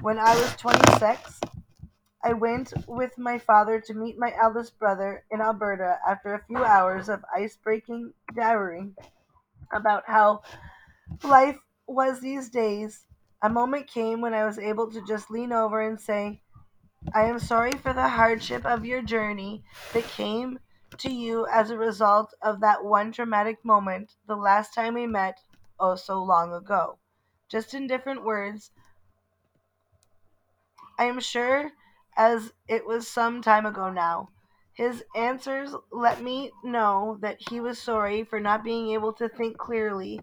When 0.00 0.18
I 0.18 0.34
was 0.34 0.54
26, 0.56 1.40
I 2.26 2.32
went 2.32 2.72
with 2.86 3.18
my 3.18 3.38
father 3.38 3.80
to 3.80 3.92
meet 3.92 4.18
my 4.18 4.32
eldest 4.42 4.78
brother 4.78 5.24
in 5.30 5.42
Alberta 5.42 5.98
after 6.08 6.32
a 6.32 6.42
few 6.46 6.64
hours 6.64 7.10
of 7.10 7.22
ice 7.36 7.58
breaking 7.62 8.14
diary 8.34 8.94
about 9.70 10.04
how 10.06 10.40
life 11.22 11.58
was 11.86 12.20
these 12.20 12.48
days. 12.48 13.04
A 13.42 13.50
moment 13.50 13.88
came 13.88 14.22
when 14.22 14.32
I 14.32 14.46
was 14.46 14.58
able 14.58 14.90
to 14.90 15.04
just 15.04 15.30
lean 15.30 15.52
over 15.52 15.86
and 15.86 16.00
say, 16.00 16.40
I 17.14 17.24
am 17.24 17.38
sorry 17.38 17.72
for 17.72 17.92
the 17.92 18.08
hardship 18.08 18.64
of 18.64 18.86
your 18.86 19.02
journey 19.02 19.62
that 19.92 20.04
came 20.04 20.58
to 20.96 21.12
you 21.12 21.46
as 21.52 21.68
a 21.68 21.76
result 21.76 22.32
of 22.40 22.60
that 22.60 22.82
one 22.82 23.12
traumatic 23.12 23.62
moment 23.66 24.14
the 24.26 24.36
last 24.36 24.72
time 24.72 24.94
we 24.94 25.06
met 25.06 25.40
oh 25.78 25.96
so 25.96 26.22
long 26.22 26.54
ago. 26.54 26.98
Just 27.50 27.74
in 27.74 27.86
different 27.86 28.24
words, 28.24 28.70
I 30.98 31.04
am 31.04 31.20
sure 31.20 31.72
as 32.16 32.52
it 32.68 32.86
was 32.86 33.08
some 33.08 33.42
time 33.42 33.66
ago 33.66 33.90
now. 33.90 34.28
His 34.74 35.04
answers 35.14 35.74
let 35.92 36.20
me 36.20 36.50
know 36.64 37.18
that 37.20 37.38
he 37.48 37.60
was 37.60 37.80
sorry 37.80 38.24
for 38.24 38.40
not 38.40 38.64
being 38.64 38.90
able 38.90 39.12
to 39.14 39.28
think 39.28 39.56
clearly 39.56 40.20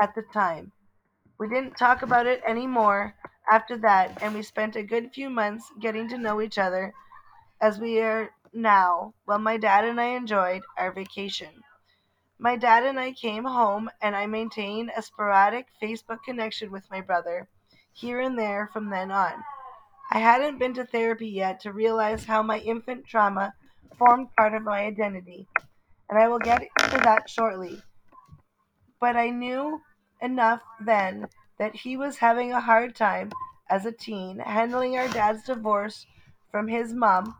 at 0.00 0.14
the 0.14 0.22
time. 0.32 0.72
We 1.38 1.48
didn't 1.48 1.76
talk 1.76 2.02
about 2.02 2.26
it 2.26 2.42
anymore 2.46 3.14
after 3.50 3.76
that, 3.78 4.22
and 4.22 4.34
we 4.34 4.42
spent 4.42 4.76
a 4.76 4.82
good 4.82 5.12
few 5.12 5.30
months 5.30 5.70
getting 5.80 6.08
to 6.08 6.18
know 6.18 6.40
each 6.40 6.58
other 6.58 6.92
as 7.60 7.78
we 7.78 8.00
are 8.00 8.30
now, 8.52 9.14
while 9.24 9.38
my 9.38 9.56
dad 9.56 9.84
and 9.84 10.00
I 10.00 10.16
enjoyed 10.16 10.62
our 10.76 10.92
vacation. 10.92 11.62
My 12.38 12.56
dad 12.56 12.84
and 12.84 13.00
I 13.00 13.12
came 13.12 13.44
home, 13.44 13.88
and 14.02 14.14
I 14.14 14.26
maintained 14.26 14.90
a 14.94 15.02
sporadic 15.02 15.66
Facebook 15.82 16.22
connection 16.24 16.70
with 16.70 16.90
my 16.90 17.00
brother, 17.00 17.48
here 17.92 18.20
and 18.20 18.38
there 18.38 18.68
from 18.72 18.90
then 18.90 19.10
on. 19.10 19.42
I 20.10 20.18
hadn't 20.20 20.58
been 20.58 20.74
to 20.74 20.84
therapy 20.84 21.28
yet 21.28 21.60
to 21.60 21.72
realize 21.72 22.24
how 22.24 22.42
my 22.42 22.58
infant 22.58 23.06
trauma 23.06 23.54
formed 23.98 24.28
part 24.36 24.54
of 24.54 24.62
my 24.62 24.84
identity, 24.84 25.48
and 26.08 26.18
I 26.18 26.28
will 26.28 26.38
get 26.38 26.62
to 26.90 26.98
that 26.98 27.28
shortly. 27.28 27.82
But 29.00 29.16
I 29.16 29.30
knew 29.30 29.82
enough 30.22 30.62
then 30.80 31.26
that 31.58 31.74
he 31.74 31.96
was 31.96 32.18
having 32.18 32.52
a 32.52 32.60
hard 32.60 32.94
time 32.94 33.30
as 33.68 33.84
a 33.84 33.92
teen 33.92 34.38
handling 34.38 34.96
our 34.96 35.08
dad's 35.08 35.42
divorce 35.42 36.06
from 36.50 36.68
his 36.68 36.92
mom 36.92 37.36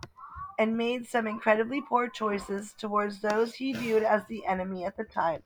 and 0.58 0.76
made 0.76 1.06
some 1.06 1.26
incredibly 1.26 1.80
poor 1.80 2.08
choices 2.08 2.74
towards 2.78 3.20
those 3.20 3.54
he 3.54 3.74
viewed 3.74 4.02
as 4.02 4.22
the 4.26 4.44
enemy 4.46 4.84
at 4.84 4.96
the 4.96 5.04
time, 5.04 5.42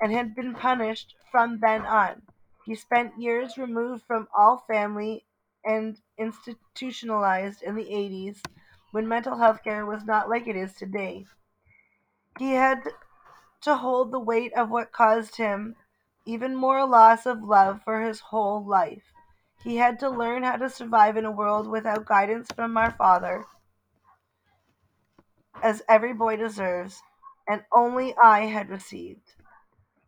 and 0.00 0.12
had 0.12 0.34
been 0.34 0.54
punished 0.54 1.14
from 1.30 1.60
then 1.60 1.86
on. 1.86 2.22
He 2.64 2.74
spent 2.74 3.20
years 3.20 3.56
removed 3.56 4.04
from 4.06 4.26
all 4.36 4.64
family 4.66 5.24
and 5.66 5.98
institutionalized 6.16 7.62
in 7.62 7.74
the 7.74 7.84
80s 7.84 8.40
when 8.92 9.08
mental 9.08 9.36
health 9.36 9.62
care 9.64 9.84
was 9.84 10.04
not 10.04 10.30
like 10.30 10.46
it 10.46 10.56
is 10.56 10.72
today. 10.74 11.26
He 12.38 12.52
had 12.52 12.82
to 13.62 13.76
hold 13.76 14.12
the 14.12 14.20
weight 14.20 14.52
of 14.54 14.70
what 14.70 14.92
caused 14.92 15.36
him 15.36 15.76
even 16.24 16.54
more 16.56 16.86
loss 16.86 17.26
of 17.26 17.42
love 17.42 17.82
for 17.82 18.00
his 18.00 18.20
whole 18.20 18.64
life. 18.64 19.12
He 19.62 19.76
had 19.76 19.98
to 20.00 20.08
learn 20.08 20.44
how 20.44 20.56
to 20.56 20.70
survive 20.70 21.16
in 21.16 21.24
a 21.24 21.30
world 21.30 21.68
without 21.68 22.06
guidance 22.06 22.48
from 22.54 22.76
our 22.76 22.92
Father, 22.92 23.44
as 25.62 25.82
every 25.88 26.12
boy 26.12 26.36
deserves, 26.36 27.02
and 27.48 27.64
only 27.72 28.14
I 28.16 28.46
had 28.46 28.68
received. 28.70 29.34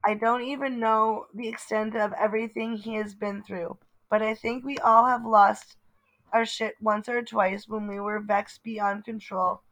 I 0.05 0.15
don't 0.15 0.43
even 0.43 0.79
know 0.79 1.27
the 1.35 1.49
extent 1.49 1.97
of 1.97 2.13
everything 2.13 2.77
he 2.77 2.95
has 2.95 3.15
been 3.15 3.43
through, 3.43 3.79
but 4.11 4.23
I 4.23 4.35
think 4.35 4.65
we 4.65 4.79
all 4.79 5.07
have 5.07 5.25
lost 5.25 5.77
our 6.33 6.45
shit 6.45 6.75
once 6.81 7.09
or 7.09 7.23
twice 7.23 7.69
when 7.69 7.87
we 7.87 8.01
were 8.01 8.21
vexed 8.21 8.63
beyond 8.63 9.05
control. 9.05 9.63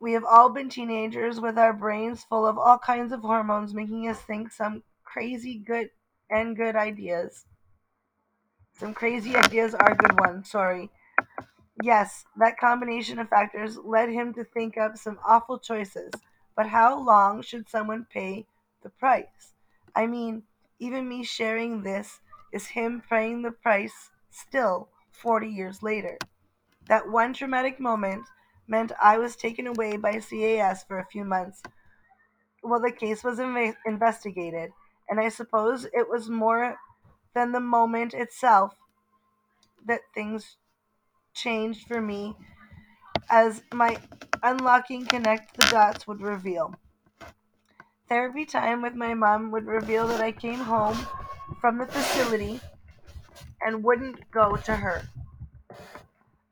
We 0.00 0.12
have 0.12 0.24
all 0.24 0.48
been 0.50 0.68
teenagers 0.68 1.40
with 1.40 1.58
our 1.58 1.72
brains 1.72 2.24
full 2.24 2.46
of 2.46 2.58
all 2.58 2.78
kinds 2.78 3.12
of 3.12 3.20
hormones 3.20 3.74
making 3.74 4.08
us 4.08 4.20
think 4.20 4.50
some 4.50 4.82
crazy 5.04 5.58
good 5.58 5.90
and 6.30 6.56
good 6.56 6.74
ideas. 6.74 7.44
Some 8.74 8.94
crazy 8.94 9.36
ideas 9.36 9.74
are 9.74 9.94
good 9.94 10.18
ones, 10.18 10.50
sorry. 10.50 10.90
Yes, 11.82 12.24
that 12.36 12.58
combination 12.58 13.18
of 13.18 13.28
factors 13.28 13.76
led 13.78 14.08
him 14.08 14.34
to 14.34 14.44
think 14.44 14.76
up 14.76 14.96
some 14.96 15.18
awful 15.24 15.58
choices. 15.58 16.10
But 16.56 16.66
how 16.66 16.98
long 16.98 17.42
should 17.42 17.68
someone 17.68 18.06
pay 18.10 18.46
the 18.82 18.90
price? 18.90 19.54
I 19.94 20.06
mean, 20.06 20.42
even 20.78 21.08
me 21.08 21.22
sharing 21.22 21.82
this 21.82 22.20
is 22.52 22.68
him 22.68 23.02
paying 23.08 23.42
the 23.42 23.52
price 23.52 24.10
still 24.30 24.90
40 25.10 25.48
years 25.48 25.82
later. 25.82 26.18
That 26.86 27.08
one 27.08 27.32
traumatic 27.34 27.80
moment 27.80 28.28
meant 28.68 28.92
I 29.02 29.18
was 29.18 29.36
taken 29.36 29.66
away 29.66 29.96
by 29.96 30.20
CAS 30.20 30.84
for 30.84 30.98
a 30.98 31.06
few 31.06 31.24
months 31.24 31.62
while 32.62 32.80
the 32.80 32.90
case 32.92 33.22
was 33.22 33.38
inve- 33.38 33.76
investigated, 33.86 34.72
and 35.08 35.20
I 35.20 35.28
suppose 35.28 35.84
it 35.84 36.08
was 36.08 36.28
more 36.30 36.78
than 37.34 37.52
the 37.52 37.60
moment 37.60 38.14
itself 38.14 38.74
that 39.84 40.00
things 40.14 40.56
changed 41.34 41.86
for 41.88 42.00
me 42.00 42.36
as 43.30 43.62
my 43.72 43.96
unlocking 44.42 45.06
connect 45.06 45.56
the 45.56 45.66
dots 45.66 46.06
would 46.06 46.20
reveal. 46.22 46.74
Therapy 48.12 48.44
time 48.44 48.82
with 48.82 48.94
my 48.94 49.14
mom 49.14 49.50
would 49.52 49.64
reveal 49.64 50.06
that 50.08 50.20
I 50.20 50.32
came 50.32 50.58
home 50.58 50.98
from 51.62 51.78
the 51.78 51.86
facility 51.86 52.60
and 53.62 53.82
wouldn't 53.82 54.30
go 54.30 54.54
to 54.54 54.76
her 54.76 55.00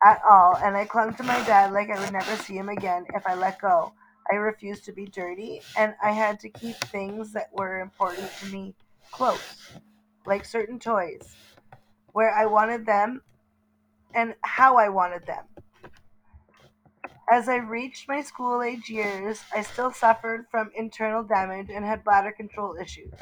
at 0.02 0.22
all, 0.26 0.56
and 0.56 0.74
I 0.74 0.86
clung 0.86 1.12
to 1.16 1.22
my 1.22 1.38
dad 1.44 1.74
like 1.74 1.90
I 1.90 2.00
would 2.00 2.14
never 2.14 2.34
see 2.36 2.54
him 2.54 2.70
again 2.70 3.04
if 3.14 3.26
I 3.26 3.34
let 3.34 3.60
go. 3.60 3.92
I 4.32 4.36
refused 4.36 4.86
to 4.86 4.92
be 4.92 5.04
dirty, 5.04 5.60
and 5.76 5.94
I 6.02 6.12
had 6.12 6.40
to 6.40 6.48
keep 6.48 6.76
things 6.76 7.34
that 7.34 7.50
were 7.52 7.80
important 7.80 8.30
to 8.38 8.46
me 8.46 8.74
close, 9.10 9.70
like 10.24 10.46
certain 10.46 10.78
toys, 10.78 11.36
where 12.12 12.34
I 12.34 12.46
wanted 12.46 12.86
them 12.86 13.20
and 14.14 14.34
how 14.40 14.78
I 14.78 14.88
wanted 14.88 15.26
them. 15.26 15.44
As 17.30 17.48
I 17.48 17.56
reached 17.56 18.08
my 18.08 18.22
school 18.22 18.60
age 18.60 18.90
years, 18.90 19.42
I 19.54 19.62
still 19.62 19.92
suffered 19.92 20.48
from 20.50 20.72
internal 20.74 21.22
damage 21.22 21.70
and 21.70 21.84
had 21.84 22.02
bladder 22.02 22.32
control 22.32 22.76
issues. 22.76 23.12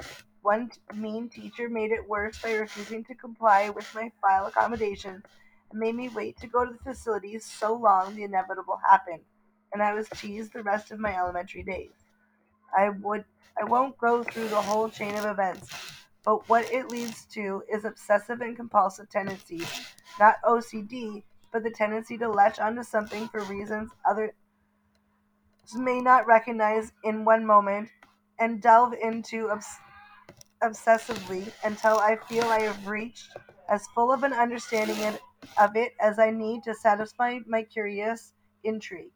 One 0.41 0.71
mean 0.95 1.29
teacher 1.29 1.69
made 1.69 1.93
it 1.93 2.09
worse 2.09 2.41
by 2.41 2.55
refusing 2.55 3.05
to 3.05 3.15
comply 3.15 3.69
with 3.69 3.95
my 3.95 4.11
file 4.21 4.47
accommodations 4.47 5.25
and 5.71 5.79
made 5.79 5.95
me 5.95 6.09
wait 6.09 6.39
to 6.39 6.47
go 6.47 6.65
to 6.65 6.73
the 6.73 6.79
facilities 6.79 7.45
so 7.45 7.75
long 7.75 8.15
the 8.17 8.25
inevitable 8.25 8.81
happened, 8.89 9.25
and 9.75 9.83
I 9.83 9.93
was 9.93 10.09
teased 10.09 10.55
the 10.55 10.63
rest 10.63 10.91
of 10.91 10.99
my 10.99 11.15
elementary 11.15 11.63
days. 11.63 11.93
I 12.75 12.89
would 12.89 13.27
I 13.61 13.65
won't 13.65 13.99
go 13.99 14.25
through 14.25 14.49
the 14.49 14.63
whole 14.63 14.89
chain 14.89 15.17
of 15.17 15.27
events, 15.27 15.69
but 16.25 16.49
what 16.49 16.73
it 16.73 16.89
leads 16.91 17.27
to 17.35 17.63
is 17.71 17.85
obsessive 17.85 18.41
and 18.41 18.57
compulsive 18.57 19.11
tendencies, 19.11 19.69
not 20.19 20.37
OCD, 20.45 21.25
but 21.53 21.63
the 21.63 21.71
tendency 21.71 22.19
to 22.19 22.29
latch 22.29 22.59
onto 22.59 22.83
something 22.83 23.29
for 23.29 23.41
reasons 23.43 23.91
others 24.09 24.33
may 25.77 26.01
not 26.01 26.27
recognize 26.27 26.93
in 27.05 27.25
one 27.25 27.45
moment 27.45 27.91
and 28.39 28.61
delve 28.63 28.95
into 28.95 29.51
obs- 29.51 29.79
obsessively 30.63 31.53
until 31.65 31.99
I 31.99 32.17
feel 32.17 32.45
I 32.45 32.61
have 32.63 32.87
reached 32.87 33.37
as 33.69 33.87
full 33.89 34.13
of 34.13 34.23
an 34.25 34.33
understanding 34.33 35.19
of 35.61 35.77
it 35.77 35.93
as 36.01 36.19
I 36.19 36.31
need 36.31 36.63
to 36.65 36.75
satisfy 36.75 37.39
my 37.47 37.63
curious 37.63 38.33
intrigue. 38.65 39.13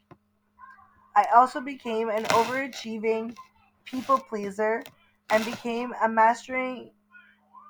I 1.16 1.24
also 1.34 1.60
became 1.60 2.08
an 2.10 2.24
overachieving 2.24 3.36
people 3.84 4.18
pleaser 4.18 4.82
and 5.30 5.44
became 5.44 5.94
a 6.02 6.08
mastering 6.08 6.92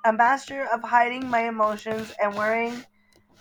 a 0.05 0.13
master 0.13 0.67
of 0.73 0.83
hiding 0.83 1.29
my 1.29 1.41
emotions 1.49 2.13
and 2.23 2.35
wearing 2.35 2.85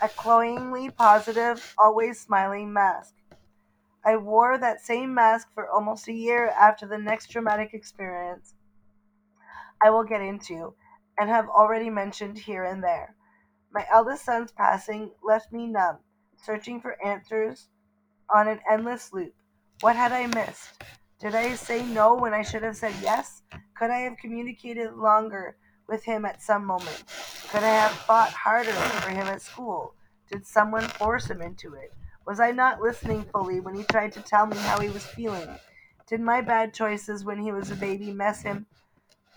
a 0.01 0.09
cloyingly 0.09 0.89
positive, 0.89 1.75
always 1.77 2.19
smiling 2.19 2.73
mask. 2.73 3.13
I 4.03 4.17
wore 4.17 4.57
that 4.57 4.81
same 4.81 5.13
mask 5.13 5.49
for 5.53 5.69
almost 5.69 6.07
a 6.07 6.13
year 6.13 6.47
after 6.49 6.87
the 6.87 6.97
next 6.97 7.27
traumatic 7.27 7.73
experience 7.73 8.55
I 9.83 9.89
will 9.89 10.03
get 10.03 10.21
into 10.21 10.73
and 11.19 11.29
have 11.29 11.49
already 11.49 11.89
mentioned 11.89 12.37
here 12.37 12.63
and 12.63 12.83
there. 12.83 13.15
My 13.71 13.85
eldest 13.91 14.25
son's 14.25 14.51
passing 14.51 15.11
left 15.23 15.51
me 15.51 15.67
numb, 15.67 15.99
searching 16.35 16.81
for 16.81 17.03
answers 17.03 17.67
on 18.33 18.47
an 18.47 18.59
endless 18.69 19.13
loop. 19.13 19.33
What 19.81 19.95
had 19.95 20.11
I 20.11 20.27
missed? 20.27 20.83
Did 21.19 21.35
I 21.35 21.55
say 21.55 21.85
no 21.85 22.15
when 22.15 22.33
I 22.33 22.41
should 22.41 22.63
have 22.63 22.75
said 22.75 22.93
yes? 23.01 23.43
Could 23.75 23.91
I 23.91 23.99
have 23.99 24.17
communicated 24.17 24.93
longer 24.93 25.57
with 25.91 26.03
him 26.05 26.25
at 26.25 26.41
some 26.41 26.65
moment? 26.65 27.03
Could 27.49 27.63
I 27.63 27.69
have 27.69 27.91
fought 27.91 28.31
harder 28.31 28.71
for 28.71 29.11
him 29.11 29.27
at 29.27 29.41
school? 29.41 29.93
Did 30.31 30.47
someone 30.47 30.87
force 30.87 31.29
him 31.29 31.41
into 31.41 31.73
it? 31.73 31.93
Was 32.25 32.39
I 32.39 32.51
not 32.51 32.81
listening 32.81 33.23
fully 33.25 33.59
when 33.59 33.75
he 33.75 33.83
tried 33.83 34.13
to 34.13 34.21
tell 34.21 34.47
me 34.47 34.55
how 34.57 34.79
he 34.79 34.89
was 34.89 35.05
feeling? 35.05 35.49
Did 36.07 36.21
my 36.21 36.41
bad 36.41 36.73
choices 36.73 37.25
when 37.25 37.39
he 37.39 37.51
was 37.51 37.69
a 37.69 37.75
baby 37.75 38.11
mess 38.11 38.41
him 38.41 38.65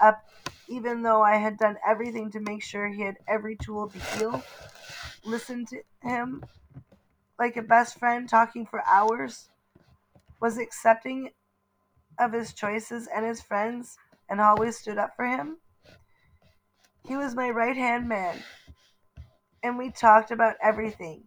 up 0.01 0.25
even 0.69 1.03
though 1.03 1.23
I 1.23 1.37
had 1.37 1.59
done 1.59 1.77
everything 1.87 2.31
to 2.31 2.41
make 2.41 2.63
sure 2.63 2.89
he 2.89 3.03
had 3.03 3.17
every 3.27 3.57
tool 3.57 3.89
to 3.89 3.99
heal? 3.99 4.43
Listen 5.25 5.67
to 5.67 5.83
him 6.03 6.45
like 7.39 7.57
a 7.57 7.63
best 7.63 7.99
friend 7.99 8.29
talking 8.29 8.65
for 8.65 8.83
hours? 8.87 9.49
Was 10.41 10.59
accepting 10.59 11.31
of 12.19 12.33
his 12.33 12.53
choices 12.53 13.09
and 13.13 13.25
his 13.25 13.41
friends 13.41 13.97
and 14.29 14.41
always 14.41 14.79
stood 14.79 14.99
up 14.99 15.17
for 15.17 15.27
him? 15.27 15.57
He 17.07 17.17
was 17.17 17.35
my 17.35 17.51
right 17.51 17.77
hand 17.77 18.09
man, 18.09 18.43
and 19.63 19.77
we 19.77 19.91
talked 19.91 20.31
about 20.31 20.57
everything, 20.63 21.25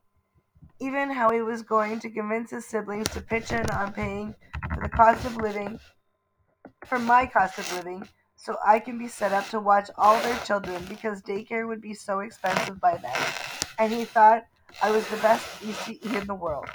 even 0.79 1.11
how 1.11 1.29
he 1.29 1.41
was 1.41 1.61
going 1.61 1.99
to 1.99 2.09
convince 2.09 2.49
his 2.49 2.65
siblings 2.65 3.07
to 3.09 3.21
pitch 3.21 3.51
in 3.51 3.69
on 3.69 3.93
paying 3.93 4.33
for 4.73 4.81
the 4.81 4.89
cost 4.89 5.23
of 5.25 5.37
living, 5.37 5.79
for 6.87 6.97
my 6.97 7.27
cost 7.27 7.59
of 7.59 7.71
living, 7.73 8.09
so 8.37 8.57
I 8.65 8.79
can 8.79 8.97
be 8.97 9.07
set 9.07 9.33
up 9.33 9.47
to 9.49 9.59
watch 9.59 9.91
all 9.99 10.19
their 10.21 10.39
children 10.39 10.83
because 10.89 11.21
daycare 11.21 11.67
would 11.67 11.81
be 11.81 11.93
so 11.93 12.21
expensive 12.21 12.81
by 12.81 12.97
then. 12.97 13.33
And 13.77 13.93
he 13.93 14.03
thought 14.03 14.47
I 14.81 14.89
was 14.89 15.07
the 15.09 15.17
best 15.17 15.61
ECE 15.61 16.19
in 16.19 16.25
the 16.25 16.33
world. 16.33 16.65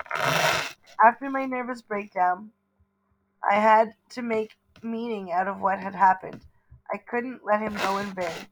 After 1.05 1.29
my 1.29 1.45
nervous 1.45 1.83
breakdown, 1.83 2.53
I 3.51 3.57
had 3.57 3.95
to 4.11 4.23
make 4.23 4.53
meaning 4.81 5.33
out 5.33 5.49
of 5.49 5.61
what 5.61 5.81
had 5.81 5.97
happened. 5.97 6.41
I 6.93 6.99
couldn't 6.99 7.41
let 7.45 7.61
him 7.61 7.75
go 7.75 7.99
in 7.99 8.07
vain. 8.13 8.47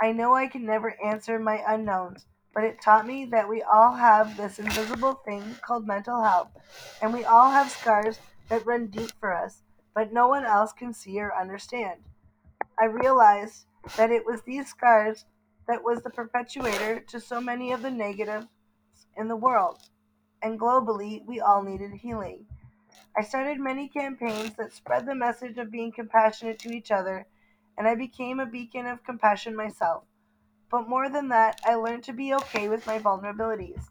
I 0.00 0.12
know 0.12 0.34
I 0.34 0.48
can 0.48 0.66
never 0.66 0.96
answer 1.04 1.38
my 1.38 1.62
unknowns, 1.66 2.26
but 2.52 2.64
it 2.64 2.82
taught 2.82 3.06
me 3.06 3.26
that 3.26 3.48
we 3.48 3.62
all 3.62 3.92
have 3.92 4.36
this 4.36 4.58
invisible 4.58 5.14
thing 5.24 5.42
called 5.62 5.86
mental 5.86 6.22
health, 6.22 6.50
and 7.00 7.12
we 7.12 7.24
all 7.24 7.50
have 7.50 7.70
scars 7.70 8.18
that 8.48 8.66
run 8.66 8.88
deep 8.88 9.12
for 9.20 9.32
us, 9.32 9.62
but 9.94 10.12
no 10.12 10.28
one 10.28 10.44
else 10.44 10.72
can 10.72 10.92
see 10.92 11.20
or 11.20 11.34
understand. 11.34 12.00
I 12.80 12.86
realized 12.86 13.66
that 13.96 14.10
it 14.10 14.26
was 14.26 14.42
these 14.42 14.68
scars 14.68 15.24
that 15.68 15.84
was 15.84 16.02
the 16.02 16.10
perpetuator 16.10 17.00
to 17.00 17.20
so 17.20 17.40
many 17.40 17.72
of 17.72 17.82
the 17.82 17.90
negatives 17.90 18.46
in 19.16 19.28
the 19.28 19.36
world, 19.36 19.78
and 20.42 20.58
globally 20.58 21.24
we 21.24 21.40
all 21.40 21.62
needed 21.62 21.92
healing. 21.92 22.46
I 23.16 23.22
started 23.22 23.60
many 23.60 23.88
campaigns 23.88 24.56
that 24.56 24.72
spread 24.72 25.06
the 25.06 25.14
message 25.14 25.56
of 25.58 25.70
being 25.70 25.92
compassionate 25.92 26.58
to 26.60 26.72
each 26.72 26.90
other, 26.90 27.26
and 27.76 27.86
I 27.88 27.94
became 27.94 28.40
a 28.40 28.46
beacon 28.46 28.86
of 28.86 29.04
compassion 29.04 29.56
myself. 29.56 30.04
But 30.70 30.88
more 30.88 31.08
than 31.08 31.28
that, 31.28 31.60
I 31.64 31.74
learned 31.74 32.04
to 32.04 32.12
be 32.12 32.34
okay 32.34 32.68
with 32.68 32.86
my 32.86 32.98
vulnerabilities. 32.98 33.82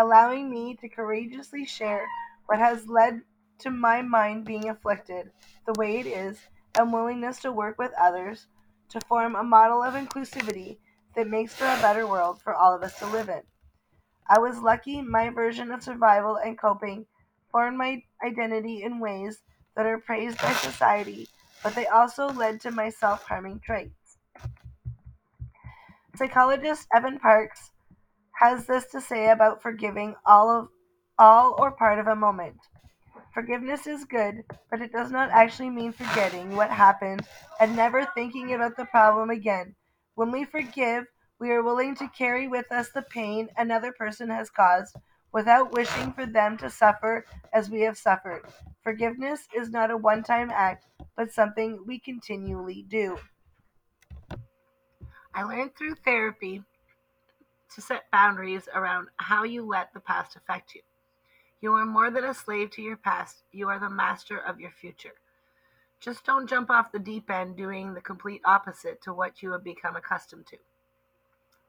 allowing 0.00 0.50
me 0.50 0.74
to 0.76 0.88
courageously 0.88 1.64
share 1.64 2.06
what 2.46 2.58
has 2.58 2.88
led 2.88 3.20
to 3.58 3.70
my 3.70 4.02
mind 4.02 4.44
being 4.44 4.68
afflicted 4.68 5.30
the 5.66 5.74
way 5.78 6.00
it 6.00 6.06
is, 6.06 6.38
and 6.74 6.92
willingness 6.92 7.40
to 7.40 7.52
work 7.52 7.78
with 7.78 7.92
others 8.00 8.46
to 8.88 9.00
form 9.02 9.36
a 9.36 9.42
model 9.42 9.82
of 9.82 9.94
inclusivity 9.94 10.78
that 11.14 11.28
makes 11.28 11.54
for 11.54 11.64
a 11.66 11.82
better 11.82 12.06
world 12.06 12.40
for 12.40 12.54
all 12.54 12.74
of 12.74 12.82
us 12.82 12.98
to 12.98 13.06
live 13.06 13.28
in. 13.28 13.42
I 14.28 14.38
was 14.38 14.58
lucky 14.58 15.02
my 15.02 15.28
version 15.28 15.70
of 15.70 15.82
survival 15.82 16.36
and 16.36 16.58
coping 16.58 17.06
formed 17.50 17.76
my 17.76 18.02
identity 18.24 18.82
in 18.82 19.00
ways 19.00 19.42
that 19.76 19.84
are 19.86 19.98
praised 19.98 20.40
by 20.40 20.52
society, 20.54 21.28
but 21.62 21.74
they 21.74 21.86
also 21.86 22.28
led 22.28 22.60
to 22.60 22.70
my 22.70 22.88
self 22.88 23.24
harming 23.24 23.60
traits. 23.60 24.18
Psychologist 26.16 26.86
Evan 26.94 27.18
Parks 27.18 27.70
has 28.34 28.66
this 28.66 28.86
to 28.86 29.00
say 29.00 29.30
about 29.30 29.62
forgiving 29.62 30.14
all 30.26 30.50
of 30.50 30.68
all 31.18 31.54
or 31.58 31.70
part 31.70 31.98
of 31.98 32.06
a 32.06 32.16
moment. 32.16 32.56
Forgiveness 33.32 33.86
is 33.86 34.04
good, 34.04 34.44
but 34.70 34.82
it 34.82 34.92
does 34.92 35.10
not 35.10 35.30
actually 35.30 35.70
mean 35.70 35.92
forgetting 35.92 36.54
what 36.54 36.70
happened 36.70 37.26
and 37.60 37.74
never 37.74 38.04
thinking 38.14 38.52
about 38.52 38.76
the 38.76 38.84
problem 38.86 39.30
again. 39.30 39.74
When 40.14 40.30
we 40.30 40.44
forgive, 40.44 41.06
we 41.38 41.50
are 41.50 41.62
willing 41.62 41.94
to 41.96 42.08
carry 42.08 42.46
with 42.46 42.70
us 42.70 42.90
the 42.90 43.02
pain 43.02 43.48
another 43.56 43.92
person 43.92 44.28
has 44.28 44.50
caused 44.50 44.96
without 45.32 45.72
wishing 45.72 46.12
for 46.12 46.26
them 46.26 46.58
to 46.58 46.68
suffer 46.68 47.24
as 47.52 47.70
we 47.70 47.80
have 47.80 47.96
suffered. 47.96 48.42
Forgiveness 48.84 49.48
is 49.56 49.70
not 49.70 49.90
a 49.90 49.96
one 49.96 50.22
time 50.22 50.50
act, 50.50 50.86
but 51.16 51.32
something 51.32 51.84
we 51.86 51.98
continually 51.98 52.84
do. 52.88 53.18
I 55.34 55.44
learned 55.44 55.74
through 55.76 55.94
therapy 55.96 56.62
to 57.74 57.80
set 57.80 58.10
boundaries 58.10 58.68
around 58.74 59.08
how 59.16 59.44
you 59.44 59.66
let 59.66 59.92
the 59.94 60.00
past 60.00 60.36
affect 60.36 60.74
you. 60.74 60.82
You 61.60 61.72
are 61.74 61.86
more 61.86 62.10
than 62.10 62.24
a 62.24 62.34
slave 62.34 62.70
to 62.72 62.82
your 62.82 62.96
past, 62.96 63.44
you 63.52 63.68
are 63.68 63.78
the 63.78 63.88
master 63.88 64.38
of 64.38 64.60
your 64.60 64.72
future. 64.72 65.14
Just 66.00 66.24
don't 66.24 66.48
jump 66.48 66.68
off 66.68 66.92
the 66.92 66.98
deep 66.98 67.30
end 67.30 67.56
doing 67.56 67.94
the 67.94 68.00
complete 68.00 68.42
opposite 68.44 69.00
to 69.02 69.14
what 69.14 69.42
you 69.42 69.52
have 69.52 69.62
become 69.62 69.96
accustomed 69.96 70.46
to. 70.48 70.58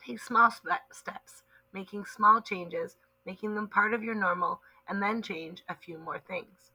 Take 0.06 0.20
small 0.20 0.50
steps, 0.52 1.44
making 1.72 2.06
small 2.06 2.42
changes, 2.42 2.98
making 3.26 3.56
them 3.56 3.70
part 3.70 3.94
of 3.94 4.04
your 4.04 4.16
normal, 4.16 4.60
and 4.90 5.02
then 5.02 5.22
change 5.22 5.64
a 5.70 5.76
few 5.76 5.98
more 5.98 6.20
things. 6.20 6.73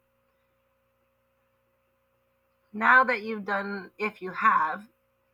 Now 2.73 3.05
that 3.05 3.23
you've 3.23 3.45
done, 3.45 3.91
if 3.99 4.21
you 4.21 4.33
have, 4.33 4.83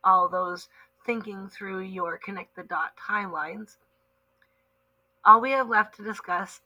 all 0.03 0.29
those 0.29 0.69
thinking 1.05 1.49
through 1.49 1.81
your 1.81 2.17
connect 2.17 2.55
the 2.55 2.63
dot 2.63 2.93
timelines, 2.97 3.77
all 5.23 5.41
we 5.41 5.51
have 5.51 5.69
left 5.69 5.95
to 5.97 6.03
discuss 6.03 6.61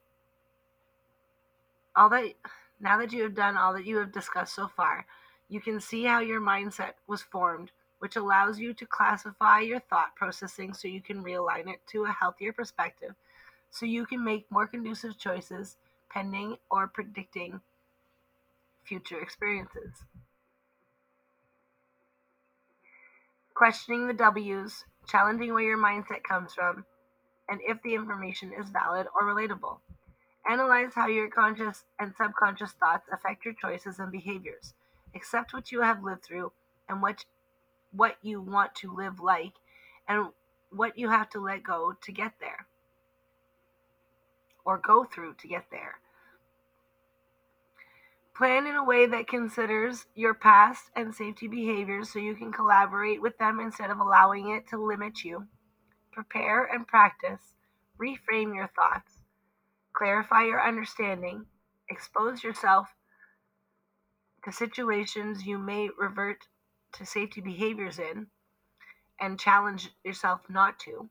all 1.95 2.09
that 2.09 2.33
now 2.79 2.97
that 2.97 3.11
you 3.11 3.23
have 3.23 3.35
done 3.35 3.57
all 3.57 3.73
that 3.73 3.85
you 3.85 3.97
have 3.97 4.11
discussed 4.11 4.55
so 4.55 4.67
far, 4.67 5.05
you 5.49 5.59
can 5.59 5.79
see 5.79 6.05
how 6.05 6.19
your 6.19 6.39
mindset 6.39 6.93
was 7.07 7.21
formed, 7.21 7.71
which 7.99 8.15
allows 8.15 8.59
you 8.59 8.73
to 8.73 8.85
classify 8.85 9.59
your 9.59 9.79
thought 9.79 10.15
processing 10.15 10.73
so 10.73 10.87
you 10.87 11.01
can 11.01 11.23
realign 11.23 11.67
it 11.67 11.81
to 11.87 12.05
a 12.05 12.11
healthier 12.11 12.53
perspective, 12.53 13.15
so 13.71 13.85
you 13.85 14.05
can 14.05 14.23
make 14.23 14.49
more 14.49 14.67
conducive 14.67 15.17
choices 15.17 15.77
pending 16.09 16.57
or 16.71 16.87
predicting 16.87 17.59
future 18.83 19.19
experiences. 19.19 20.03
Questioning 23.59 24.07
the 24.07 24.13
W's, 24.13 24.85
challenging 25.05 25.53
where 25.53 25.61
your 25.61 25.77
mindset 25.77 26.23
comes 26.23 26.53
from, 26.53 26.85
and 27.49 27.59
if 27.67 27.81
the 27.81 27.93
information 27.93 28.53
is 28.53 28.69
valid 28.69 29.05
or 29.13 29.23
relatable. 29.27 29.79
Analyze 30.49 30.93
how 30.95 31.07
your 31.07 31.27
conscious 31.27 31.83
and 31.99 32.13
subconscious 32.15 32.71
thoughts 32.71 33.09
affect 33.11 33.43
your 33.43 33.53
choices 33.53 33.99
and 33.99 34.13
behaviors. 34.13 34.73
Accept 35.13 35.53
what 35.53 35.73
you 35.73 35.81
have 35.81 36.05
lived 36.05 36.23
through 36.23 36.53
and 36.87 37.01
what 37.01 37.25
what 37.91 38.15
you 38.21 38.39
want 38.39 38.75
to 38.75 38.95
live 38.95 39.19
like 39.19 39.55
and 40.07 40.29
what 40.71 40.97
you 40.97 41.09
have 41.09 41.29
to 41.31 41.43
let 41.43 41.61
go 41.61 41.97
to 42.01 42.13
get 42.13 42.31
there 42.39 42.65
or 44.63 44.77
go 44.77 45.03
through 45.03 45.33
to 45.33 45.49
get 45.49 45.65
there. 45.69 45.99
Plan 48.35 48.67
in 48.67 48.75
a 48.75 48.83
way 48.83 49.05
that 49.05 49.27
considers 49.27 50.05
your 50.15 50.33
past 50.33 50.91
and 50.95 51.13
safety 51.13 51.47
behaviors 51.47 52.11
so 52.11 52.19
you 52.19 52.35
can 52.35 52.53
collaborate 52.53 53.21
with 53.21 53.37
them 53.37 53.59
instead 53.59 53.89
of 53.89 53.99
allowing 53.99 54.49
it 54.49 54.67
to 54.69 54.77
limit 54.77 55.23
you. 55.23 55.47
Prepare 56.11 56.65
and 56.65 56.87
practice. 56.87 57.53
Reframe 57.99 58.55
your 58.55 58.69
thoughts 58.75 59.19
clarify 59.99 60.43
your 60.45 60.65
understanding, 60.65 61.45
expose 61.89 62.41
yourself 62.41 62.87
to 64.45 64.51
situations 64.51 65.45
you 65.45 65.57
may 65.57 65.89
revert 65.97 66.47
to 66.93 67.05
safety 67.05 67.41
behaviors 67.41 67.99
in, 67.99 68.27
and 69.19 69.37
challenge 69.37 69.89
yourself 70.05 70.39
not 70.49 70.79
to. 70.79 71.09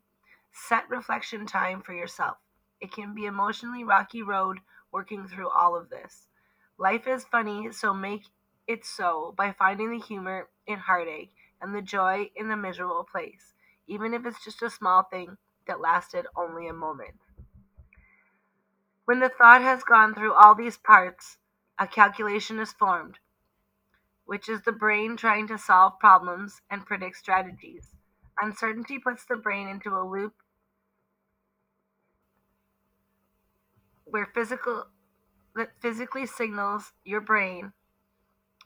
Set 0.52 0.88
reflection 0.88 1.46
time 1.46 1.82
for 1.82 1.92
yourself. 1.92 2.38
It 2.80 2.90
can 2.90 3.14
be 3.14 3.26
emotionally 3.26 3.84
rocky 3.84 4.22
road 4.22 4.58
working 4.90 5.28
through 5.28 5.50
all 5.50 5.76
of 5.76 5.90
this. 5.90 6.27
Life 6.78 7.08
is 7.08 7.24
funny, 7.24 7.72
so 7.72 7.92
make 7.92 8.26
it 8.68 8.84
so 8.86 9.34
by 9.36 9.50
finding 9.52 9.90
the 9.90 9.98
humor 9.98 10.48
in 10.64 10.78
heartache 10.78 11.34
and 11.60 11.74
the 11.74 11.82
joy 11.82 12.30
in 12.36 12.48
the 12.48 12.56
miserable 12.56 13.04
place, 13.10 13.52
even 13.88 14.14
if 14.14 14.24
it's 14.24 14.44
just 14.44 14.62
a 14.62 14.70
small 14.70 15.02
thing 15.02 15.36
that 15.66 15.80
lasted 15.80 16.26
only 16.36 16.68
a 16.68 16.72
moment. 16.72 17.16
When 19.06 19.18
the 19.18 19.28
thought 19.28 19.62
has 19.62 19.82
gone 19.82 20.14
through 20.14 20.34
all 20.34 20.54
these 20.54 20.76
parts, 20.76 21.38
a 21.80 21.88
calculation 21.88 22.60
is 22.60 22.72
formed, 22.72 23.18
which 24.24 24.48
is 24.48 24.62
the 24.62 24.72
brain 24.72 25.16
trying 25.16 25.48
to 25.48 25.58
solve 25.58 25.98
problems 25.98 26.60
and 26.70 26.86
predict 26.86 27.16
strategies. 27.16 27.96
Uncertainty 28.40 29.00
puts 29.00 29.24
the 29.24 29.36
brain 29.36 29.66
into 29.66 29.96
a 29.96 30.06
loop 30.06 30.34
where 34.04 34.26
physical 34.26 34.86
that 35.58 35.72
physically 35.80 36.24
signals 36.24 36.92
your 37.04 37.20
brain 37.20 37.72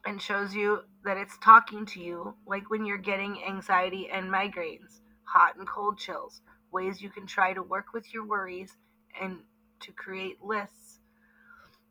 and 0.05 0.20
shows 0.20 0.55
you 0.55 0.80
that 1.05 1.16
it's 1.16 1.38
talking 1.38 1.86
to 1.86 2.01
you 2.01 2.34
like 2.47 2.70
when 2.70 2.84
you're 2.84 2.99
getting 2.99 3.43
anxiety 3.49 4.09
and 4.12 4.30
migraines, 4.30 5.01
hot 5.24 5.57
and 5.57 5.66
cold 5.66 5.99
chills, 5.99 6.43
ways 6.70 7.01
you 7.01 7.09
can 7.09 7.26
try 7.26 7.55
to 7.55 7.62
work 7.62 7.86
with 7.95 8.12
your 8.12 8.26
worries 8.26 8.76
and 9.20 9.38
to 9.80 9.90
create 9.93 10.43
lists 10.43 11.01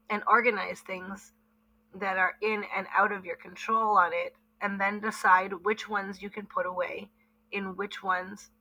and 0.10 0.22
organize 0.28 0.82
things 0.82 1.34
that 2.00 2.18
are 2.18 2.34
in 2.42 2.64
and 2.78 2.86
out 2.96 3.12
of 3.12 3.26
your 3.26 3.38
control 3.38 3.98
on 3.98 4.12
it, 4.14 4.34
and 4.62 4.80
then 4.80 5.00
decide 5.00 5.52
which 5.64 5.90
ones 5.90 6.22
you 6.22 6.30
can 6.30 6.46
put 6.46 6.66
away, 6.66 7.10
in 7.52 7.76
which 7.76 8.04
ones 8.04 8.52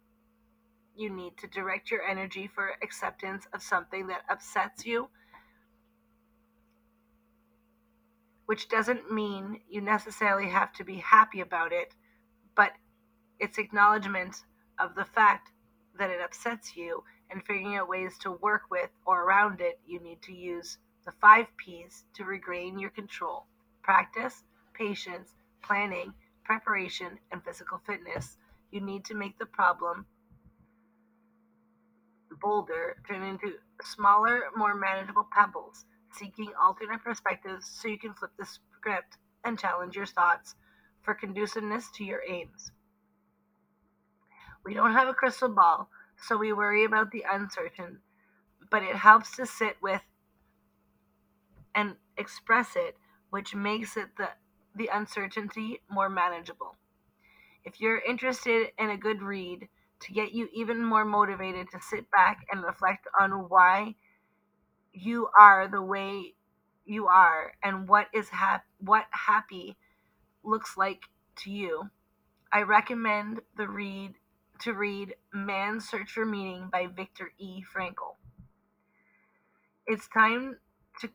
you 0.97 1.11
need 1.11 1.37
to 1.37 1.47
direct 1.49 1.91
your 1.91 2.03
energy 2.03 2.49
for 2.53 2.73
acceptance 2.83 3.47
of 3.53 3.63
something 3.63 4.07
that 4.07 4.23
upsets 4.31 4.87
you. 4.87 5.09
Which 8.51 8.67
doesn't 8.67 9.13
mean 9.13 9.61
you 9.69 9.81
necessarily 9.81 10.49
have 10.49 10.73
to 10.73 10.83
be 10.83 10.97
happy 10.97 11.41
about 11.41 11.73
it, 11.73 11.95
but 12.57 12.73
it's 13.39 13.59
acknowledgement 13.59 14.43
of 14.77 14.97
the 14.97 15.05
fact 15.05 15.53
that 15.97 16.11
it 16.11 16.21
upsets 16.21 16.77
you 16.77 17.05
and 17.31 17.45
figuring 17.45 17.77
out 17.77 17.89
ways 17.89 18.19
to 18.23 18.33
work 18.33 18.63
with 18.69 18.91
or 19.07 19.23
around 19.23 19.61
it, 19.61 19.79
you 19.87 20.01
need 20.01 20.21
to 20.23 20.33
use 20.33 20.79
the 21.05 21.13
five 21.13 21.47
P's 21.59 22.03
to 22.15 22.25
regain 22.25 22.77
your 22.77 22.91
control 22.91 23.47
practice, 23.85 24.43
patience, 24.75 25.37
planning, 25.63 26.13
preparation, 26.43 27.21
and 27.31 27.45
physical 27.45 27.81
fitness. 27.87 28.37
You 28.73 28.81
need 28.81 29.05
to 29.05 29.15
make 29.15 29.39
the 29.39 29.47
problem 29.47 30.07
boulder 32.43 32.97
turn 33.07 33.23
into 33.23 33.53
smaller, 33.81 34.43
more 34.57 34.75
manageable 34.75 35.29
pebbles, 35.31 35.85
seeking 36.13 36.53
alternate 36.61 37.03
perspectives 37.03 37.67
so 37.67 37.89
you 37.89 37.99
can 37.99 38.15
flip 38.15 38.33
the 38.39 38.47
script 38.47 39.17
and 39.45 39.59
challenge 39.59 39.97
your 39.97 40.07
thoughts 40.07 40.55
for 41.03 41.15
conduciveness 41.15 41.91
to 41.95 42.05
your 42.05 42.21
aims. 42.29 42.71
We 44.65 44.75
don't 44.75 44.93
have 44.93 45.09
a 45.09 45.15
crystal 45.15 45.49
ball, 45.49 45.89
so 46.17 46.37
we 46.37 46.53
worry 46.53 46.85
about 46.85 47.11
the 47.11 47.25
uncertain, 47.31 48.01
but 48.71 48.83
it 48.83 48.97
helps 48.97 49.37
to 49.37 49.47
sit 49.47 49.77
with 49.81 50.03
and 51.75 51.97
express 52.19 52.77
it, 52.77 52.97
which 53.31 53.55
makes 53.55 53.97
it 53.97 54.09
the, 54.17 54.29
the 54.75 54.91
uncertainty 54.93 55.81
more 55.91 56.11
manageable. 56.11 56.77
If 57.65 57.81
you're 57.81 58.01
interested 58.01 58.69
in 58.79 58.91
a 58.91 58.97
good 58.97 59.23
read 59.23 59.69
to 60.01 60.13
get 60.13 60.33
you 60.33 60.49
even 60.53 60.85
more 60.85 61.05
motivated 61.05 61.71
to 61.71 61.81
sit 61.81 62.11
back 62.11 62.47
and 62.51 62.63
reflect 62.63 63.07
on 63.19 63.49
why 63.49 63.95
you 64.93 65.29
are 65.39 65.69
the 65.69 65.83
way 65.83 66.35
you 66.85 67.07
are 67.07 67.53
and 67.63 67.89
what 67.89 68.09
is 68.13 68.29
hap- 68.31 68.67
what 68.79 69.07
happy 69.11 69.77
looks 70.43 70.77
like 70.77 71.03
to 71.37 71.51
you, 71.51 71.91
I 72.53 72.63
recommend 72.63 73.41
the 73.57 73.69
read 73.69 74.15
to 74.61 74.75
read 74.75 75.15
Man's 75.33 75.89
Search 75.89 76.13
for 76.13 76.27
Meaning 76.27 76.69
by 76.71 76.87
Viktor 76.87 77.33
E. 77.39 77.63
Frankl. 77.75 78.17
It's 79.87 80.07
time 80.09 80.59
to 81.01 81.09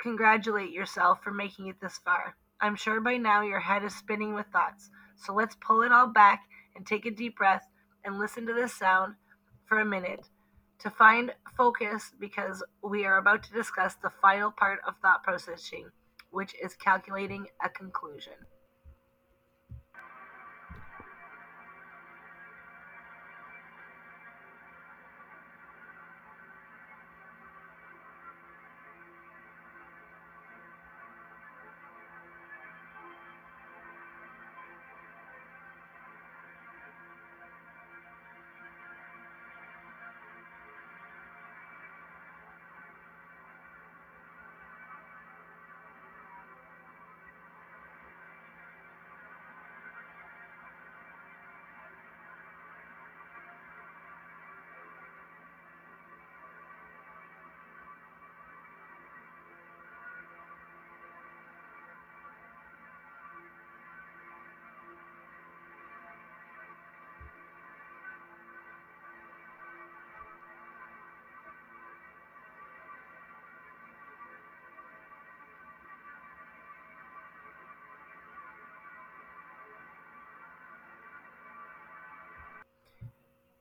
congratulate 0.00 0.70
yourself 0.70 1.22
for 1.24 1.32
making 1.32 1.66
it 1.66 1.80
this 1.80 1.98
far. 1.98 2.36
I'm 2.60 2.76
sure 2.76 3.00
by 3.00 3.16
now 3.16 3.42
your 3.42 3.60
head 3.60 3.82
is 3.82 3.94
spinning 3.94 4.34
with 4.34 4.46
thoughts. 4.52 4.90
So 5.16 5.34
let's 5.34 5.56
pull 5.56 5.82
it 5.82 5.92
all 5.92 6.06
back 6.06 6.44
and 6.76 6.86
take 6.86 7.04
a 7.04 7.10
deep 7.10 7.36
breath 7.36 7.66
and 8.04 8.18
listen 8.18 8.46
to 8.46 8.52
this 8.52 8.74
sound 8.74 9.14
for 9.66 9.80
a 9.80 9.84
minute 9.84 10.28
to 10.78 10.90
find 10.90 11.32
focus 11.56 12.12
because 12.18 12.62
we 12.82 13.04
are 13.04 13.18
about 13.18 13.42
to 13.44 13.52
discuss 13.52 13.94
the 13.94 14.10
final 14.22 14.50
part 14.50 14.80
of 14.86 14.94
thought 15.02 15.22
processing, 15.22 15.90
which 16.30 16.54
is 16.62 16.74
calculating 16.74 17.46
a 17.64 17.68
conclusion. 17.68 18.34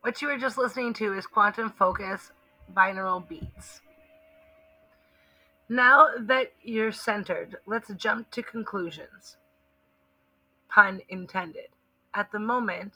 What 0.05 0.21
you 0.21 0.27
were 0.27 0.37
just 0.37 0.59
listening 0.59 0.93
to 1.01 1.15
is 1.15 1.25
Quantum 1.25 1.71
Focus 1.71 2.31
Binaural 2.71 3.27
Beats. 3.27 3.81
Now 5.67 6.09
that 6.19 6.53
you're 6.61 6.91
centered, 6.91 7.55
let's 7.65 7.91
jump 7.95 8.29
to 8.29 8.43
conclusions. 8.43 9.37
Pun 10.69 11.01
intended. 11.09 11.69
At 12.13 12.31
the 12.31 12.37
moment, 12.37 12.93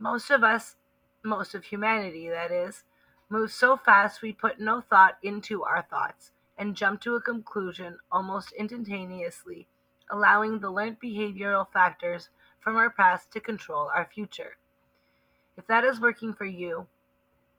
most 0.00 0.32
of 0.32 0.42
us, 0.42 0.74
most 1.22 1.54
of 1.54 1.62
humanity 1.62 2.28
that 2.28 2.50
is, 2.50 2.82
moves 3.28 3.54
so 3.54 3.76
fast 3.76 4.20
we 4.20 4.32
put 4.32 4.58
no 4.58 4.80
thought 4.80 5.16
into 5.22 5.62
our 5.62 5.86
thoughts 5.88 6.32
and 6.58 6.74
jump 6.74 7.00
to 7.02 7.14
a 7.14 7.20
conclusion 7.20 7.98
almost 8.10 8.50
instantaneously, 8.58 9.68
allowing 10.10 10.58
the 10.58 10.72
learned 10.72 11.00
behavioral 11.00 11.70
factors 11.72 12.30
from 12.58 12.74
our 12.74 12.90
past 12.90 13.30
to 13.30 13.38
control 13.38 13.92
our 13.94 14.10
future. 14.12 14.56
If 15.58 15.66
that 15.66 15.82
is 15.82 16.00
working 16.00 16.34
for 16.34 16.44
you, 16.44 16.86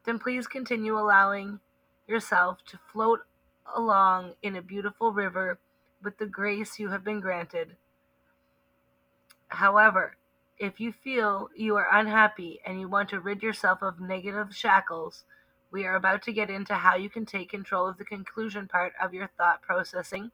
then 0.05 0.19
please 0.19 0.47
continue 0.47 0.97
allowing 0.97 1.59
yourself 2.07 2.59
to 2.67 2.79
float 2.93 3.19
along 3.75 4.35
in 4.41 4.55
a 4.55 4.61
beautiful 4.61 5.11
river 5.11 5.59
with 6.01 6.17
the 6.17 6.25
grace 6.25 6.79
you 6.79 6.87
have 6.89 7.03
been 7.03 7.19
granted. 7.19 7.75
However, 9.49 10.15
if 10.57 10.79
you 10.79 10.93
feel 10.93 11.49
you 11.53 11.75
are 11.75 11.89
unhappy 11.91 12.61
and 12.65 12.79
you 12.79 12.87
want 12.87 13.09
to 13.09 13.19
rid 13.19 13.43
yourself 13.43 13.81
of 13.81 13.99
negative 13.99 14.55
shackles, 14.55 15.25
we 15.69 15.85
are 15.85 15.95
about 15.95 16.21
to 16.23 16.31
get 16.31 16.49
into 16.49 16.75
how 16.75 16.95
you 16.95 17.09
can 17.09 17.25
take 17.25 17.49
control 17.49 17.85
of 17.85 17.97
the 17.97 18.05
conclusion 18.05 18.69
part 18.69 18.93
of 19.01 19.13
your 19.13 19.29
thought 19.37 19.61
processing 19.61 20.31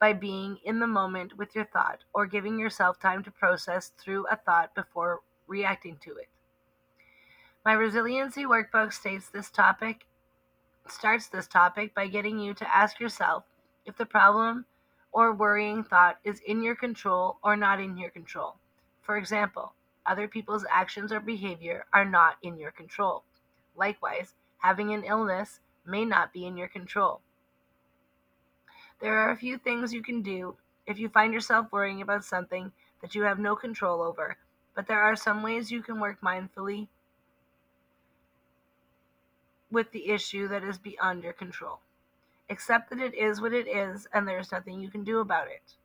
by 0.00 0.12
being 0.12 0.58
in 0.64 0.80
the 0.80 0.88
moment 0.88 1.38
with 1.38 1.54
your 1.54 1.66
thought 1.66 2.00
or 2.12 2.26
giving 2.26 2.58
yourself 2.58 2.98
time 2.98 3.22
to 3.22 3.30
process 3.30 3.92
through 3.96 4.26
a 4.26 4.34
thought 4.34 4.74
before 4.74 5.20
reacting 5.46 5.96
to 6.02 6.16
it. 6.16 6.26
My 7.62 7.74
resiliency 7.74 8.44
workbook 8.44 8.90
states 8.90 9.28
this 9.28 9.50
topic 9.50 10.06
starts 10.88 11.26
this 11.26 11.46
topic 11.46 11.94
by 11.94 12.06
getting 12.06 12.38
you 12.38 12.54
to 12.54 12.74
ask 12.74 12.98
yourself 12.98 13.44
if 13.84 13.98
the 13.98 14.06
problem 14.06 14.64
or 15.12 15.34
worrying 15.34 15.84
thought 15.84 16.18
is 16.24 16.40
in 16.40 16.62
your 16.62 16.74
control 16.74 17.36
or 17.42 17.56
not 17.56 17.78
in 17.78 17.98
your 17.98 18.08
control. 18.08 18.56
For 19.02 19.18
example, 19.18 19.74
other 20.06 20.26
people's 20.26 20.64
actions 20.70 21.12
or 21.12 21.20
behavior 21.20 21.84
are 21.92 22.06
not 22.06 22.36
in 22.42 22.58
your 22.58 22.70
control. 22.70 23.24
Likewise, 23.76 24.32
having 24.56 24.94
an 24.94 25.04
illness 25.04 25.60
may 25.84 26.06
not 26.06 26.32
be 26.32 26.46
in 26.46 26.56
your 26.56 26.68
control. 26.68 27.20
There 29.00 29.18
are 29.18 29.32
a 29.32 29.36
few 29.36 29.58
things 29.58 29.92
you 29.92 30.02
can 30.02 30.22
do 30.22 30.56
if 30.86 30.98
you 30.98 31.10
find 31.10 31.34
yourself 31.34 31.66
worrying 31.70 32.00
about 32.00 32.24
something 32.24 32.72
that 33.02 33.14
you 33.14 33.24
have 33.24 33.38
no 33.38 33.54
control 33.54 34.00
over, 34.00 34.38
but 34.74 34.86
there 34.86 35.02
are 35.02 35.14
some 35.14 35.42
ways 35.42 35.70
you 35.70 35.82
can 35.82 36.00
work 36.00 36.22
mindfully 36.22 36.88
with 39.70 39.90
the 39.92 40.08
issue 40.08 40.48
that 40.48 40.64
is 40.64 40.78
beyond 40.78 41.22
your 41.22 41.32
control. 41.32 41.80
Accept 42.48 42.90
that 42.90 43.00
it 43.00 43.14
is 43.14 43.40
what 43.40 43.52
it 43.52 43.68
is 43.68 44.08
and 44.12 44.26
there 44.26 44.38
is 44.38 44.52
nothing 44.52 44.80
you 44.80 44.90
can 44.90 45.04
do 45.04 45.20
about 45.20 45.48
it. 45.48 45.76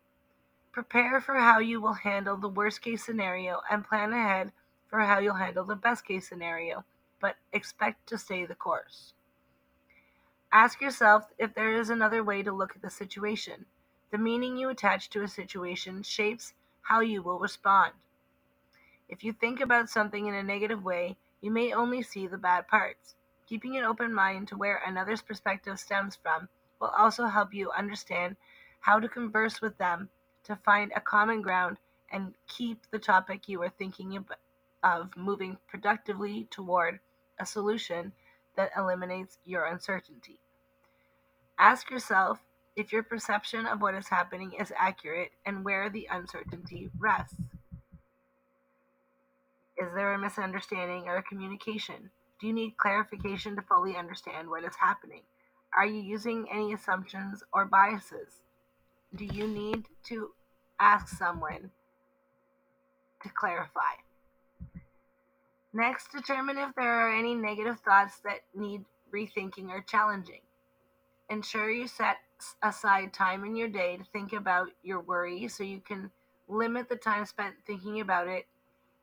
Prepare 0.71 1.21
for 1.21 1.35
how 1.35 1.59
you 1.59 1.79
will 1.79 1.93
handle 1.93 2.37
the 2.37 2.49
worst 2.49 2.81
case 2.81 3.05
scenario 3.05 3.61
and 3.69 3.87
plan 3.87 4.11
ahead 4.11 4.51
for 4.89 4.99
how 4.99 5.19
you'll 5.19 5.35
handle 5.35 5.63
the 5.63 5.75
best 5.75 6.05
case 6.05 6.27
scenario, 6.27 6.83
but 7.19 7.35
expect 7.53 8.07
to 8.07 8.17
stay 8.17 8.45
the 8.45 8.55
course. 8.55 9.13
Ask 10.51 10.81
yourself 10.81 11.31
if 11.37 11.53
there 11.53 11.73
is 11.73 11.89
another 11.89 12.23
way 12.23 12.41
to 12.43 12.51
look 12.51 12.75
at 12.75 12.81
the 12.81 12.89
situation. 12.89 13.65
The 14.11 14.17
meaning 14.17 14.57
you 14.57 14.69
attach 14.69 15.09
to 15.11 15.21
a 15.21 15.27
situation 15.27 16.03
shapes 16.03 16.53
how 16.81 17.01
you 17.01 17.21
will 17.21 17.39
respond. 17.39 17.93
If 19.09 19.23
you 19.23 19.33
think 19.33 19.59
about 19.59 19.89
something 19.89 20.27
in 20.27 20.33
a 20.33 20.43
negative 20.43 20.83
way, 20.83 21.17
you 21.41 21.51
may 21.51 21.73
only 21.73 22.01
see 22.01 22.25
the 22.27 22.37
bad 22.37 22.67
parts. 22.67 23.15
Keeping 23.47 23.77
an 23.77 23.83
open 23.83 24.13
mind 24.13 24.47
to 24.47 24.57
where 24.57 24.81
another's 24.85 25.21
perspective 25.21 25.79
stems 25.79 26.15
from 26.15 26.49
will 26.79 26.91
also 26.97 27.25
help 27.25 27.53
you 27.53 27.71
understand 27.71 28.35
how 28.79 28.99
to 28.99 29.07
converse 29.07 29.61
with 29.61 29.77
them 29.77 30.09
to 30.43 30.55
find 30.55 30.91
a 30.95 31.01
common 31.01 31.41
ground 31.41 31.77
and 32.11 32.33
keep 32.47 32.89
the 32.91 32.99
topic 32.99 33.47
you 33.47 33.61
are 33.61 33.69
thinking 33.69 34.23
of 34.83 35.17
moving 35.17 35.57
productively 35.67 36.47
toward 36.51 36.99
a 37.39 37.45
solution 37.45 38.11
that 38.55 38.71
eliminates 38.77 39.37
your 39.43 39.65
uncertainty. 39.65 40.39
Ask 41.57 41.89
yourself 41.89 42.39
if 42.75 42.91
your 42.91 43.03
perception 43.03 43.65
of 43.65 43.81
what 43.81 43.95
is 43.95 44.07
happening 44.07 44.53
is 44.59 44.71
accurate 44.77 45.31
and 45.45 45.63
where 45.63 45.89
the 45.89 46.07
uncertainty 46.11 46.89
rests. 46.97 47.35
Is 49.77 49.93
there 49.93 50.13
a 50.13 50.19
misunderstanding 50.19 51.07
or 51.07 51.17
a 51.17 51.23
communication? 51.23 52.11
Do 52.39 52.47
you 52.47 52.53
need 52.53 52.77
clarification 52.77 53.55
to 53.55 53.61
fully 53.61 53.95
understand 53.95 54.49
what 54.49 54.63
is 54.63 54.75
happening? 54.75 55.21
Are 55.75 55.85
you 55.85 56.01
using 56.01 56.47
any 56.51 56.73
assumptions 56.73 57.43
or 57.53 57.65
biases? 57.65 58.41
Do 59.15 59.25
you 59.25 59.47
need 59.47 59.85
to 60.05 60.31
ask 60.79 61.17
someone 61.17 61.71
to 63.23 63.29
clarify? 63.29 63.95
Next, 65.73 66.11
determine 66.11 66.57
if 66.57 66.73
there 66.75 66.89
are 66.89 67.13
any 67.13 67.35
negative 67.35 67.79
thoughts 67.79 68.19
that 68.23 68.41
need 68.53 68.85
rethinking 69.13 69.69
or 69.69 69.81
challenging. 69.81 70.41
Ensure 71.29 71.69
you 71.69 71.87
set 71.87 72.17
aside 72.61 73.13
time 73.13 73.45
in 73.45 73.55
your 73.55 73.67
day 73.67 73.97
to 73.97 74.03
think 74.11 74.33
about 74.33 74.67
your 74.83 74.99
worry 75.01 75.47
so 75.47 75.63
you 75.63 75.79
can 75.79 76.11
limit 76.47 76.87
the 76.89 76.95
time 76.95 77.25
spent 77.25 77.55
thinking 77.65 77.99
about 77.99 78.27
it 78.27 78.45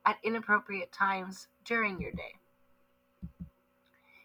at 0.05 0.17
inappropriate 0.23 0.91
times 0.91 1.47
during 1.65 1.99
your 1.99 2.11
day. 2.11 2.33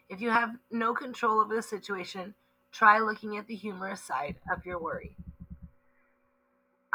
If 0.08 0.20
you 0.20 0.30
have 0.30 0.56
no 0.70 0.94
control 0.94 1.40
over 1.40 1.54
the 1.54 1.62
situation, 1.62 2.34
try 2.72 2.98
looking 2.98 3.36
at 3.36 3.46
the 3.46 3.54
humorous 3.54 4.00
side 4.00 4.36
of 4.50 4.64
your 4.64 4.78
worry. 4.78 5.14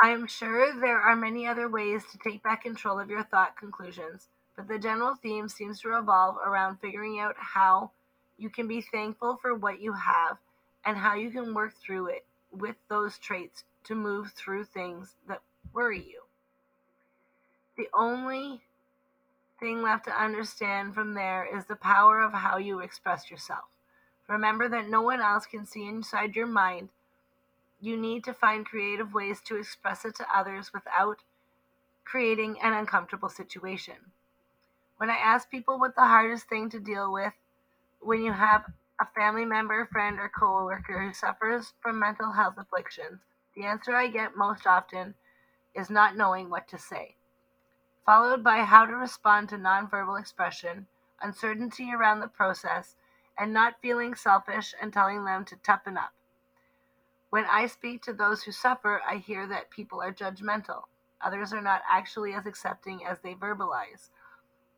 I 0.01 0.09
am 0.09 0.25
sure 0.25 0.79
there 0.79 0.99
are 0.99 1.15
many 1.15 1.47
other 1.47 1.69
ways 1.69 2.03
to 2.11 2.17
take 2.17 2.41
back 2.41 2.63
control 2.63 2.99
of 2.99 3.09
your 3.09 3.23
thought 3.23 3.55
conclusions, 3.55 4.27
but 4.55 4.67
the 4.67 4.79
general 4.79 5.15
theme 5.15 5.47
seems 5.47 5.79
to 5.81 5.89
revolve 5.89 6.37
around 6.43 6.79
figuring 6.79 7.19
out 7.19 7.35
how 7.37 7.91
you 8.37 8.49
can 8.49 8.67
be 8.67 8.81
thankful 8.81 9.37
for 9.41 9.53
what 9.53 9.79
you 9.79 9.93
have 9.93 10.37
and 10.83 10.97
how 10.97 11.13
you 11.15 11.29
can 11.29 11.53
work 11.53 11.73
through 11.75 12.07
it 12.07 12.25
with 12.51 12.75
those 12.89 13.17
traits 13.19 13.63
to 13.85 13.95
move 13.95 14.31
through 14.35 14.65
things 14.65 15.15
that 15.27 15.41
worry 15.71 15.99
you. 15.99 16.21
The 17.77 17.87
only 17.93 18.61
thing 19.63 19.81
left 19.81 20.03
to 20.03 20.11
understand 20.11 20.93
from 20.93 21.13
there 21.13 21.47
is 21.57 21.63
the 21.65 21.75
power 21.77 22.21
of 22.21 22.33
how 22.33 22.57
you 22.57 22.81
express 22.81 23.31
yourself. 23.31 23.63
Remember 24.27 24.67
that 24.67 24.89
no 24.89 25.01
one 25.01 25.21
else 25.21 25.45
can 25.45 25.65
see 25.65 25.87
inside 25.87 26.35
your 26.35 26.47
mind. 26.47 26.89
You 27.79 27.95
need 27.95 28.25
to 28.25 28.33
find 28.33 28.65
creative 28.65 29.13
ways 29.13 29.39
to 29.45 29.55
express 29.55 30.03
it 30.03 30.15
to 30.15 30.37
others 30.37 30.71
without 30.73 31.19
creating 32.03 32.57
an 32.61 32.73
uncomfortable 32.73 33.29
situation. 33.29 33.95
When 34.97 35.09
I 35.09 35.15
ask 35.15 35.49
people 35.49 35.79
what 35.79 35.95
the 35.95 36.01
hardest 36.01 36.49
thing 36.49 36.69
to 36.71 36.79
deal 36.81 37.13
with 37.13 37.31
when 38.01 38.21
you 38.21 38.33
have 38.33 38.65
a 38.99 39.07
family 39.15 39.45
member, 39.45 39.87
friend, 39.93 40.19
or 40.19 40.29
coworker 40.37 41.01
who 41.07 41.13
suffers 41.13 41.71
from 41.81 41.99
mental 41.99 42.33
health 42.33 42.55
afflictions, 42.57 43.21
the 43.55 43.63
answer 43.63 43.95
I 43.95 44.07
get 44.07 44.35
most 44.35 44.67
often 44.67 45.15
is 45.73 45.89
not 45.89 46.17
knowing 46.17 46.49
what 46.49 46.67
to 46.67 46.77
say, 46.77 47.15
followed 48.05 48.43
by 48.43 48.59
how 48.59 48.85
to 48.85 48.95
respond 48.95 49.49
to 49.49 49.57
nonverbal 49.57 50.19
expression, 50.19 50.87
uncertainty 51.21 51.91
around 51.93 52.19
the 52.19 52.27
process, 52.27 52.95
and 53.37 53.53
not 53.53 53.81
feeling 53.81 54.13
selfish 54.13 54.73
and 54.81 54.91
telling 54.91 55.25
them 55.25 55.45
to 55.45 55.55
toughen 55.57 55.97
up. 55.97 56.13
When 57.29 57.45
I 57.45 57.65
speak 57.65 58.03
to 58.03 58.13
those 58.13 58.43
who 58.43 58.51
suffer, 58.51 59.01
I 59.07 59.17
hear 59.17 59.47
that 59.47 59.71
people 59.71 60.01
are 60.01 60.13
judgmental. 60.13 60.83
Others 61.21 61.53
are 61.53 61.61
not 61.61 61.81
actually 61.89 62.33
as 62.33 62.45
accepting 62.45 63.05
as 63.05 63.19
they 63.21 63.33
verbalize. 63.33 64.09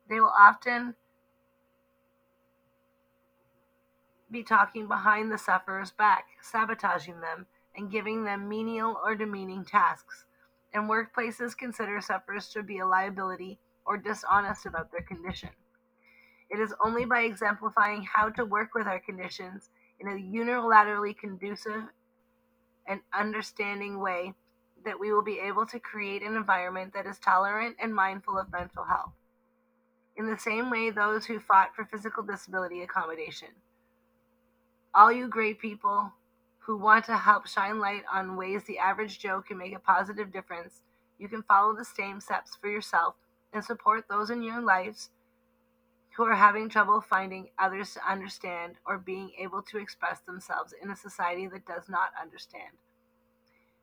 They 0.08 0.20
will 0.22 0.34
often 0.38 0.96
be 4.32 4.44
talking 4.44 4.88
behind 4.88 5.32
the 5.32 5.38
sufferer's 5.38 5.92
back, 5.92 6.26
sabotaging 6.42 7.22
them, 7.22 7.48
and 7.76 7.92
giving 7.92 8.24
them 8.24 8.48
menial 8.48 9.00
or 9.04 9.16
demeaning 9.16 9.66
tasks. 9.66 10.26
And 10.76 10.90
workplaces 10.90 11.58
consider 11.58 12.02
sufferers 12.02 12.50
to 12.50 12.62
be 12.62 12.80
a 12.80 12.86
liability 12.86 13.60
or 13.86 13.98
dishonest 13.98 14.66
about 14.66 14.92
their 14.92 15.04
condition. 15.04 15.48
It 16.50 16.60
is 16.60 16.74
only 16.84 17.06
by 17.06 17.22
exemplifying 17.22 18.04
how 18.04 18.28
to 18.32 18.44
work 18.44 18.76
with 18.76 18.86
our 18.86 19.00
conditions 19.00 19.70
in 20.02 20.10
a 20.10 20.12
unilaterally 20.12 21.18
conducive 21.18 21.84
and 22.86 23.00
understanding 23.14 24.02
way 24.02 24.34
that 24.84 25.00
we 25.00 25.14
will 25.14 25.24
be 25.24 25.40
able 25.40 25.66
to 25.66 25.80
create 25.80 26.22
an 26.22 26.36
environment 26.36 26.94
that 26.94 27.06
is 27.06 27.20
tolerant 27.20 27.78
and 27.82 27.96
mindful 27.96 28.38
of 28.38 28.52
mental 28.52 28.84
health. 28.84 29.14
In 30.18 30.28
the 30.28 30.38
same 30.38 30.70
way, 30.70 30.90
those 30.90 31.26
who 31.26 31.40
fought 31.40 31.74
for 31.74 31.86
physical 31.86 32.22
disability 32.22 32.82
accommodation. 32.82 33.48
All 34.94 35.10
you 35.10 35.30
great 35.30 35.60
people 35.60 36.12
who 36.66 36.78
want 36.78 37.06
to 37.06 37.16
help 37.16 37.46
shine 37.48 37.80
light 37.80 38.04
on 38.12 38.36
ways 38.36 38.64
the 38.64 38.80
average 38.80 39.20
Joe 39.20 39.44
can 39.48 39.58
make 39.58 39.76
a 39.76 39.80
positive 39.80 40.34
difference, 40.34 40.82
you 41.20 41.28
can 41.28 41.44
follow 41.44 41.76
the 41.76 41.86
same 41.86 42.20
steps 42.20 42.58
for 42.60 42.70
yourself 42.70 43.16
and 43.54 43.64
support 43.64 44.06
those 44.10 44.32
in 44.32 44.42
your 44.42 44.62
lives 44.62 45.10
who 46.18 46.24
are 46.24 46.36
having 46.36 46.68
trouble 46.68 47.02
finding 47.02 47.50
others 47.60 47.94
to 47.94 48.12
understand 48.12 48.76
or 48.86 48.98
being 48.98 49.32
able 49.38 49.62
to 49.62 49.78
express 49.78 50.22
themselves 50.22 50.74
in 50.82 50.90
a 50.90 50.96
society 50.96 51.48
that 51.48 51.68
does 51.68 51.88
not 51.88 52.10
understand. 52.20 52.72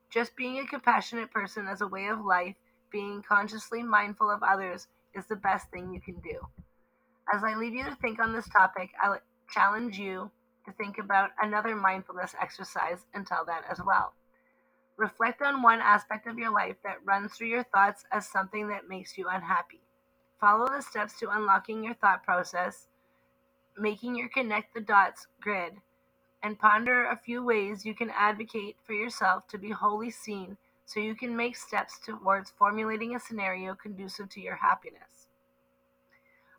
Just 0.09 0.35
being 0.35 0.59
a 0.59 0.67
compassionate 0.67 1.31
person 1.31 1.67
as 1.67 1.81
a 1.81 1.87
way 1.87 2.07
of 2.07 2.25
life, 2.25 2.55
being 2.91 3.23
consciously 3.27 3.81
mindful 3.81 4.29
of 4.29 4.43
others, 4.43 4.87
is 5.13 5.25
the 5.27 5.35
best 5.35 5.69
thing 5.71 5.93
you 5.93 6.01
can 6.01 6.19
do. 6.19 6.39
As 7.33 7.43
I 7.43 7.55
leave 7.55 7.73
you 7.73 7.85
to 7.85 7.95
think 7.95 8.19
on 8.19 8.33
this 8.33 8.49
topic, 8.49 8.89
I 9.01 9.17
challenge 9.49 9.97
you 9.97 10.31
to 10.65 10.71
think 10.73 10.97
about 10.97 11.31
another 11.41 11.75
mindfulness 11.75 12.35
exercise 12.41 13.05
until 13.13 13.45
then 13.45 13.61
as 13.69 13.79
well. 13.85 14.13
Reflect 14.97 15.41
on 15.41 15.61
one 15.61 15.79
aspect 15.79 16.27
of 16.27 16.37
your 16.37 16.51
life 16.51 16.75
that 16.83 17.03
runs 17.03 17.33
through 17.33 17.47
your 17.47 17.63
thoughts 17.63 18.05
as 18.11 18.27
something 18.27 18.67
that 18.67 18.87
makes 18.87 19.17
you 19.17 19.27
unhappy. 19.27 19.81
Follow 20.39 20.67
the 20.67 20.81
steps 20.81 21.17
to 21.19 21.29
unlocking 21.29 21.83
your 21.83 21.95
thought 21.95 22.23
process, 22.23 22.87
making 23.77 24.15
your 24.15 24.29
connect 24.29 24.73
the 24.73 24.81
dots 24.81 25.27
grid, 25.41 25.73
and 26.43 26.59
ponder 26.59 27.05
a 27.05 27.17
few 27.17 27.43
ways 27.43 27.85
you 27.85 27.95
can 27.95 28.11
advocate 28.11 28.75
for 28.83 28.93
yourself 28.93 29.47
to 29.47 29.57
be 29.57 29.71
wholly 29.71 30.11
seen 30.11 30.57
so 30.85 30.99
you 30.99 31.15
can 31.15 31.35
make 31.35 31.55
steps 31.55 31.97
towards 31.99 32.51
formulating 32.51 33.15
a 33.15 33.19
scenario 33.19 33.73
conducive 33.73 34.29
to 34.29 34.41
your 34.41 34.55
happiness. 34.55 35.22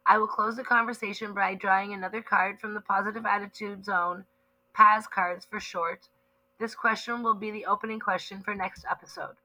I 0.06 0.18
will 0.18 0.26
close 0.26 0.56
the 0.56 0.64
conversation 0.64 1.32
by 1.32 1.54
drawing 1.54 1.94
another 1.94 2.20
card 2.20 2.60
from 2.60 2.74
the 2.74 2.82
Positive 2.82 3.24
Attitude 3.24 3.86
Zone, 3.86 4.26
PAZ 4.74 5.06
cards 5.06 5.46
for 5.46 5.58
short. 5.58 6.10
This 6.58 6.74
question 6.74 7.22
will 7.22 7.32
be 7.34 7.50
the 7.50 7.64
opening 7.64 8.00
question 8.00 8.42
for 8.42 8.54
next 8.54 8.84
episode. 8.90 9.36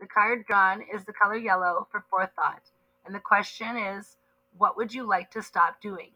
The 0.00 0.08
card 0.08 0.46
drawn 0.46 0.82
is 0.82 1.04
the 1.04 1.12
color 1.12 1.36
yellow 1.36 1.86
for 1.92 2.04
forethought, 2.10 2.72
and 3.06 3.14
the 3.14 3.20
question 3.20 3.76
is 3.76 4.16
What 4.58 4.76
would 4.76 4.92
you 4.92 5.04
like 5.04 5.30
to 5.30 5.42
stop 5.42 5.80
doing? 5.80 6.10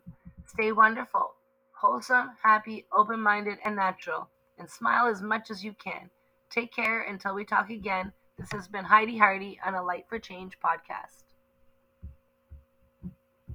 Stay 0.45 0.71
wonderful, 0.71 1.33
wholesome, 1.71 2.31
happy, 2.43 2.85
open 2.95 3.19
minded, 3.19 3.57
and 3.63 3.75
natural, 3.75 4.29
and 4.57 4.69
smile 4.69 5.07
as 5.07 5.21
much 5.21 5.49
as 5.51 5.63
you 5.63 5.73
can. 5.73 6.09
Take 6.49 6.71
care 6.73 7.01
until 7.01 7.33
we 7.33 7.45
talk 7.45 7.69
again. 7.69 8.11
This 8.37 8.51
has 8.51 8.67
been 8.67 8.85
Heidi 8.85 9.17
Hardy 9.17 9.59
on 9.65 9.75
a 9.75 9.83
Light 9.83 10.05
for 10.07 10.19
Change 10.19 10.57
podcast. 10.63 11.22